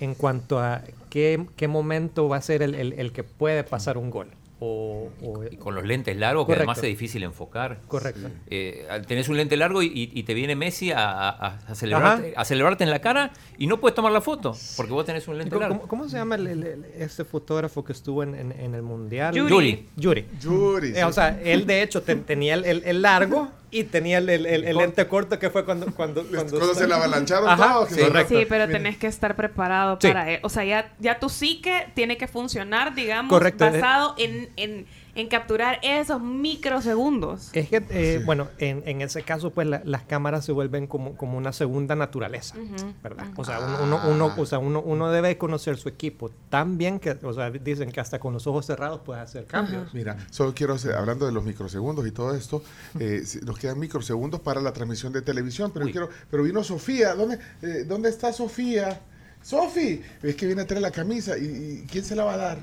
en 0.01 0.15
cuanto 0.15 0.61
a 0.61 0.83
qué, 1.11 1.47
qué 1.57 1.67
momento 1.69 2.29
va 2.29 2.37
a 2.37 2.41
ser 2.43 2.63
el, 2.63 2.75
el- 2.75 2.93
el 2.95 3.13
que 3.13 3.25
puede 3.25 3.65
pasar 3.65 3.99
un 3.99 4.11
gol. 4.11 4.29
O, 4.61 5.09
o- 5.23 5.45
Y 5.49 5.57
con 5.57 5.75
los 5.77 5.85
lentes 5.85 6.17
largos, 6.17 6.45
que 6.47 6.55
además 6.55 6.79
es 6.79 6.85
difícil 6.85 7.23
enfocar. 7.23 7.79
correcto. 7.87 8.29
Eh, 8.49 8.87
al- 8.91 9.07
tenés 9.07 9.29
un 9.29 9.37
lente 9.37 9.57
largo 9.57 9.83
y, 9.83 10.11
y- 10.13 10.23
te 10.25 10.35
viene 10.35 10.57
Messi 10.57 10.91
a, 10.91 10.99
a- 11.29 11.59
a 11.69 11.75
celebrarte, 11.77 12.35
a 12.37 12.45
celebrarte 12.45 12.83
en 12.83 12.91
la 12.91 12.99
cara 13.01 13.31
y 13.57 13.69
no 13.69 13.79
puedes 13.79 13.95
tomar 13.95 14.11
la 14.11 14.21
foto 14.21 14.57
porque 14.77 14.93
vos 14.93 15.05
tenés 15.07 15.29
un 15.29 15.39
lente 15.39 15.51
¿Cómo, 15.51 15.61
largo. 15.61 15.77
cómo- 15.77 15.89
cómo 15.89 16.09
se 16.09 16.17
llama 16.17 16.35
el- 16.35 16.47
el- 16.49 16.63
el- 16.65 16.85
este 16.99 17.25
fotógrafo 17.25 17.85
que 17.85 17.93
estuvo 17.93 18.23
en, 18.25 18.35
en- 18.35 18.53
en 18.53 18.75
el 18.75 18.83
mundial? 18.83 19.33
Yuri. 19.35 19.49
Yuri. 19.51 19.87
Yuri. 19.97 20.27
Yuri, 20.41 20.89
Eh, 20.89 20.95
sí. 20.97 21.03
o 21.03 21.13
sea, 21.13 21.41
él 21.41 21.65
de 21.67 21.83
hecho 21.83 22.03
te- 22.03 22.17
tenía 22.17 22.55
el, 22.55 22.65
el- 22.65 22.83
el 22.85 23.01
largo 23.03 23.49
y 23.71 23.85
tenía 23.85 24.19
el, 24.19 24.29
el- 24.31 24.47
el- 24.47 24.65
el 24.65 24.77
lente 24.77 25.07
corto 25.07 25.39
que 25.39 25.51
fue 25.51 25.65
cuando... 25.65 25.87
Cuando, 25.95 26.25
cuando, 26.27 26.57
Cuando 26.59 26.75
se 26.75 26.87
la 26.89 26.97
avalancharon 26.97 27.49
Ajá, 27.49 27.73
todos, 27.75 27.89
sí. 27.91 28.01
Correcto. 28.01 28.35
Sí, 28.39 28.47
pero 28.49 28.67
tenés 28.69 28.97
que 28.97 29.07
estar 29.07 29.37
preparado 29.37 29.99
Sí. 30.01 30.09
para... 30.09 30.33
eh, 30.33 30.41
O 30.43 30.49
sea, 30.49 30.65
ya, 30.65 30.93
ya 30.99 31.19
tu 31.19 31.29
psique 31.29 31.89
tiene 31.95 32.17
que 32.17 32.27
funcionar, 32.29 32.95
digamos, 32.95 33.31
Correcto, 33.31 33.67
eh. 33.67 33.71
basado 33.73 34.15
en, 34.19 34.49
en, 34.57 34.87
en 35.19 35.29
capturar 35.29 35.81
esos 35.83 36.21
microsegundos. 36.23 37.51
Es 37.53 37.69
que, 37.69 37.85
eh, 37.91 38.23
bueno, 38.25 38.49
en, 38.59 38.83
en 38.87 39.01
ese 39.03 39.23
caso, 39.23 39.51
pues 39.51 39.67
la- 39.67 39.83
las 39.85 40.03
cámaras 40.03 40.45
se 40.45 40.53
vuelven 40.53 40.87
como, 40.87 41.17
como 41.17 41.37
una 41.37 41.53
segunda 41.53 41.97
naturaleza, 41.97 42.55
¿verdad? 43.03 43.27
O 43.37 43.45
sea, 43.45 43.59
uno, 43.59 43.79
uno, 43.83 44.01
uno- 44.09 44.35
o 44.37 44.47
sea 44.47 44.59
uno, 44.59 44.81
uno 44.81 45.11
debe 45.11 45.37
conocer 45.39 45.77
su 45.77 45.89
equipo 45.89 46.31
tan 46.51 46.79
bien 46.79 47.01
que, 47.01 47.19
o 47.23 47.33
sea, 47.33 47.51
dicen 47.51 47.91
que 47.91 48.01
hasta 48.01 48.19
con 48.19 48.33
los 48.33 48.47
ojos 48.47 48.67
cerrados 48.67 49.01
puedes 49.05 49.23
hacer 49.23 49.47
cambios. 49.47 49.93
Mira, 49.95 50.17
solo 50.31 50.55
quiero 50.55 50.75
hacer, 50.75 50.95
hablando 50.95 51.27
de 51.27 51.33
los 51.33 51.45
microsegundos 51.45 52.07
y 52.07 52.13
todo 52.13 52.35
esto, 52.35 52.63
eh, 53.01 53.23
nos 53.45 53.59
quedan 53.59 53.79
microsegundos 53.79 54.41
para 54.41 54.61
la 54.61 54.73
transmisión 54.73 55.13
de 55.13 55.23
televisión, 55.23 55.71
pero 55.73 55.87
yo 55.87 55.93
quiero, 55.93 56.09
pero 56.31 56.43
vino 56.45 56.63
Sofía, 56.63 57.15
¿dónde, 57.15 57.39
eh, 57.63 57.85
¿dónde 57.87 58.09
está 58.09 58.33
Sofía? 58.33 59.01
Sofi, 59.43 60.03
es 60.23 60.35
que 60.37 60.47
viene 60.47 60.63
a 60.63 60.67
traer 60.67 60.83
la 60.83 60.91
camisa 60.91 61.39
y, 61.39 61.45
y 61.85 61.87
¿quién 61.91 62.05
se 62.05 62.15
la 62.17 62.25
va 62.25 62.35
a 62.35 62.37
dar? 62.37 62.59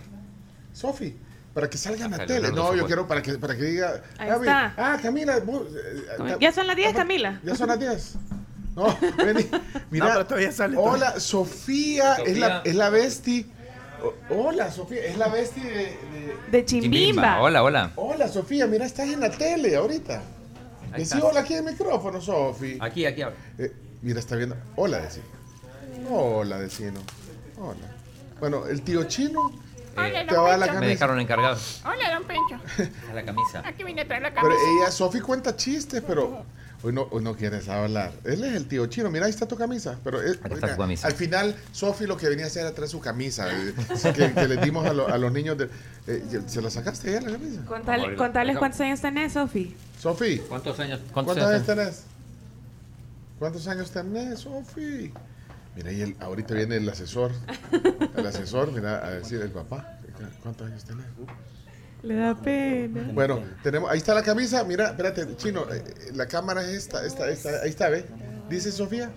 Sofi, 0.74 1.16
para 1.56 1.70
que 1.70 1.78
salga 1.78 2.04
en 2.06 2.12
la 2.12 2.18
Acá, 2.18 2.26
tele. 2.26 2.52
No, 2.52 2.76
yo 2.76 2.86
quiero 2.86 3.08
para 3.08 3.22
que 3.22 3.36
para 3.40 3.56
que 3.56 3.64
diga, 3.64 4.04
Ahí 4.18 4.30
ah, 4.30 4.36
está. 4.36 4.74
ah, 4.76 5.00
Camila, 5.02 5.40
vos, 5.40 5.64
eh, 5.74 6.06
Cam- 6.18 6.38
Ya 6.40 6.52
son 6.52 6.68
las 6.68 6.76
10, 6.76 6.92
Cam- 6.92 6.96
Camila. 6.98 7.40
Ya 7.44 7.56
son 7.56 7.68
las 7.70 7.80
10. 7.80 8.16
No, 8.76 8.98
vení. 9.18 9.48
Mira, 9.90 10.06
No, 10.08 10.12
pero 10.12 10.26
todavía 10.28 10.52
sale, 10.52 10.76
Hola, 10.78 11.18
Sofía, 11.18 12.16
es 12.16 12.38
la 12.38 12.62
es 12.66 12.76
la 12.76 12.90
bestie. 12.90 13.46
O- 14.04 14.48
Hola, 14.48 14.70
Sofía, 14.70 15.06
es 15.06 15.18
la 15.18 15.30
bestie 15.30 15.64
de- 15.64 15.70
de 15.72 16.36
De 16.52 16.66
Chimbimba. 16.66 17.40
Hola, 17.42 17.64
hola. 17.64 17.92
Hola, 17.96 18.28
Sofía, 18.28 18.68
mira, 18.68 18.86
estás 18.86 19.08
en 19.08 19.22
la 19.22 19.32
tele 19.32 19.78
ahorita. 19.78 20.22
Decí 20.98 21.18
hola 21.22 21.40
aquí 21.40 21.54
en 21.54 21.66
el 21.66 21.72
micrófono, 21.74 22.20
Sofi. 22.20 22.78
Aquí, 22.82 23.06
aquí. 23.06 23.22
habla. 23.22 23.38
Eh, 23.58 23.72
mira, 24.02 24.20
está 24.20 24.36
viendo. 24.36 24.58
Hola, 24.76 24.98
decí. 25.00 25.22
Hola, 26.10 26.58
vecino. 26.58 27.00
Hola. 27.58 27.88
Bueno, 28.42 28.68
el 28.68 28.82
tío 28.82 29.06
chino 29.06 29.52
Eh, 29.98 30.26
te 30.28 30.36
va 30.36 30.58
la 30.58 30.66
me 30.68 30.74
camisa. 30.74 30.90
dejaron 30.90 31.20
encargado 31.20 31.58
Hola, 31.86 32.14
don 32.16 32.24
Pencho. 32.26 32.92
a 33.10 33.14
la 33.14 33.24
camisa. 33.24 33.62
Aquí 33.66 33.84
vine 33.84 34.02
a 34.02 34.06
traer 34.08 34.24
la 34.24 34.30
Pero 34.34 34.50
camisa. 34.50 34.62
ella, 34.82 34.92
Sofi 34.92 35.20
cuenta 35.22 35.56
chistes, 35.56 36.04
pero. 36.06 36.44
Hoy 36.84 36.94
no, 36.94 37.08
hoy 37.10 37.24
no 37.24 37.36
quieres 37.36 37.68
hablar. 37.68 38.12
Él 38.26 38.44
es 38.44 38.54
el 38.54 38.68
tío 38.68 38.86
chino. 38.86 39.10
Mira, 39.10 39.26
ahí 39.26 39.32
está 39.32 39.48
tu 39.48 39.56
camisa. 39.56 39.98
Pero 40.04 40.20
Acá 40.20 40.28
está 40.30 40.54
oiga, 40.54 40.72
tu 40.76 40.78
camisa. 40.82 41.08
al 41.08 41.14
final, 41.14 41.56
Sofi 41.72 42.06
lo 42.06 42.16
que 42.16 42.30
venía 42.30 42.46
a 42.46 42.48
hacer 42.48 42.62
era 42.64 42.76
traer 42.76 42.90
su 42.92 43.00
camisa. 43.00 43.48
eh, 43.52 43.74
que, 44.16 44.34
que 44.34 44.48
le 44.48 44.58
dimos 44.58 44.86
a, 44.86 44.94
lo- 44.94 45.08
a 45.08 45.18
los 45.18 45.32
niños. 45.32 45.58
De, 45.58 45.70
eh, 46.06 46.42
¿Se 46.46 46.62
la 46.62 46.70
sacaste 46.70 47.12
ya 47.14 47.22
la 47.22 47.32
camisa? 47.32 47.62
Contale- 47.66 48.16
contales 48.16 48.58
cuántos 48.60 48.82
años 48.82 49.02
tenés, 49.02 49.34
Sofi. 49.34 49.76
Sofi, 50.00 50.38
¿Cuántos 50.48 50.80
años? 50.80 51.00
¿cuántos 51.12 51.38
años 51.38 51.66
tenés? 51.66 52.04
¿Cuántos 53.40 53.68
años 53.68 53.90
tenés, 53.92 54.40
Sofi? 54.42 55.12
Mira, 55.76 55.92
y 55.92 56.02
el- 56.02 56.16
ahorita 56.20 56.54
viene 56.54 56.78
el 56.78 56.88
asesor. 56.90 57.32
El 58.18 58.26
asesor, 58.26 58.72
mira, 58.72 59.06
a 59.06 59.12
decir 59.12 59.42
el 59.42 59.50
papá. 59.52 60.00
¿Cuántos 60.42 60.68
años 60.68 60.86
tenés? 60.86 61.06
Le 62.02 62.16
da 62.16 62.34
pena. 62.40 63.10
Bueno, 63.14 63.42
tenemos, 63.62 63.90
ahí 63.92 63.98
está 63.98 64.14
la 64.14 64.24
camisa. 64.24 64.64
Mira, 64.64 64.88
espérate, 64.92 65.36
chino, 65.36 65.66
eh, 65.74 65.84
eh, 65.86 66.12
la 66.14 66.28
cámara 66.28 66.62
es 66.64 66.70
esta, 66.70 67.06
esta, 67.06 67.30
esta, 67.30 67.62
ahí 67.62 67.70
está, 67.70 67.90
¿ve? 67.90 68.06
Dice 68.50 68.72
Sofía. 68.72 69.12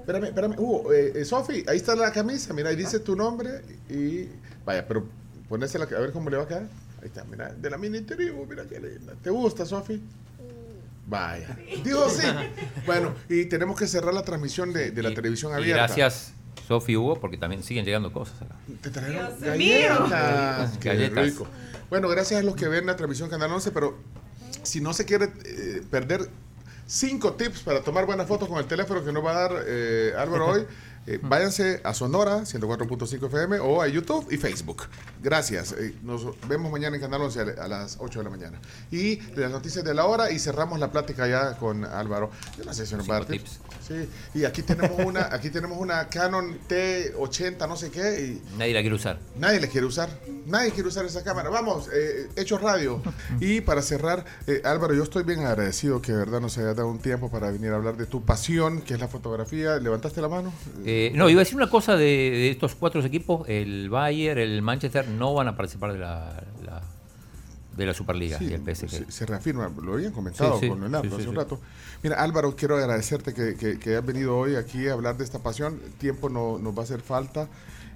Espérame, 0.00 0.24
espérame. 0.24 0.54
Hugo, 0.58 0.92
eh, 0.92 1.12
eh, 1.14 1.24
Sofi, 1.24 1.64
ahí 1.68 1.76
está 1.76 1.94
la 1.94 2.10
camisa. 2.12 2.52
Mira, 2.52 2.70
ahí 2.70 2.76
dice 2.76 2.98
tu 2.98 3.14
nombre 3.14 3.62
y. 3.88 4.28
Vaya, 4.64 4.86
pero 4.88 5.06
ponésela, 5.48 5.84
a 5.84 6.00
ver 6.00 6.10
cómo 6.12 6.28
le 6.28 6.36
va 6.38 6.42
a 6.42 6.48
quedar. 6.48 6.62
Ahí 7.02 7.06
está, 7.08 7.24
mira, 7.24 7.52
de 7.52 7.70
la 7.70 7.78
mini 7.78 8.00
tribu, 8.00 8.46
mira 8.46 8.64
qué 8.64 8.80
linda. 8.80 9.12
¿Te 9.22 9.30
gusta, 9.30 9.64
Sofi? 9.64 10.02
Vaya. 11.06 11.56
Digo 11.84 12.08
sí. 12.08 12.26
Bueno, 12.86 13.14
y 13.28 13.44
tenemos 13.46 13.78
que 13.78 13.86
cerrar 13.86 14.14
la 14.14 14.22
transmisión 14.22 14.72
de, 14.72 14.90
de 14.90 15.02
la 15.02 15.10
Y- 15.10 15.14
televisión 15.14 15.52
y 15.52 15.56
abierta. 15.56 15.84
gracias, 15.86 16.32
Sofi 16.66 16.92
y 16.92 16.96
Hugo, 16.96 17.20
porque 17.20 17.36
también 17.36 17.62
siguen 17.62 17.84
llegando 17.84 18.12
cosas 18.12 18.40
acá. 18.42 18.54
Te 18.80 18.90
trajeron 18.90 19.38
Dios 19.40 19.56
mío. 19.58 19.88
galletas. 20.08 20.78
Qué 20.78 20.88
Galletas. 20.88 21.24
rico. 21.26 21.46
Bueno, 21.90 22.08
gracias 22.08 22.40
a 22.40 22.42
los 22.42 22.56
que 22.56 22.68
ven 22.68 22.86
la 22.86 22.96
transmisión 22.96 23.28
Canal 23.28 23.52
11, 23.52 23.70
pero 23.70 23.98
si 24.62 24.80
no 24.80 24.94
se 24.94 25.04
quiere 25.04 25.30
eh, 25.44 25.82
perder 25.90 26.30
cinco 26.86 27.34
tips 27.34 27.60
para 27.60 27.82
tomar 27.82 28.06
buenas 28.06 28.26
fotos 28.26 28.48
con 28.48 28.58
el 28.58 28.64
teléfono 28.66 29.04
que 29.04 29.12
nos 29.12 29.24
va 29.24 29.32
a 29.32 29.34
dar 29.48 29.52
eh, 29.66 30.12
Álvaro 30.16 30.46
hoy, 30.52 30.66
eh, 31.06 31.18
váyanse 31.22 31.80
a 31.84 31.92
Sonora 31.92 32.40
104.5 32.40 33.26
FM 33.26 33.58
o 33.60 33.82
a 33.82 33.88
YouTube 33.88 34.26
y 34.30 34.38
Facebook. 34.38 34.84
Gracias. 35.22 35.72
Eh, 35.72 35.94
nos 36.02 36.26
vemos 36.48 36.72
mañana 36.72 36.96
en 36.96 37.02
Canal 37.02 37.20
11 37.22 37.40
a, 37.60 37.68
las 37.68 37.98
8 38.00 38.20
de 38.20 38.24
la 38.24 38.30
mañana. 38.30 38.60
Y 38.90 39.20
las 39.36 39.50
noticias 39.50 39.84
de 39.84 39.92
la 39.92 40.06
hora 40.06 40.30
y 40.30 40.38
cerramos 40.38 40.78
la 40.78 40.90
plática 40.90 41.28
ya 41.28 41.56
con 41.56 41.84
Álvaro. 41.84 42.30
Yo 42.56 42.64
no 42.64 42.72
sé 42.72 42.86
si 42.86 42.94
nos 42.94 43.08
va 43.08 43.16
a 43.16 43.18
dar 43.20 43.28
Cinco 43.28 43.44
tips. 43.44 43.60
Sí, 43.86 44.08
y 44.34 44.44
aquí 44.44 44.62
tenemos 44.62 44.98
una, 45.04 45.28
aquí 45.30 45.50
tenemos 45.50 45.78
una 45.78 46.08
Canon 46.08 46.58
T80, 46.68 47.68
no 47.68 47.76
sé 47.76 47.90
qué, 47.90 48.20
y 48.22 48.56
Nadie 48.56 48.72
la 48.72 48.80
quiere 48.80 48.96
usar. 48.96 49.18
Nadie 49.36 49.60
le 49.60 49.68
quiere 49.68 49.86
usar. 49.86 50.08
Nadie 50.46 50.70
quiere 50.70 50.88
usar 50.88 51.04
esa 51.04 51.22
cámara. 51.22 51.50
Vamos, 51.50 51.90
eh, 51.92 52.28
Hechos 52.36 52.60
Radio. 52.60 53.02
Y 53.40 53.60
para 53.60 53.82
cerrar, 53.82 54.24
Álvaro, 54.64 54.94
yo 54.94 55.02
estoy 55.02 55.24
bien 55.24 55.40
agradecido 55.40 56.00
que 56.00 56.12
de 56.12 56.18
verdad 56.18 56.40
nos 56.40 56.56
haya 56.56 56.72
dado 56.72 56.88
un 56.88 56.98
tiempo 56.98 57.30
para 57.30 57.50
venir 57.50 57.72
a 57.72 57.76
hablar 57.76 57.96
de 57.96 58.06
tu 58.06 58.24
pasión, 58.24 58.80
que 58.80 58.94
es 58.94 59.00
la 59.00 59.08
fotografía. 59.08 59.76
¿Levantaste 59.76 60.20
la 60.20 60.28
mano? 60.28 60.52
Eh, 60.84 60.93
no, 61.14 61.28
iba 61.28 61.40
a 61.40 61.44
decir 61.44 61.56
una 61.56 61.70
cosa 61.70 61.96
de, 61.96 62.04
de 62.04 62.50
estos 62.50 62.74
cuatro 62.74 63.00
equipos. 63.04 63.48
El 63.48 63.88
Bayern, 63.90 64.38
el 64.40 64.62
Manchester 64.62 65.08
no 65.08 65.34
van 65.34 65.48
a 65.48 65.56
participar 65.56 65.92
de 65.92 65.98
la, 65.98 66.42
la- 66.64 66.82
de 67.76 67.86
la 67.86 67.92
Superliga 67.94 68.38
Sí, 68.38 68.46
y 68.50 68.52
el 68.52 68.60
PSG. 68.62 68.88
Se, 68.88 69.10
se 69.10 69.26
reafirma, 69.26 69.68
lo 69.82 69.94
habían 69.94 70.12
comentado 70.12 70.54
Sí, 70.54 70.60
sí, 70.60 70.68
con 70.68 70.80
Leonardo 70.80 71.16
hace 71.16 71.28
un 71.28 71.34
rato. 71.34 71.60
Mira, 72.04 72.22
Álvaro, 72.22 72.54
quiero 72.54 72.76
agradecerte 72.76 73.34
que, 73.34 73.56
que, 73.56 73.78
que 73.80 73.96
has 73.96 74.06
venido 74.06 74.36
hoy 74.38 74.54
aquí 74.54 74.86
a 74.86 74.92
hablar 74.92 75.16
de 75.16 75.24
esta 75.24 75.40
pasión. 75.40 75.80
Tiempo 75.98 76.28
no, 76.28 76.58
nos 76.58 76.72
va 76.76 76.80
a 76.80 76.84
hacer 76.84 77.00
falta. 77.00 77.48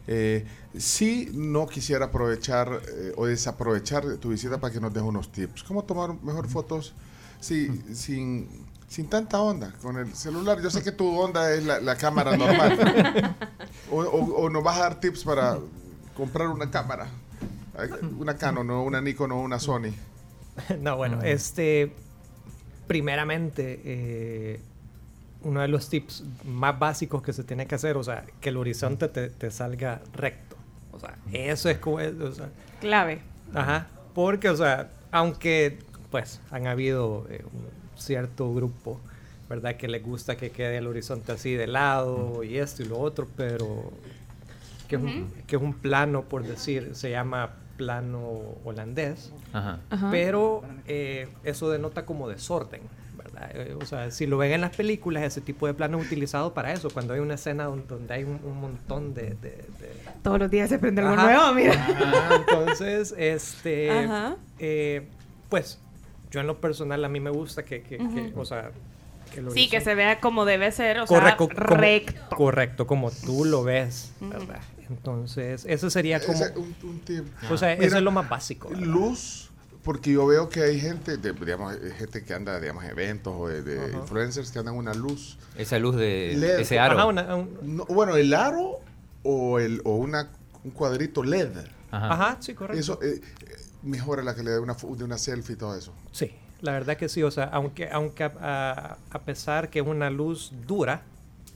Eh, 0.08 0.44
sí, 0.76 1.30
no 1.34 1.66
quisiera 1.68 2.06
aprovechar 2.06 2.80
eh, 2.92 3.12
o 3.16 3.26
desaprovechar 3.26 4.16
tu 4.16 4.30
visita 4.30 4.58
para 4.58 4.72
que 4.72 4.80
nos 4.80 4.92
dejes 4.92 5.08
unos 5.08 5.30
tips. 5.30 5.62
¿Cómo 5.62 5.84
tomar 5.84 6.14
mejor 6.24 6.48
fotos 6.48 6.94
sí, 7.40 7.68
sin, 7.92 8.48
sin 8.88 9.08
tanta 9.08 9.40
onda 9.40 9.72
con 9.82 9.96
el 9.98 10.14
celular? 10.14 10.60
Yo 10.62 10.70
sé 10.70 10.82
que 10.82 10.92
tu 10.92 11.18
onda 11.18 11.52
es 11.52 11.64
la, 11.64 11.80
la 11.80 11.96
cámara 11.96 12.36
normal. 12.36 13.36
o, 13.90 14.00
o- 14.00 14.34
o 14.44 14.50
nos 14.50 14.64
vas 14.64 14.78
a 14.78 14.80
dar 14.80 15.00
tips 15.00 15.24
para 15.24 15.58
comprar 16.16 16.48
una 16.48 16.70
cámara. 16.70 17.06
Una 18.18 18.36
Canon, 18.36 18.68
o 18.70 18.82
una 18.82 19.00
Nikon 19.00 19.30
o 19.30 19.40
una 19.40 19.60
Sony. 19.60 19.92
no, 20.80 20.96
bueno, 20.96 21.22
este, 21.22 21.92
primeramente, 22.88 23.80
eh, 23.84 24.60
uno 25.42 25.60
de 25.60 25.68
los 25.68 25.88
tips 25.88 26.24
más 26.44 26.76
básicos 26.78 27.22
que 27.22 27.32
se 27.32 27.44
tiene 27.44 27.66
que 27.66 27.76
hacer, 27.76 27.96
o 27.96 28.02
sea, 28.02 28.24
que 28.40 28.48
el 28.48 28.56
horizonte 28.56 29.08
te, 29.08 29.28
te 29.30 29.50
salga 29.52 30.00
recto. 30.12 30.56
O 30.90 30.98
sea, 30.98 31.16
eso 31.32 31.68
es 31.70 31.78
o 31.86 32.32
sea, 32.32 32.48
Clave. 32.80 33.20
ajá, 33.54 33.86
porque, 34.14 34.48
o 34.48 34.56
sea, 34.56 34.90
aunque, 35.12 35.78
pues, 36.10 36.40
han 36.50 36.66
habido 36.66 37.26
eh, 37.30 37.44
un 37.52 37.64
cierto 37.98 38.54
grupo, 38.54 39.00
¿verdad? 39.48 39.76
Que 39.76 39.88
les 39.88 40.02
gusta 40.02 40.36
que 40.36 40.50
quede 40.50 40.78
el 40.78 40.86
horizonte 40.86 41.32
así 41.32 41.54
de 41.54 41.66
lado 41.66 42.42
y 42.44 42.58
esto 42.58 42.82
y 42.82 42.86
lo 42.86 42.98
otro, 42.98 43.26
pero 43.36 43.90
que, 44.88 44.96
es, 44.96 45.02
un, 45.02 45.30
que 45.46 45.56
es 45.56 45.62
un 45.62 45.74
plano, 45.74 46.22
por 46.22 46.44
decir, 46.44 46.90
se 46.94 47.10
llama 47.10 47.50
plano 47.76 48.22
holandés. 48.64 49.32
Ajá. 49.52 49.78
Ajá. 49.90 50.10
Pero 50.10 50.62
eh, 50.86 51.28
eso 51.44 51.70
denota 51.70 52.04
como 52.04 52.28
desorden, 52.28 52.80
¿verdad? 53.16 53.50
Eh, 53.54 53.76
o 53.80 53.84
sea, 53.86 54.10
si 54.10 54.26
lo 54.26 54.36
ven 54.38 54.52
en 54.52 54.60
las 54.60 54.74
películas, 54.74 55.22
ese 55.22 55.40
tipo 55.40 55.66
de 55.66 55.74
plano 55.74 55.98
es 56.00 56.06
utilizado 56.06 56.54
para 56.54 56.72
eso. 56.72 56.90
Cuando 56.90 57.14
hay 57.14 57.20
una 57.20 57.34
escena 57.34 57.64
don- 57.64 57.86
donde, 57.86 58.12
hay 58.14 58.24
un, 58.24 58.40
un 58.44 58.60
montón 58.60 59.14
de... 59.14 59.22
de- 59.34 59.50
de- 59.50 59.64
Todos 60.22 60.38
los 60.40 60.50
días 60.50 60.68
se 60.70 60.74
aprende 60.76 61.02
algo 61.02 61.16
nuevo, 61.16 61.52
mira. 61.54 61.72
Ajá, 61.74 62.34
entonces, 62.36 63.14
este... 63.16 63.90
Ajá. 63.90 64.36
eh, 64.58 65.06
pues, 65.48 65.78
yo 66.30 66.40
en 66.40 66.46
lo 66.46 66.60
personal 66.60 67.04
a 67.04 67.08
mí 67.08 67.20
me 67.20 67.30
gusta 67.30 67.64
que, 67.64 67.82
que- 67.82 67.98
que, 67.98 68.32
o 68.36 68.44
sea... 68.44 68.70
Que 69.32 69.40
el 69.40 69.50
Sí, 69.50 69.68
que 69.68 69.82
se 69.82 69.94
vea 69.94 70.20
como 70.20 70.46
debe 70.46 70.72
ser, 70.72 71.00
o 71.00 71.06
Correcto, 71.06 71.48
sea, 71.48 71.54
como- 71.66 71.76
recto. 71.76 72.36
correcto, 72.36 72.86
como 72.86 73.10
tú 73.10 73.44
lo 73.44 73.62
ves, 73.62 74.12
¿verdad? 74.20 74.60
Entonces, 74.88 75.66
eso 75.68 75.90
sería 75.90 76.18
como... 76.20 76.32
Ese, 76.42 76.56
un, 76.58 76.74
un 76.82 77.00
tip. 77.00 77.24
O 77.50 77.58
sea, 77.58 77.74
Mira, 77.74 77.86
eso 77.88 77.96
es 77.98 78.02
lo 78.02 78.10
más 78.10 78.26
básico. 78.28 78.70
¿verdad? 78.70 78.84
Luz, 78.84 79.50
porque 79.82 80.12
yo 80.12 80.26
veo 80.26 80.48
que 80.48 80.62
hay 80.62 80.80
gente, 80.80 81.18
de- 81.18 81.32
digamos, 81.34 81.74
eh, 81.74 81.92
gente 81.98 82.24
que 82.24 82.32
anda, 82.32 82.58
digamos, 82.58 82.84
en 82.84 82.90
eventos 82.90 83.34
o 83.36 83.48
de, 83.48 83.92
influencers 83.92 84.50
que 84.50 84.60
andan 84.60 84.74
una 84.76 84.94
luz. 84.94 85.36
Esa 85.58 85.78
luz 85.78 85.96
de 85.96 86.34
LED. 86.34 86.60
ese 86.60 86.78
aro. 86.78 86.96
Ajá, 86.96 87.04
una- 87.06 87.36
un- 87.36 87.58
No, 87.76 87.84
bueno, 87.84 88.16
el 88.16 88.32
aro 88.32 88.80
o, 89.24 89.58
el, 89.58 89.82
o 89.84 89.96
una, 89.96 90.30
un 90.64 90.70
cuadrito 90.70 91.22
LED. 91.22 91.50
Ajá. 91.90 92.12
ajá, 92.14 92.36
sí, 92.40 92.54
correcto. 92.54 92.80
Eso 92.80 92.98
eh, 93.02 93.20
mejora 93.82 94.22
la 94.22 94.34
calidad 94.34 94.54
de 94.54 94.60
una, 94.60 94.74
de 94.74 95.04
una 95.04 95.18
selfie 95.18 95.54
y 95.54 95.58
todo 95.58 95.76
eso. 95.76 95.92
Sí, 96.12 96.32
la 96.60 96.72
verdad 96.72 96.96
que 96.96 97.08
sí, 97.08 97.22
o 97.22 97.30
sea, 97.30 97.44
aunque, 97.44 97.88
aunque 97.90 98.24
a, 98.24 98.32
a- 98.40 98.98
a 99.10 99.18
pesar 99.22 99.70
que 99.70 99.78
es 99.80 99.86
una 99.86 100.10
luz 100.10 100.52
dura, 100.66 101.02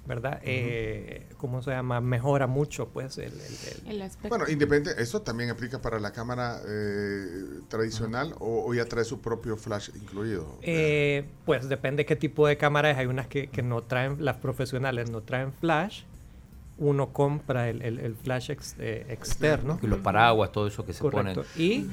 ¿verdad? 0.07 0.41
Eh, 0.43 1.27
¿Cómo 1.39 1.63
se 1.63 1.71
llama? 1.71 2.01
Mejora 2.01 2.47
mucho, 2.49 2.89
pues, 2.89 3.19
el... 3.19 3.25
el- 3.33 3.41
el- 3.87 3.91
El 3.97 4.03
aspecto. 4.03 4.29
Bueno, 4.31 4.49
independiente, 4.51 5.01
eso 5.01 5.23
también 5.23 5.51
aplica 5.51 5.81
para 5.81 6.01
la 6.01 6.13
cámara 6.13 6.61
eh, 6.67 7.29
tradicional 7.69 8.35
o, 8.41 8.65
o 8.67 8.75
ya 8.75 8.85
trae 8.87 9.05
su 9.05 9.21
propio 9.21 9.57
flash 9.57 9.91
incluido. 9.95 10.59
Eh, 10.63 11.25
pues 11.47 11.69
depende 11.69 12.05
qué 12.05 12.17
tipo 12.17 12.47
de 12.49 12.57
cámara 12.57 12.91
es. 12.91 12.99
Hay 12.99 13.07
unas 13.07 13.29
que, 13.29 13.49
que 13.49 13.63
no 13.63 13.83
traen, 13.83 14.25
las 14.25 14.37
profesionales 14.39 15.09
no 15.11 15.21
traen 15.21 15.53
flash. 15.53 16.03
Uno 16.79 17.13
compra 17.13 17.69
el, 17.69 17.83
el- 17.83 17.99
el 18.01 18.17
flash 18.17 18.51
ex- 18.51 18.75
eh, 18.81 19.07
externo. 19.09 19.79
Y 19.83 19.87
los 19.87 20.01
paraguas, 20.01 20.51
todo 20.51 20.67
eso 20.67 20.85
que 20.85 20.93
se 20.93 21.01
Correcto. 21.01 21.45
ponen. 21.55 21.63
Y 21.65 21.89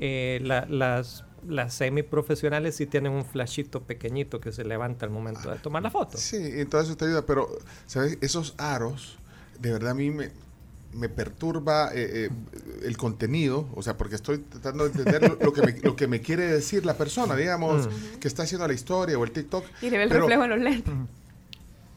eh, 0.00 0.40
la- 0.42 0.66
las, 0.66 1.24
las 1.46 1.74
semiprofesionales 1.74 2.76
sí 2.76 2.86
tienen 2.86 3.12
un 3.12 3.24
flashito 3.24 3.82
pequeñito 3.82 4.40
que 4.40 4.52
se 4.52 4.64
levanta 4.64 5.04
al 5.06 5.12
momento 5.12 5.50
de 5.50 5.58
tomar 5.58 5.82
la 5.82 5.90
foto. 5.90 6.16
Sí, 6.18 6.36
entonces 6.36 6.88
eso 6.90 6.96
te 6.96 7.04
ayuda, 7.06 7.22
pero, 7.26 7.48
¿sabes? 7.86 8.18
Esos 8.20 8.54
aros, 8.58 9.18
de 9.60 9.72
verdad 9.72 9.90
a 9.90 9.94
mí 9.94 10.10
me, 10.10 10.30
me 10.94 11.08
perturba 11.08 11.90
eh, 11.92 12.26
eh, 12.26 12.30
el 12.84 12.96
contenido, 12.96 13.68
o 13.74 13.82
sea, 13.82 13.96
porque 13.96 14.14
estoy 14.14 14.38
tratando 14.38 14.84
de 14.88 14.90
entender 14.90 15.22
lo, 15.22 15.36
lo 15.44 15.52
que, 15.52 15.62
me, 15.62 15.78
lo 15.80 15.96
que 15.96 16.06
me 16.06 16.20
quiere 16.20 16.46
decir 16.46 16.86
la 16.86 16.96
persona, 16.96 17.36
digamos, 17.36 17.88
que 18.20 18.28
está 18.28 18.44
haciendo 18.44 18.66
la 18.66 18.74
historia 18.74 19.18
o 19.18 19.24
el 19.24 19.30
TikTok. 19.32 19.64
y 19.82 19.90
le 19.90 19.98
ve 19.98 20.04
el 20.04 20.08
pero 20.08 20.20
reflejo 20.22 20.44
en 20.44 20.50
los 20.50 20.60
lentes. 20.60 20.94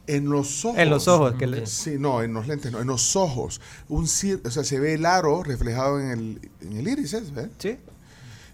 En 0.08 0.28
los 0.30 0.64
ojos. 0.64 0.78
En 0.78 0.90
los 0.90 1.06
ojos, 1.06 1.34
que 1.34 1.46
le- 1.46 1.66
Sí, 1.66 1.96
no, 1.98 2.22
en 2.22 2.32
los 2.34 2.46
lentes, 2.48 2.72
no, 2.72 2.80
en 2.80 2.86
los 2.88 3.14
ojos. 3.14 3.60
Un 3.88 4.04
o 4.04 4.06
sea, 4.50 4.64
se 4.64 4.80
ve 4.80 4.94
el 4.94 5.06
aro 5.06 5.42
reflejado 5.44 6.00
en 6.00 6.10
el, 6.10 6.50
en 6.62 6.76
el 6.78 6.88
iris, 6.88 7.12
¿eh? 7.14 7.22
Sí. 7.58 7.76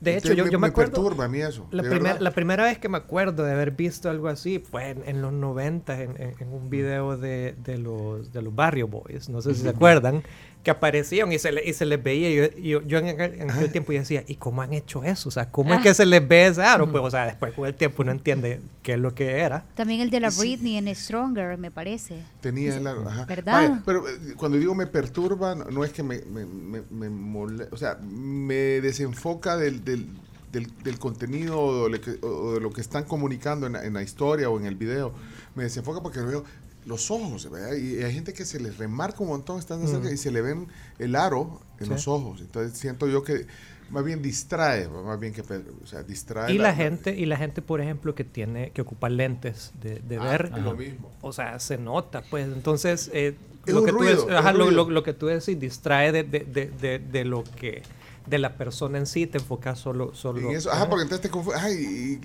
De 0.00 0.10
hecho, 0.18 0.28
Entonces 0.32 0.36
yo, 0.36 0.50
yo 0.52 0.58
me, 0.58 0.66
acuerdo... 0.66 0.92
perturba 0.92 1.24
a 1.24 1.28
mí 1.28 1.40
eso. 1.40 1.66
La, 1.70 1.82
primer- 1.82 2.20
la 2.20 2.30
primera 2.32 2.64
vez 2.64 2.76
que 2.78 2.90
me 2.90 2.98
acuerdo 2.98 3.42
de 3.44 3.52
haber 3.52 3.70
visto 3.70 4.10
algo 4.10 4.28
así 4.28 4.58
fue 4.58 4.90
en, 4.90 5.02
en 5.06 5.22
los 5.22 5.32
90 5.32 6.02
en, 6.02 6.10
en- 6.20 6.34
en 6.40 6.48
un 6.52 6.68
video 6.68 7.16
de, 7.16 7.54
de 7.64 7.78
los, 7.78 8.30
de 8.32 8.42
los 8.42 8.54
Barrio 8.54 8.86
Boys, 8.86 9.30
no 9.30 9.40
sé 9.40 9.54
si 9.54 9.62
se 9.62 9.68
acuerdan, 9.70 10.22
que 10.64 10.70
aparecían 10.70 11.30
y 11.30 11.38
se, 11.38 11.52
le- 11.52 11.62
y 11.64 11.72
se 11.74 11.84
les 11.86 12.02
veía. 12.02 12.30
Yo, 12.48 12.56
yo, 12.58 12.82
yo 12.82 12.98
en 12.98 13.08
aquel, 13.08 13.40
en 13.40 13.50
aquel 13.50 13.70
tiempo 13.70 13.92
yo 13.92 14.00
decía, 14.00 14.24
¿y 14.26 14.34
cómo 14.36 14.62
han 14.62 14.72
hecho 14.72 15.04
eso? 15.04 15.28
O 15.28 15.32
sea, 15.32 15.50
¿cómo 15.50 15.74
es 15.74 15.80
que 15.82 15.92
se 15.94 16.06
les 16.06 16.26
ve 16.26 16.46
ese 16.46 16.62
aro? 16.62 16.90
Pues, 16.90 17.04
o 17.04 17.10
sea, 17.10 17.26
después 17.26 17.52
con 17.52 17.66
el 17.66 17.74
tiempo 17.74 18.02
uno 18.02 18.10
entiende 18.10 18.60
qué 18.82 18.94
es 18.94 18.98
lo 18.98 19.14
que 19.14 19.38
era. 19.40 19.64
También 19.76 20.00
el 20.00 20.10
de 20.10 20.20
la 20.20 20.30
Britney 20.30 20.76
en 20.78 20.92
Stronger, 20.94 21.56
me 21.58 21.70
parece. 21.70 22.24
Tenía 22.40 22.74
el 22.76 22.86
aro, 22.86 23.06
ajá. 23.08 23.26
¿Verdad? 23.26 23.52
Vaya, 23.52 23.82
pero 23.86 24.08
eh, 24.08 24.12
cuando 24.36 24.58
digo 24.58 24.74
me 24.74 24.86
perturba, 24.86 25.54
no, 25.54 25.66
no 25.66 25.84
es 25.84 25.92
que 25.92 26.02
me, 26.02 26.22
me, 26.22 26.46
me- 26.46 26.82
me 26.90 27.10
mole- 27.10 27.68
o 27.70 27.76
sea, 27.76 27.98
me 28.02 28.54
desenfoca 28.80 29.56
del, 29.58 29.84
del, 29.84 30.08
del, 30.50 30.66
del 30.82 30.98
contenido 30.98 31.60
o 31.60 31.84
de, 31.84 31.90
lo 31.90 32.00
que, 32.00 32.18
o 32.26 32.54
de 32.54 32.60
lo 32.60 32.70
que 32.70 32.80
están 32.80 33.04
comunicando 33.04 33.66
en, 33.66 33.74
la- 33.74 33.84
en 33.84 33.92
la 33.92 34.02
historia 34.02 34.48
o 34.48 34.58
en 34.58 34.64
el 34.66 34.76
video. 34.76 35.12
Me 35.54 35.64
desenfoca 35.64 36.00
porque 36.02 36.20
veo 36.20 36.42
los 36.86 37.10
ojos, 37.10 37.50
¿verdad? 37.50 37.74
Y 37.74 38.02
hay 38.02 38.12
gente 38.12 38.32
que 38.32 38.44
se 38.44 38.60
les 38.60 38.76
remarca 38.78 39.18
un 39.22 39.28
montón 39.28 39.58
estando 39.58 39.86
cerca 39.88 40.10
y 40.12 40.16
se 40.16 40.30
le 40.30 40.42
ven 40.42 40.66
el 40.98 41.16
aro 41.16 41.60
en 41.78 41.86
Sí. 41.86 41.90
los 41.92 42.08
ojos. 42.08 42.40
Entonces 42.40 42.78
siento 42.78 43.06
yo 43.08 43.22
que 43.22 43.46
más 43.90 44.04
bien 44.04 44.22
distrae, 44.22 44.88
más 44.88 45.20
bien 45.20 45.32
que, 45.32 45.42
o 45.42 45.86
sea, 45.86 46.02
distrae. 46.02 46.52
Y 46.52 46.58
la 46.58 46.74
gente, 46.74 47.14
y 47.14 47.26
la 47.26 47.36
gente, 47.36 47.62
por 47.62 47.80
ejemplo, 47.80 48.14
que 48.14 48.24
tiene 48.24 48.70
que 48.70 48.80
ocupar 48.82 49.12
lentes 49.12 49.72
de, 49.80 50.00
de 50.00 50.16
Ah, 50.18 50.24
ver, 50.24 50.58
lo 50.58 50.74
mismo. 50.74 51.10
o 51.20 51.32
sea, 51.32 51.58
se 51.60 51.76
nota, 51.78 52.22
pues. 52.30 52.46
Entonces, 52.46 53.10
eh, 53.12 53.36
Es 53.66 53.74
lo, 53.74 53.80
un 53.80 53.86
que 53.86 53.92
tú 53.92 53.98
ruido, 53.98 54.26
ajá, 54.38 54.52
lo, 54.52 54.70
lo- 54.70 54.90
lo 54.90 55.02
que 55.02 55.12
tú 55.12 55.26
decís 55.26 55.58
distrae 55.58 56.12
de, 56.12 56.22
de, 56.24 56.40
de, 56.40 56.68
de, 56.98 56.98
lo 57.24 57.44
que 57.44 57.82
de 58.26 58.38
la 58.38 58.56
persona 58.56 58.96
en 58.96 59.04
sí, 59.06 59.26
te 59.26 59.36
enfocas 59.36 59.78
solo, 59.78 60.14
solo 60.14 60.50
En 60.50 60.56
eso, 60.56 60.72
ajá, 60.72 60.88
porque 60.88 61.02
entonces 61.02 61.20
te 61.20 61.28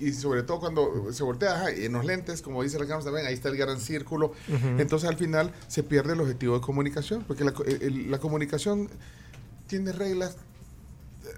y, 0.00 0.12
sobre 0.14 0.42
todo 0.42 0.58
cuando 0.60 1.12
se 1.12 1.22
voltea, 1.22 1.56
ajá, 1.56 1.72
y 1.74 1.84
en 1.84 1.92
los 1.92 2.04
lentes, 2.06 2.40
como 2.40 2.62
dice 2.62 2.78
la 2.78 2.86
cámara 2.86 3.04
también, 3.04 3.26
ahí 3.26 3.34
está 3.34 3.50
el 3.50 3.56
gran 3.58 3.78
círculo, 3.80 4.32
entonces 4.78 5.08
al 5.08 5.16
final 5.16 5.52
se 5.68 5.82
pierde 5.82 6.14
el 6.14 6.20
objetivo 6.22 6.54
de 6.54 6.62
comunicación, 6.62 7.22
porque 7.26 7.44
la, 7.44 7.52
el- 7.66 8.10
comunicación 8.18 8.88
tiene 9.66 9.92
reglas 9.92 10.36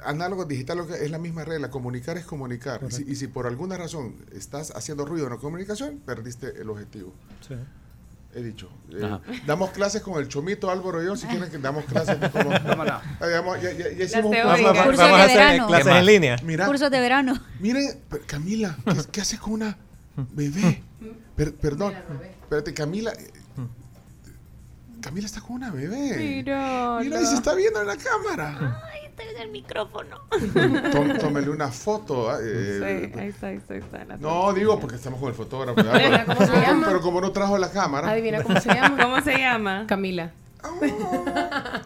análogo 0.04 0.44
digital 0.44 0.78
es 1.00 1.10
la 1.10 1.18
misma 1.18 1.44
regla, 1.44 1.70
comunicar 1.70 2.16
es 2.16 2.24
comunicar, 2.24 2.80
y 2.86 2.90
si, 2.92 3.02
y 3.10 3.16
si 3.16 3.26
por 3.26 3.46
alguna 3.46 3.76
razón 3.76 4.14
estás 4.32 4.70
haciendo 4.76 5.04
ruido 5.04 5.26
en 5.26 5.32
la 5.32 5.38
comunicación, 5.38 5.98
perdiste 6.06 6.60
el 6.60 6.70
objetivo. 6.70 7.12
Sí. 7.46 7.54
He 8.34 8.42
dicho. 8.42 8.70
Eh, 8.90 9.18
damos 9.46 9.70
clases 9.72 10.00
con 10.00 10.18
el 10.20 10.26
Chomito, 10.28 10.70
Álvaro 10.70 11.02
y 11.02 11.06
yo, 11.06 11.16
si 11.16 11.26
quieren 11.26 11.50
que 11.50 11.58
damos 11.58 11.84
clases. 11.84 12.18
de 12.18 12.30
cómo- 12.30 12.50
Vámonos. 12.66 13.02
Ah, 13.20 13.26
digamos, 13.26 13.60
ya, 13.60 13.72
ya- 13.72 13.90
ya 13.92 14.04
hicimos 14.04 14.24
un 14.26 14.30
teóricas. 14.32 14.62
Vamos, 14.74 14.98
a- 15.00 15.02
vamos 15.04 15.20
hacer 15.20 15.36
verano. 15.36 15.66
clases 15.68 15.86
en 15.94 16.06
línea. 16.06 16.36
Mira, 16.42 16.66
Cursos 16.66 16.90
de 16.90 17.00
verano. 17.00 17.38
Miren, 17.60 18.00
Camila, 18.26 18.76
¿qué, 18.84 18.94
qué 19.12 19.20
haces 19.20 19.38
con 19.38 19.52
una 19.54 19.76
bebé? 20.16 20.82
Per- 21.36 21.54
perdón, 21.54 21.94
espérate, 22.42 22.72
Camila. 22.74 23.12
Camila 25.02 25.26
está 25.26 25.40
con 25.40 25.56
una 25.56 25.70
bebé. 25.70 26.16
Mira. 26.16 26.98
Mira, 27.00 27.20
y 27.20 27.26
se 27.26 27.34
está 27.34 27.54
viendo 27.54 27.80
en 27.80 27.86
la 27.88 27.96
cámara. 27.96 28.80
Ahí 28.92 29.06
está 29.06 29.22
en 29.24 29.36
el 29.42 29.50
micrófono. 29.50 30.16
Tó- 30.92 31.18
Tómele 31.20 31.50
una 31.50 31.68
foto. 31.70 32.30
ah, 32.30 32.38
eh, 32.42 32.78
Sí, 32.78 32.84
ahí 32.84 33.28
está, 33.28 33.46
ahí 33.48 33.56
está, 33.56 33.74
ahí 33.74 33.80
está. 33.80 34.04
la 34.04 34.16
No, 34.16 34.52
digo 34.52 34.78
porque 34.80 34.96
estamos 34.96 35.18
con 35.20 35.28
el 35.28 35.34
fotógrafo. 35.34 35.76
cómo 35.76 36.46
se 36.46 36.60
llama. 36.60 36.86
pero 36.86 37.00
como 37.00 37.20
no 37.20 37.32
trajo 37.32 37.58
la 37.58 37.70
cámara. 37.70 38.08
Adivina 38.10 38.42
cómo 38.42 38.60
se 38.60 38.72
llama. 38.74 39.02
¿Cómo 39.02 39.20
se 39.20 39.36
llama? 39.38 39.84
Camila. 39.86 40.30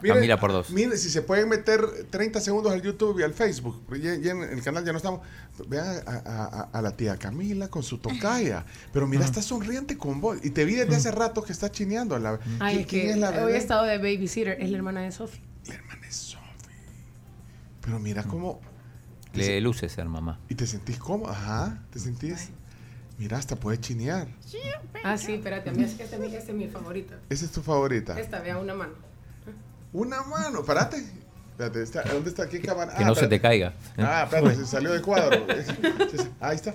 Miren, 0.03 0.15
Camila 0.17 0.39
por 0.39 0.53
dos. 0.53 0.71
Miren, 0.71 0.99
si 0.99 1.09
se 1.11 1.23
pueden 1.23 1.49
meter 1.49 1.81
30 2.11 2.41
segundos 2.41 2.73
al 2.73 2.83
YouTube 2.83 3.19
y 3.21 3.23
al 3.23 3.33
Facebook, 3.35 3.83
porque 3.87 4.03
ya, 4.03 4.15
ya 4.17 4.33
en 4.33 4.43
el 4.43 4.63
canal 4.63 4.85
ya 4.85 4.93
no 4.93 4.99
estamos. 4.99 5.21
Vean 5.69 5.87
a, 6.07 6.11
a- 6.11 6.45
a- 6.45 6.69
a 6.73 6.83
la 6.83 6.91
tía 6.97 7.17
Camila 7.17 7.69
con 7.69 7.83
su 7.83 7.99
tocaya. 7.99 8.65
Pero 8.93 9.07
mira, 9.07 9.25
está 9.25 9.41
sonriente 9.43 9.97
con 9.97 10.21
vos. 10.21 10.39
Y 10.43 10.51
te 10.51 10.65
vi 10.65 10.75
desde 10.75 10.97
hace 10.97 11.11
rato 11.11 11.43
que 11.43 11.53
está 11.53 11.71
chineando. 11.71 12.19
La, 12.19 12.39
Ay, 12.61 12.77
¿Qui- 12.77 12.81
es 12.81 12.87
¿Quién 12.87 13.03
que 13.07 13.11
es 13.13 13.17
la 13.19 13.31
hoy 13.45 13.53
he 13.53 13.57
estado 13.57 13.85
de 13.85 13.99
babysitter. 13.99 14.61
Es 14.61 14.71
la 14.71 14.77
hermana 14.77 15.01
de 15.03 15.13
Sophie. 15.13 15.41
La 15.67 15.75
hermana 15.75 16.07
es 16.07 16.15
Sophie. 16.17 16.47
Pero 17.81 17.99
mira 17.99 18.23
cómo. 18.25 18.61
Le 19.33 19.61
luce 19.61 19.89
ser 19.89 20.07
mamá. 20.07 20.41
Y 20.49 20.55
te 20.55 20.67
sentís 20.67 20.99
cómodo. 20.99 21.31
Ajá, 21.31 21.83
te 21.91 21.99
sentís. 21.99 22.49
Mira, 23.19 23.39
hasta 23.39 23.57
puedes 23.57 23.81
chinear. 23.81 24.29
Ah, 25.03 25.17
sí, 25.17 25.35
espérate. 25.35 25.71
A 25.71 25.73
mí 25.73 25.85
es 25.85 25.95
que 25.95 26.03
esta, 26.05 26.17
es 26.17 26.23
mi- 26.23 26.35
esta 26.35 26.53
es 26.53 26.57
mi 26.59 26.69
favorita. 26.69 27.15
Esa 27.31 27.45
es 27.47 27.51
tu 27.53 27.63
favorita. 27.63 28.19
Esta, 28.19 28.41
vea 28.41 28.59
una 28.59 28.75
mano. 28.75 28.93
Una 29.93 30.23
mano, 30.25 30.63
parate. 30.65 30.99
Espérate, 31.53 31.83
está- 31.83 32.03
¿dónde 32.03 32.29
está? 32.29 32.47
¿Qué 32.49 32.61
cámara? 32.61 32.95
Que 32.95 33.03
Ah, 33.05 33.07
no 33.07 33.15
se 33.15 33.27
te 33.29 33.41
caiga. 33.41 33.73
Ah, 33.97 34.25
espérate, 34.25 34.57
se 34.57 34.67
salió 34.67 34.93
de 34.93 35.01
cuadro. 35.01 35.47
Ahí 36.41 36.57
está. 36.57 36.75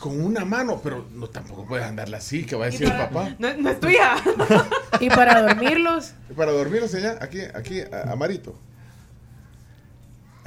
Con 0.00 0.20
una 0.20 0.44
mano, 0.44 0.80
pero 0.82 1.06
no 1.12 1.28
tampoco 1.28 1.66
puedes 1.66 1.84
andarla 1.86 2.18
así, 2.18 2.44
que 2.44 2.54
va 2.56 2.66
a 2.66 2.70
decir 2.70 2.86
el 2.86 2.96
papá. 2.96 3.34
No, 3.38 3.56
no 3.56 3.70
es 3.70 3.80
tuya. 3.80 4.16
Y 5.00 5.08
para 5.10 5.42
dormirlos, 5.42 6.12
Para 6.36 6.50
dormir, 6.50 6.88
señor, 6.88 7.18
aquí, 7.20 7.40
aquí, 7.54 7.80
a, 7.82 8.10
a 8.12 8.16
Marito. 8.16 8.58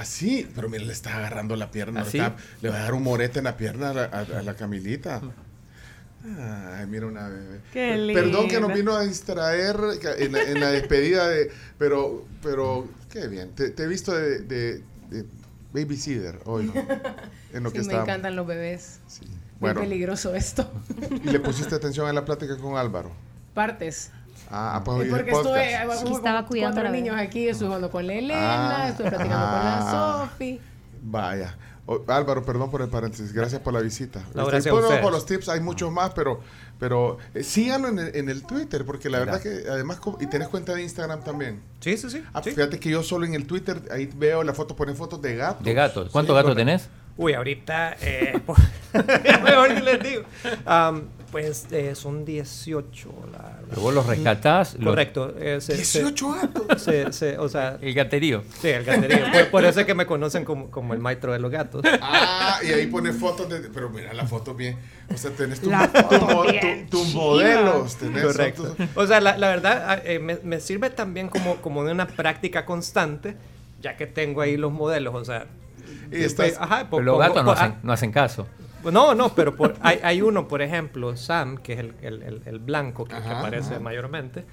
Así, 0.02 0.48
pero 0.54 0.68
mira, 0.68 0.84
le 0.84 0.92
está 0.92 1.16
agarrando 1.16 1.56
la 1.56 1.70
pierna. 1.70 2.02
está- 2.02 2.36
le 2.60 2.68
va 2.68 2.76
a 2.76 2.82
dar 2.82 2.94
un 2.94 3.02
morete 3.02 3.38
en 3.38 3.44
la 3.44 3.56
pierna 3.56 3.90
a 3.90 3.94
la, 3.94 4.04
a- 4.04 4.38
a 4.38 4.42
la 4.42 4.54
Camilita. 4.54 5.20
Ay, 6.24 6.86
mira 6.86 7.06
una 7.06 7.28
bebé. 7.28 7.60
Qué 7.72 8.12
Per- 8.14 8.14
Perdón 8.14 8.46
que 8.48 8.60
nos 8.60 8.68
linda. 8.70 8.74
vino 8.74 8.94
a 8.94 9.02
distraer 9.04 9.76
en 10.18 10.32
la, 10.32 10.42
en 10.42 10.60
la 10.60 10.70
despedida 10.70 11.28
de. 11.28 11.50
Pero, 11.78 12.24
pero, 12.42 12.86
qué 13.10 13.26
bien. 13.26 13.50
Te, 13.56 13.70
te 13.70 13.82
he 13.84 13.86
visto 13.88 14.12
de, 14.14 14.38
de- 14.40 14.82
de 15.10 15.24
babysitter 15.72 16.38
hoy. 16.44 16.70
En 17.52 17.62
lo 17.64 17.70
sí, 17.70 17.72
que 17.74 17.78
me 17.78 17.82
estábamos. 17.82 18.08
encantan 18.08 18.36
los 18.36 18.46
bebés. 18.46 19.00
Sí. 19.08 19.26
Muy 19.58 19.74
peligroso 19.74 20.34
esto. 20.34 20.70
y 21.24 21.28
le 21.30 21.40
pusiste 21.40 21.74
atención 21.74 22.06
a 22.08 22.12
la 22.12 22.24
plática 22.24 22.56
con 22.56 22.76
Álvaro. 22.76 23.10
Partes. 23.54 24.10
Ah, 24.52 24.76
ah, 24.76 24.84
pues 24.84 25.08
porque 25.08 25.30
podcast. 25.32 25.46
estuve, 25.88 26.08
Sí, 26.08 26.14
estaba 26.14 26.44
cuidando 26.46 26.74
cuatro 26.76 26.92
niños 26.92 27.16
aquí, 27.18 27.48
estuve 27.48 27.68
jugando 27.68 27.90
con 27.90 28.06
la 28.06 28.12
Elena, 28.12 28.82
Ah, 28.84 28.88
estuve 28.90 29.08
platicando 29.08 29.46
con 29.46 29.56
ah. 29.56 30.20
la 30.20 30.28
Sofi. 30.30 30.60
Vaya. 31.02 31.56
O- 31.86 32.00
Álvaro, 32.06 32.44
perdón 32.44 32.70
por 32.70 32.80
el 32.82 32.88
paréntesis. 32.88 33.32
Gracias 33.32 33.60
por 33.60 33.72
la 33.72 33.80
visita. 33.80 34.20
No, 34.34 34.42
Este, 34.42 34.52
gracias 34.70 34.74
a 34.98 35.00
por, 35.00 35.10
los 35.10 35.26
tips, 35.26 35.48
hay 35.48 35.58
muchos 35.60 35.90
más, 35.90 36.12
pero, 36.14 36.40
pero 36.78 37.18
eh, 37.34 37.42
síganlo 37.42 37.88
en 37.88 37.98
el, 37.98 38.14
en 38.16 38.28
el 38.28 38.44
Twitter, 38.44 38.84
porque 38.84 39.08
la 39.10 39.18
verdad 39.18 39.40
que 39.40 39.64
además, 39.68 39.98
y 40.20 40.26
tenés 40.26 40.46
cuenta 40.48 40.74
de 40.74 40.82
Instagram 40.82 41.24
también. 41.24 41.60
Sí, 41.80 41.96
sí, 41.96 42.08
sí. 42.08 42.22
Ah, 42.32 42.40
sí. 42.44 42.50
Fíjate 42.52 42.78
que 42.78 42.88
yo 42.90 43.02
solo 43.02 43.26
en 43.26 43.34
el 43.34 43.46
Twitter, 43.46 43.80
ahí 43.90 44.08
veo 44.14 44.44
la 44.44 44.52
foto, 44.54 44.76
ponen 44.76 44.94
fotos 44.96 45.20
de 45.22 45.34
gatos. 45.34 45.64
De 45.64 45.74
gatos. 45.74 46.10
¿Cuántos 46.12 46.34
Sí, 46.36 46.42
gatos 46.42 46.56
tenés? 46.56 46.88
Uy, 47.16 47.34
ahorita, 47.34 47.96
eh, 48.00 48.40
mejor 49.42 49.72
ni 49.74 49.80
les 49.80 50.02
digo. 50.02 50.22
Am, 50.64 51.02
pues 51.32 51.66
eh, 51.72 51.94
son 51.94 52.24
18, 52.26 53.08
la 53.32 53.38
verdad. 53.38 53.58
Pero 53.70 53.80
vos 53.82 53.94
los 53.94 54.06
rescatás. 54.06 54.74
los- 54.74 54.84
Correcto. 54.90 55.34
eh, 55.38 55.60
se- 55.62 55.82
se- 55.84 55.98
18 56.04 56.30
gatos. 56.34 56.66
se- 56.82 57.12
se- 57.12 57.38
o 57.38 57.48
sea, 57.48 57.78
el 57.80 57.94
gaterío. 57.94 58.44
sí, 58.60 58.68
el 58.68 58.84
gaterío. 58.84 59.24
Por, 59.32 59.50
por 59.50 59.64
eso 59.64 59.80
es 59.80 59.86
que 59.86 59.94
me 59.94 60.04
conocen 60.06 60.44
como, 60.44 60.70
como 60.70 60.92
el 60.92 61.00
maestro 61.00 61.32
de 61.32 61.38
los 61.38 61.50
gatos. 61.50 61.82
Ah, 62.02 62.58
y 62.62 62.70
ahí 62.72 62.86
pone 62.86 63.12
fotos 63.14 63.48
de. 63.48 63.60
Pero 63.70 63.88
mira 63.88 64.12
la 64.12 64.26
foto 64.26 64.54
bien. 64.54 64.76
O 65.12 65.16
sea, 65.16 65.30
tenés 65.30 65.60
tu- 65.60 65.70
La 65.70 65.90
tu- 65.90 65.98
foto 66.02 66.18
tu- 66.44 66.50
bien 66.52 66.86
tus 66.90 67.14
modelos. 67.14 67.96
Tenés 67.96 68.24
Correcto. 68.24 68.64
fotos- 68.76 68.88
O 68.94 69.06
sea, 69.06 69.20
la, 69.22 69.38
la 69.38 69.48
verdad 69.48 69.84
ah, 69.88 69.98
eh, 70.04 70.18
me, 70.18 70.38
me 70.44 70.60
sirve 70.60 70.90
también 70.90 71.28
como, 71.28 71.56
como 71.56 71.82
de 71.84 71.92
una 71.92 72.06
práctica 72.06 72.64
constante, 72.66 73.36
ya 73.80 73.96
que 73.96 74.06
tengo 74.06 74.42
ahí 74.42 74.58
los 74.58 74.70
modelos. 74.70 75.14
O 75.14 75.24
sea, 75.24 75.46
Y 76.10 76.22
estás- 76.24 76.56
ajá, 76.60 76.90
po- 76.90 76.98
Pero 76.98 77.12
los 77.12 77.18
gatos 77.18 77.36
no 77.36 77.44
po- 77.44 77.50
ah, 77.58 77.62
hacen, 77.64 77.76
no 77.82 77.92
hacen 77.94 78.12
caso. 78.12 78.46
No, 78.90 79.14
no, 79.14 79.34
pero 79.34 79.54
por- 79.54 79.74
hay, 79.80 79.98
hay 80.02 80.22
uno, 80.22 80.48
por 80.48 80.62
ejemplo, 80.62 81.16
Sam, 81.16 81.58
que 81.58 81.74
es 81.74 81.78
el, 81.80 81.94
el- 82.02 82.22
el- 82.22 82.42
el 82.46 82.58
blanco 82.58 83.04
que, 83.04 83.14
aparece 83.14 83.74
ajá. 83.74 83.80
mayormente, 83.80 84.44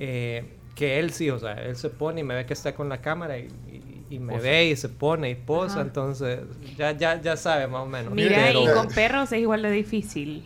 eh, 0.00 0.56
que 0.74 0.98
él 0.98 1.12
sí, 1.12 1.30
o 1.30 1.38
sea, 1.38 1.52
él 1.54 1.76
se 1.76 1.90
pone 1.90 2.20
y 2.20 2.24
me 2.24 2.34
ve 2.34 2.46
que 2.46 2.52
está 2.54 2.74
con 2.74 2.88
la 2.88 3.00
cámara 3.00 3.38
y, 3.38 3.48
y- 3.70 4.06
y 4.16 4.18
me 4.18 4.38
ve 4.38 4.66
y 4.66 4.76
se 4.76 4.88
pone 4.90 5.30
y 5.30 5.34
posa, 5.34 5.74
Ajá. 5.76 5.82
entonces 5.82 6.40
ya, 6.76 6.92
ya, 6.92 7.20
ya 7.20 7.36
sabe 7.36 7.66
más 7.66 7.82
o 7.82 7.86
menos. 7.86 8.12
Mira, 8.12 8.36
Pero 8.46 8.62
y 8.64 8.74
con 8.74 8.88
perros 8.88 9.32
es 9.32 9.40
igual 9.40 9.62
de 9.62 9.70
difícil. 9.70 10.44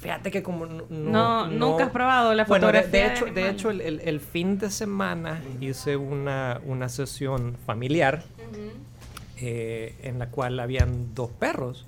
fíjate 0.00 0.30
que 0.30 0.42
como 0.42 0.64
no... 0.66 0.84
No, 0.90 1.46
nunca 1.48 1.84
has 1.84 1.90
probado 1.90 2.32
la 2.34 2.44
Bueno, 2.44 2.68
de- 2.68 2.80
fotografía 2.82 3.02
de, 3.02 3.08
de 3.08 3.14
hecho, 3.14 3.34
de 3.34 3.50
hecho 3.50 3.70
el, 3.70 3.80
el- 3.82 4.00
el 4.00 4.20
fin 4.20 4.58
de 4.58 4.70
semana 4.70 5.40
hice 5.60 5.96
una, 5.96 6.60
una 6.64 6.88
sesión 6.88 7.56
familiar 7.66 8.22
eh, 9.38 9.94
en 10.02 10.18
la 10.18 10.30
cual 10.30 10.58
habían 10.60 11.14
dos 11.14 11.30
perros. 11.30 11.86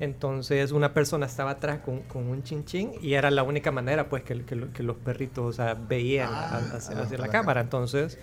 Entonces 0.00 0.72
una 0.72 0.92
persona 0.94 1.26
estaba 1.26 1.52
atrás 1.52 1.80
con, 1.84 2.00
con 2.00 2.26
un 2.26 2.42
chinchín 2.42 2.92
y 3.02 3.14
era 3.14 3.30
la 3.30 3.42
única 3.42 3.70
manera 3.70 4.08
pues 4.08 4.22
que, 4.24 4.42
que 4.44 4.56
lo- 4.56 4.72
que 4.72 4.82
los 4.82 4.96
perritos 4.96 5.44
o 5.46 5.52
sea, 5.52 5.74
veían 5.74 6.28
Ah, 6.32 6.56
a- 6.72 6.76
hacia, 6.76 6.96
ah, 6.98 7.02
hacia 7.02 7.18
la 7.18 7.26
la 7.26 7.32
cámara. 7.32 7.60
Entonces, 7.60 8.18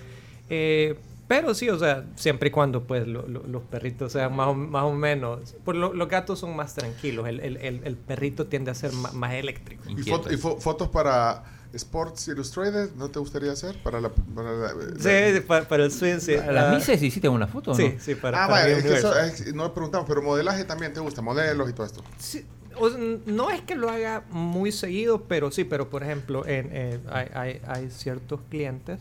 eh, 0.50 0.98
pero 1.28 1.54
sí, 1.54 1.70
o 1.70 1.78
sea, 1.78 2.06
siempre 2.16 2.48
y 2.50 2.52
cuando 2.52 2.84
pues 2.84 3.06
lo- 3.08 3.28
lo- 3.28 3.44
los 3.46 3.62
perritos 3.64 4.14
sean 4.14 4.36
más 4.36 4.48
o, 4.48 4.54
más 4.56 4.84
o 4.84 4.94
menos, 4.94 5.56
pues 5.66 5.78
lo- 5.78 5.94
los 5.94 6.08
gatos 6.08 6.40
son 6.40 6.56
más 6.56 6.74
tranquilos, 6.74 7.28
el, 7.28 7.42
el- 7.42 7.58
el- 7.58 7.82
el 7.84 7.96
perrito 7.96 8.48
tiende 8.48 8.72
a 8.72 8.74
ser 8.76 8.92
más, 8.94 9.34
eléctrico. 9.34 9.84
Y, 9.88 9.92
Inquietos. 9.92 10.22
foto- 10.24 10.34
y 10.34 10.38
fo- 10.38 10.60
fotos 10.60 10.88
para 10.90 11.44
Sports 11.74 12.28
Illustrated, 12.30 12.92
¿no 12.96 13.10
te 13.10 13.20
gustaría 13.20 13.52
hacer? 13.52 13.82
Para 13.84 14.00
la. 14.02 14.10
Para 14.10 14.52
la- 14.54 14.74
Sí, 15.00 15.40
para, 15.42 15.68
para 15.68 15.84
el 15.86 15.92
swing, 15.92 16.20
sí. 16.20 16.36
¿A 16.36 16.52
las 16.52 16.66
Ah, 16.66 16.76
Mises 16.76 17.02
hiciste 17.02 17.28
una 17.30 17.48
foto 17.48 17.72
o 17.72 17.76
Sí, 17.76 17.92
no? 17.96 18.00
sí, 18.00 18.16
para, 18.16 18.44
ah, 18.46 18.48
para 18.48 18.66
mi 18.66 18.72
es 18.72 18.84
que 18.84 18.94
eso, 18.96 19.10
universo. 19.12 19.44
es- 19.44 19.54
no 19.54 19.74
preguntamos, 19.74 20.08
pero 20.08 20.22
modelaje 20.22 20.64
también 20.64 20.94
te 20.94 21.00
gusta, 21.00 21.22
modelos 21.22 21.70
y 21.70 21.74
todo 21.74 21.86
esto. 21.86 22.04
Sí, 22.18 22.46
o 22.80 22.90
sea, 22.90 23.00
no 23.26 23.50
es 23.52 23.62
que 23.62 23.76
lo 23.76 23.90
haga 23.90 24.24
muy 24.30 24.72
seguido, 24.72 25.24
pero 25.24 25.52
sí, 25.52 25.64
pero 25.64 25.90
por 25.90 26.04
ejemplo, 26.04 26.46
en, 26.48 26.76
en- 26.76 27.02
hay, 27.10 27.28
hay- 27.34 27.62
hay 27.68 27.90
ciertos 27.92 28.40
clientes 28.50 29.00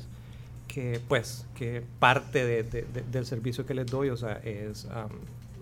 que, 0.68 1.00
pues, 1.08 1.46
que 1.54 1.82
parte 2.00 2.44
de- 2.44 2.62
de- 2.64 2.82
de- 2.82 3.02
del 3.10 3.24
servicio 3.26 3.64
que 3.64 3.74
les 3.74 3.86
doy, 3.86 4.10
o 4.10 4.16
sea, 4.16 4.40
es 4.44 4.86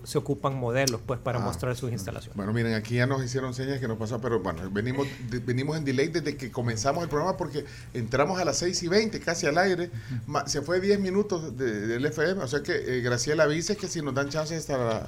se 0.05 0.19
ocupan 0.19 0.55
modelos 0.55 1.01
pues 1.05 1.19
para 1.21 1.39
Ah. 1.39 1.43
mostrar 1.45 1.75
sus 1.77 1.91
instalaciones. 1.91 2.37
Bueno, 2.37 2.53
miren, 2.53 2.75
aquí 2.75 2.95
ya 2.97 3.07
nos 3.07 3.25
hicieron 3.25 3.55
señas 3.55 3.81
que 3.81 3.89
nos 3.89 3.99
pasó, 3.99 4.21
pero 4.21 4.41
bueno, 4.41 4.71
venimos, 4.71 5.07
de- 5.31 5.39
venimos 5.41 5.77
en 5.77 5.85
delay 5.85 6.09
desde 6.09 6.37
que 6.37 6.51
comenzamos 6.53 7.03
el 7.03 7.09
programa 7.09 7.37
porque 7.37 7.65
entramos 7.95 8.39
a 8.41 8.45
las 8.45 8.59
6 8.59 8.83
y 8.83 8.89
20, 8.89 9.19
casi 9.21 9.47
al 9.47 9.59
aire. 9.59 9.91
Ma- 10.27 10.47
se 10.47 10.63
fue 10.63 10.81
10 10.81 11.01
minutos 11.01 11.57
de- 11.57 11.87
del 11.87 12.05
FM, 12.07 12.43
o 12.43 12.47
sea 12.49 12.63
que 12.63 12.73
eh, 12.99 13.01
Graciela 13.01 13.45
avise 13.45 13.77
que 13.77 13.89
si 13.89 14.01
nos 14.03 14.15
dan 14.15 14.29
chance 14.29 14.55
hasta 14.55 14.77
la... 14.79 15.07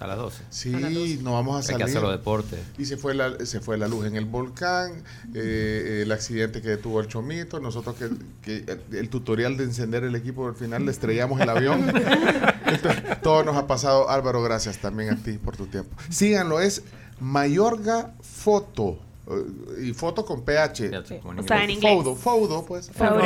A 0.00 0.06
las 0.06 0.16
12. 0.16 0.42
Sí, 0.48 1.20
no 1.22 1.34
vamos 1.34 1.56
a 1.56 1.58
Hay 1.58 1.62
salir. 1.64 1.78
que 1.84 1.90
hacer 1.90 2.00
los 2.02 2.10
deportes. 2.12 2.58
Y 2.78 2.86
se 2.86 2.96
fue 2.96 3.14
la, 3.14 3.44
se 3.44 3.60
fue 3.60 3.76
la 3.76 3.86
luz 3.86 4.06
en 4.06 4.16
el 4.16 4.24
volcán, 4.24 5.02
eh, 5.34 6.00
el 6.04 6.10
accidente 6.12 6.62
que 6.62 6.78
tuvo 6.78 7.00
el 7.00 7.06
Chomito, 7.08 7.60
nosotros 7.60 7.96
que, 7.96 8.08
que 8.40 8.64
el, 8.90 8.96
el 8.96 9.08
tutorial 9.10 9.58
de 9.58 9.64
encender 9.64 10.04
el 10.04 10.14
equipo 10.16 10.48
al 10.48 10.54
final 10.54 10.86
le 10.86 10.90
estrellamos 10.90 11.38
el 11.40 11.50
avión. 11.50 11.92
Entonces, 12.74 13.02
todo 13.22 13.42
nos 13.44 13.56
ha 13.56 13.66
pasado. 13.66 14.08
Álvaro, 14.10 14.42
gracias 14.42 14.78
también 14.78 15.10
a 15.10 15.16
ti 15.16 15.32
por 15.38 15.56
tu 15.56 15.66
tiempo. 15.66 15.94
Síganlo, 16.08 16.60
es 16.60 16.82
Mayorga 17.20 18.12
Foto. 18.22 18.98
eh, 19.28 19.84
Y 19.88 19.92
foto 19.92 20.24
con 20.24 20.42
PH. 20.42 20.88
O 20.98 21.04
sea, 21.04 21.16
inglés. 21.32 21.50
en 21.64 21.70
inglés. 21.70 21.94
Foto, 21.96 22.16
foto, 22.16 22.64
pues. 22.66 22.90
Photo. 22.90 23.20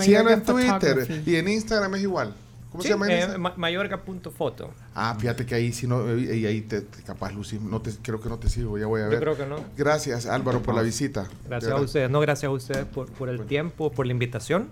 Síganlo 0.00 0.30
en 0.30 0.42
Twitter 0.42 1.22
y 1.26 1.36
en 1.36 1.48
Instagram 1.48 1.94
es 1.96 2.02
igual. 2.02 2.34
¿Cómo 2.70 2.82
Sí, 2.82 2.88
se 2.88 2.94
llama 2.94 3.06
en 3.10 3.30
eh, 3.32 3.38
ma- 3.38 3.54
mayorga.foto. 3.56 4.70
Ah, 4.94 5.16
fíjate 5.18 5.46
que 5.46 5.54
ahí 5.54 5.72
sí 5.72 5.86
no, 5.86 6.06
eh, 6.10 6.36
y 6.36 6.44
ahí 6.44 6.60
te, 6.60 6.82
te- 6.82 7.02
capaz 7.02 7.32
Lucy, 7.32 7.58
no 7.58 7.80
te, 7.80 7.90
creo 8.02 8.20
que 8.20 8.28
no 8.28 8.36
te 8.38 8.50
sigo, 8.50 8.76
ya 8.76 8.84
voy 8.86 9.00
a 9.00 9.04
ver. 9.04 9.14
Yo 9.14 9.20
creo 9.20 9.36
que 9.38 9.46
no. 9.46 9.56
Gracias 9.74 10.26
Álvaro 10.26 10.60
por 10.60 10.74
la 10.74 10.82
visita. 10.82 11.26
Gracias 11.48 11.72
a 11.72 11.76
ustedes, 11.76 12.10
no 12.10 12.20
gracias 12.20 12.50
a 12.50 12.52
ustedes 12.52 12.84
por, 12.84 13.10
por 13.10 13.30
el 13.30 13.46
tiempo, 13.46 13.90
por 13.90 14.04
la 14.04 14.12
invitación 14.12 14.68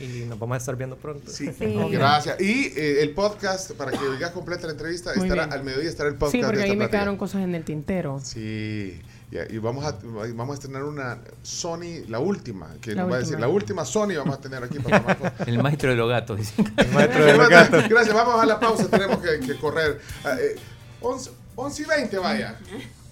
y 0.00 0.24
nos 0.26 0.38
vamos 0.38 0.54
a 0.54 0.58
estar 0.58 0.76
viendo 0.76 0.96
pronto. 0.96 1.30
Sí, 1.30 1.50
Sí. 1.58 1.76
gracias. 1.90 2.40
Y 2.40 2.72
eh, 2.76 3.02
el 3.02 3.10
podcast, 3.10 3.72
para 3.72 3.90
que 3.92 3.98
oigas 3.98 4.30
completa 4.32 4.66
la 4.66 4.72
entrevista, 4.72 5.12
Muy 5.14 5.24
estará 5.26 5.46
bien. 5.46 5.58
al 5.58 5.64
mediodía 5.64 5.88
estará 5.90 6.08
el 6.08 6.16
podcast 6.16 6.32
Sí, 6.32 6.38
de 6.38 6.44
porque 6.44 6.58
esta 6.60 6.64
ahí 6.64 6.70
me 6.72 6.76
plática. 6.84 6.98
quedaron 6.98 7.16
cosas 7.16 7.42
en 7.42 7.54
el 7.54 7.64
tintero. 7.64 8.20
Sí, 8.22 9.00
ya, 9.30 9.42
y 9.50 9.58
vamos 9.58 9.84
a, 9.84 9.98
vamos 10.02 10.50
a 10.50 10.54
estrenar 10.54 10.84
una 10.84 11.18
Sony, 11.42 12.04
la 12.08 12.18
última, 12.20 12.74
que 12.80 12.94
La 12.94 13.02
nos 13.02 13.10
va 13.12 13.16
a 13.16 13.18
decir, 13.18 13.34
última. 13.34 13.46
la 13.46 13.52
última 13.52 13.84
Sony 13.84 14.14
vamos 14.16 14.36
a 14.36 14.40
tener 14.40 14.62
aquí 14.62 14.78
para. 14.78 15.34
El 15.46 15.62
maestro 15.62 15.90
de 15.90 15.96
los 15.96 16.08
gatos, 16.08 16.38
dice. 16.38 16.54
Maestro 16.92 17.24
de 17.24 17.36
los 17.36 17.48
gatos. 17.48 17.84
Gracias, 17.88 18.14
vamos 18.14 18.40
a 18.40 18.46
la 18.46 18.60
pausa, 18.60 18.88
tenemos 18.88 19.18
que, 19.18 19.40
que 19.46 19.54
correr. 19.56 20.00
Ah, 20.24 20.36
eh, 20.40 20.56
11, 21.00 21.30
11 21.56 21.82
y 21.82 21.84
20, 21.84 22.18
vaya. 22.18 22.58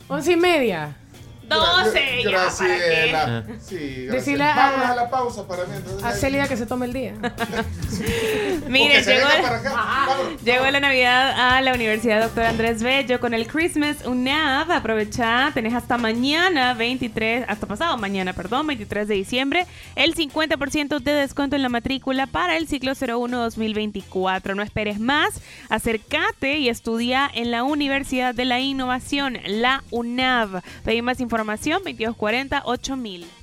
Once 0.08 0.30
y 0.32 0.36
media. 0.36 0.96
12 1.55 2.22
ya, 2.24 2.30
¿para 2.30 2.42
Graciela. 2.44 3.44
Sí, 3.61 3.76
gracias. 4.07 4.12
Decirle 4.12 4.44
a- 4.44 4.94
la 4.96 5.11
pausa 5.11 5.46
para 5.46 5.64
mí. 5.64 5.74
entonces, 5.76 6.05
A 6.05 6.12
Celia 6.12 6.46
que 6.48 6.57
se 6.57 6.66
tome 6.66 6.86
el 6.86 6.92
día. 6.92 7.14
Mire, 8.68 9.03
llegó, 9.03 9.28
llegó 10.44 10.70
la 10.70 10.80
Navidad 10.80 11.57
a 11.57 11.61
la 11.61 11.74
Universidad 11.74 12.22
Doctor 12.22 12.44
Andrés 12.44 12.82
Bello 12.82 13.20
con 13.20 13.34
el 13.34 13.46
Christmas 13.46 14.05
UNAV. 14.05 14.70
Aprovecha, 14.72 15.50
tenés 15.55 15.74
hasta 15.74 15.98
mañana, 15.98 16.74
23, 16.74 17.44
hasta 17.48 17.66
pasado 17.66 17.96
mañana, 17.96 18.32
perdón, 18.32 18.66
23 18.66 19.09
de 19.09 19.14
diciembre, 19.14 19.66
el 19.96 20.14
50% 20.14 21.00
de 21.00 21.12
descuento 21.12 21.57
en 21.57 21.62
la 21.62 21.68
matrícula 21.68 22.26
para 22.26 22.57
el 22.57 22.66
ciclo 22.68 22.92
01-2024. 22.92 24.55
No 24.55 24.62
esperes 24.62 24.98
más, 25.00 25.40
acércate 25.68 26.59
y 26.59 26.68
estudia 26.68 27.30
en 27.32 27.50
la 27.50 27.62
Universidad 27.64 28.34
de 28.34 28.44
la 28.44 28.61
Innovación, 28.61 29.38
la 29.46 29.82
UNAV. 29.90 30.62
Pedí 30.84 31.03
más 31.03 31.20
información, 31.43 31.82
2240 31.82 32.62
8000. 32.64 33.41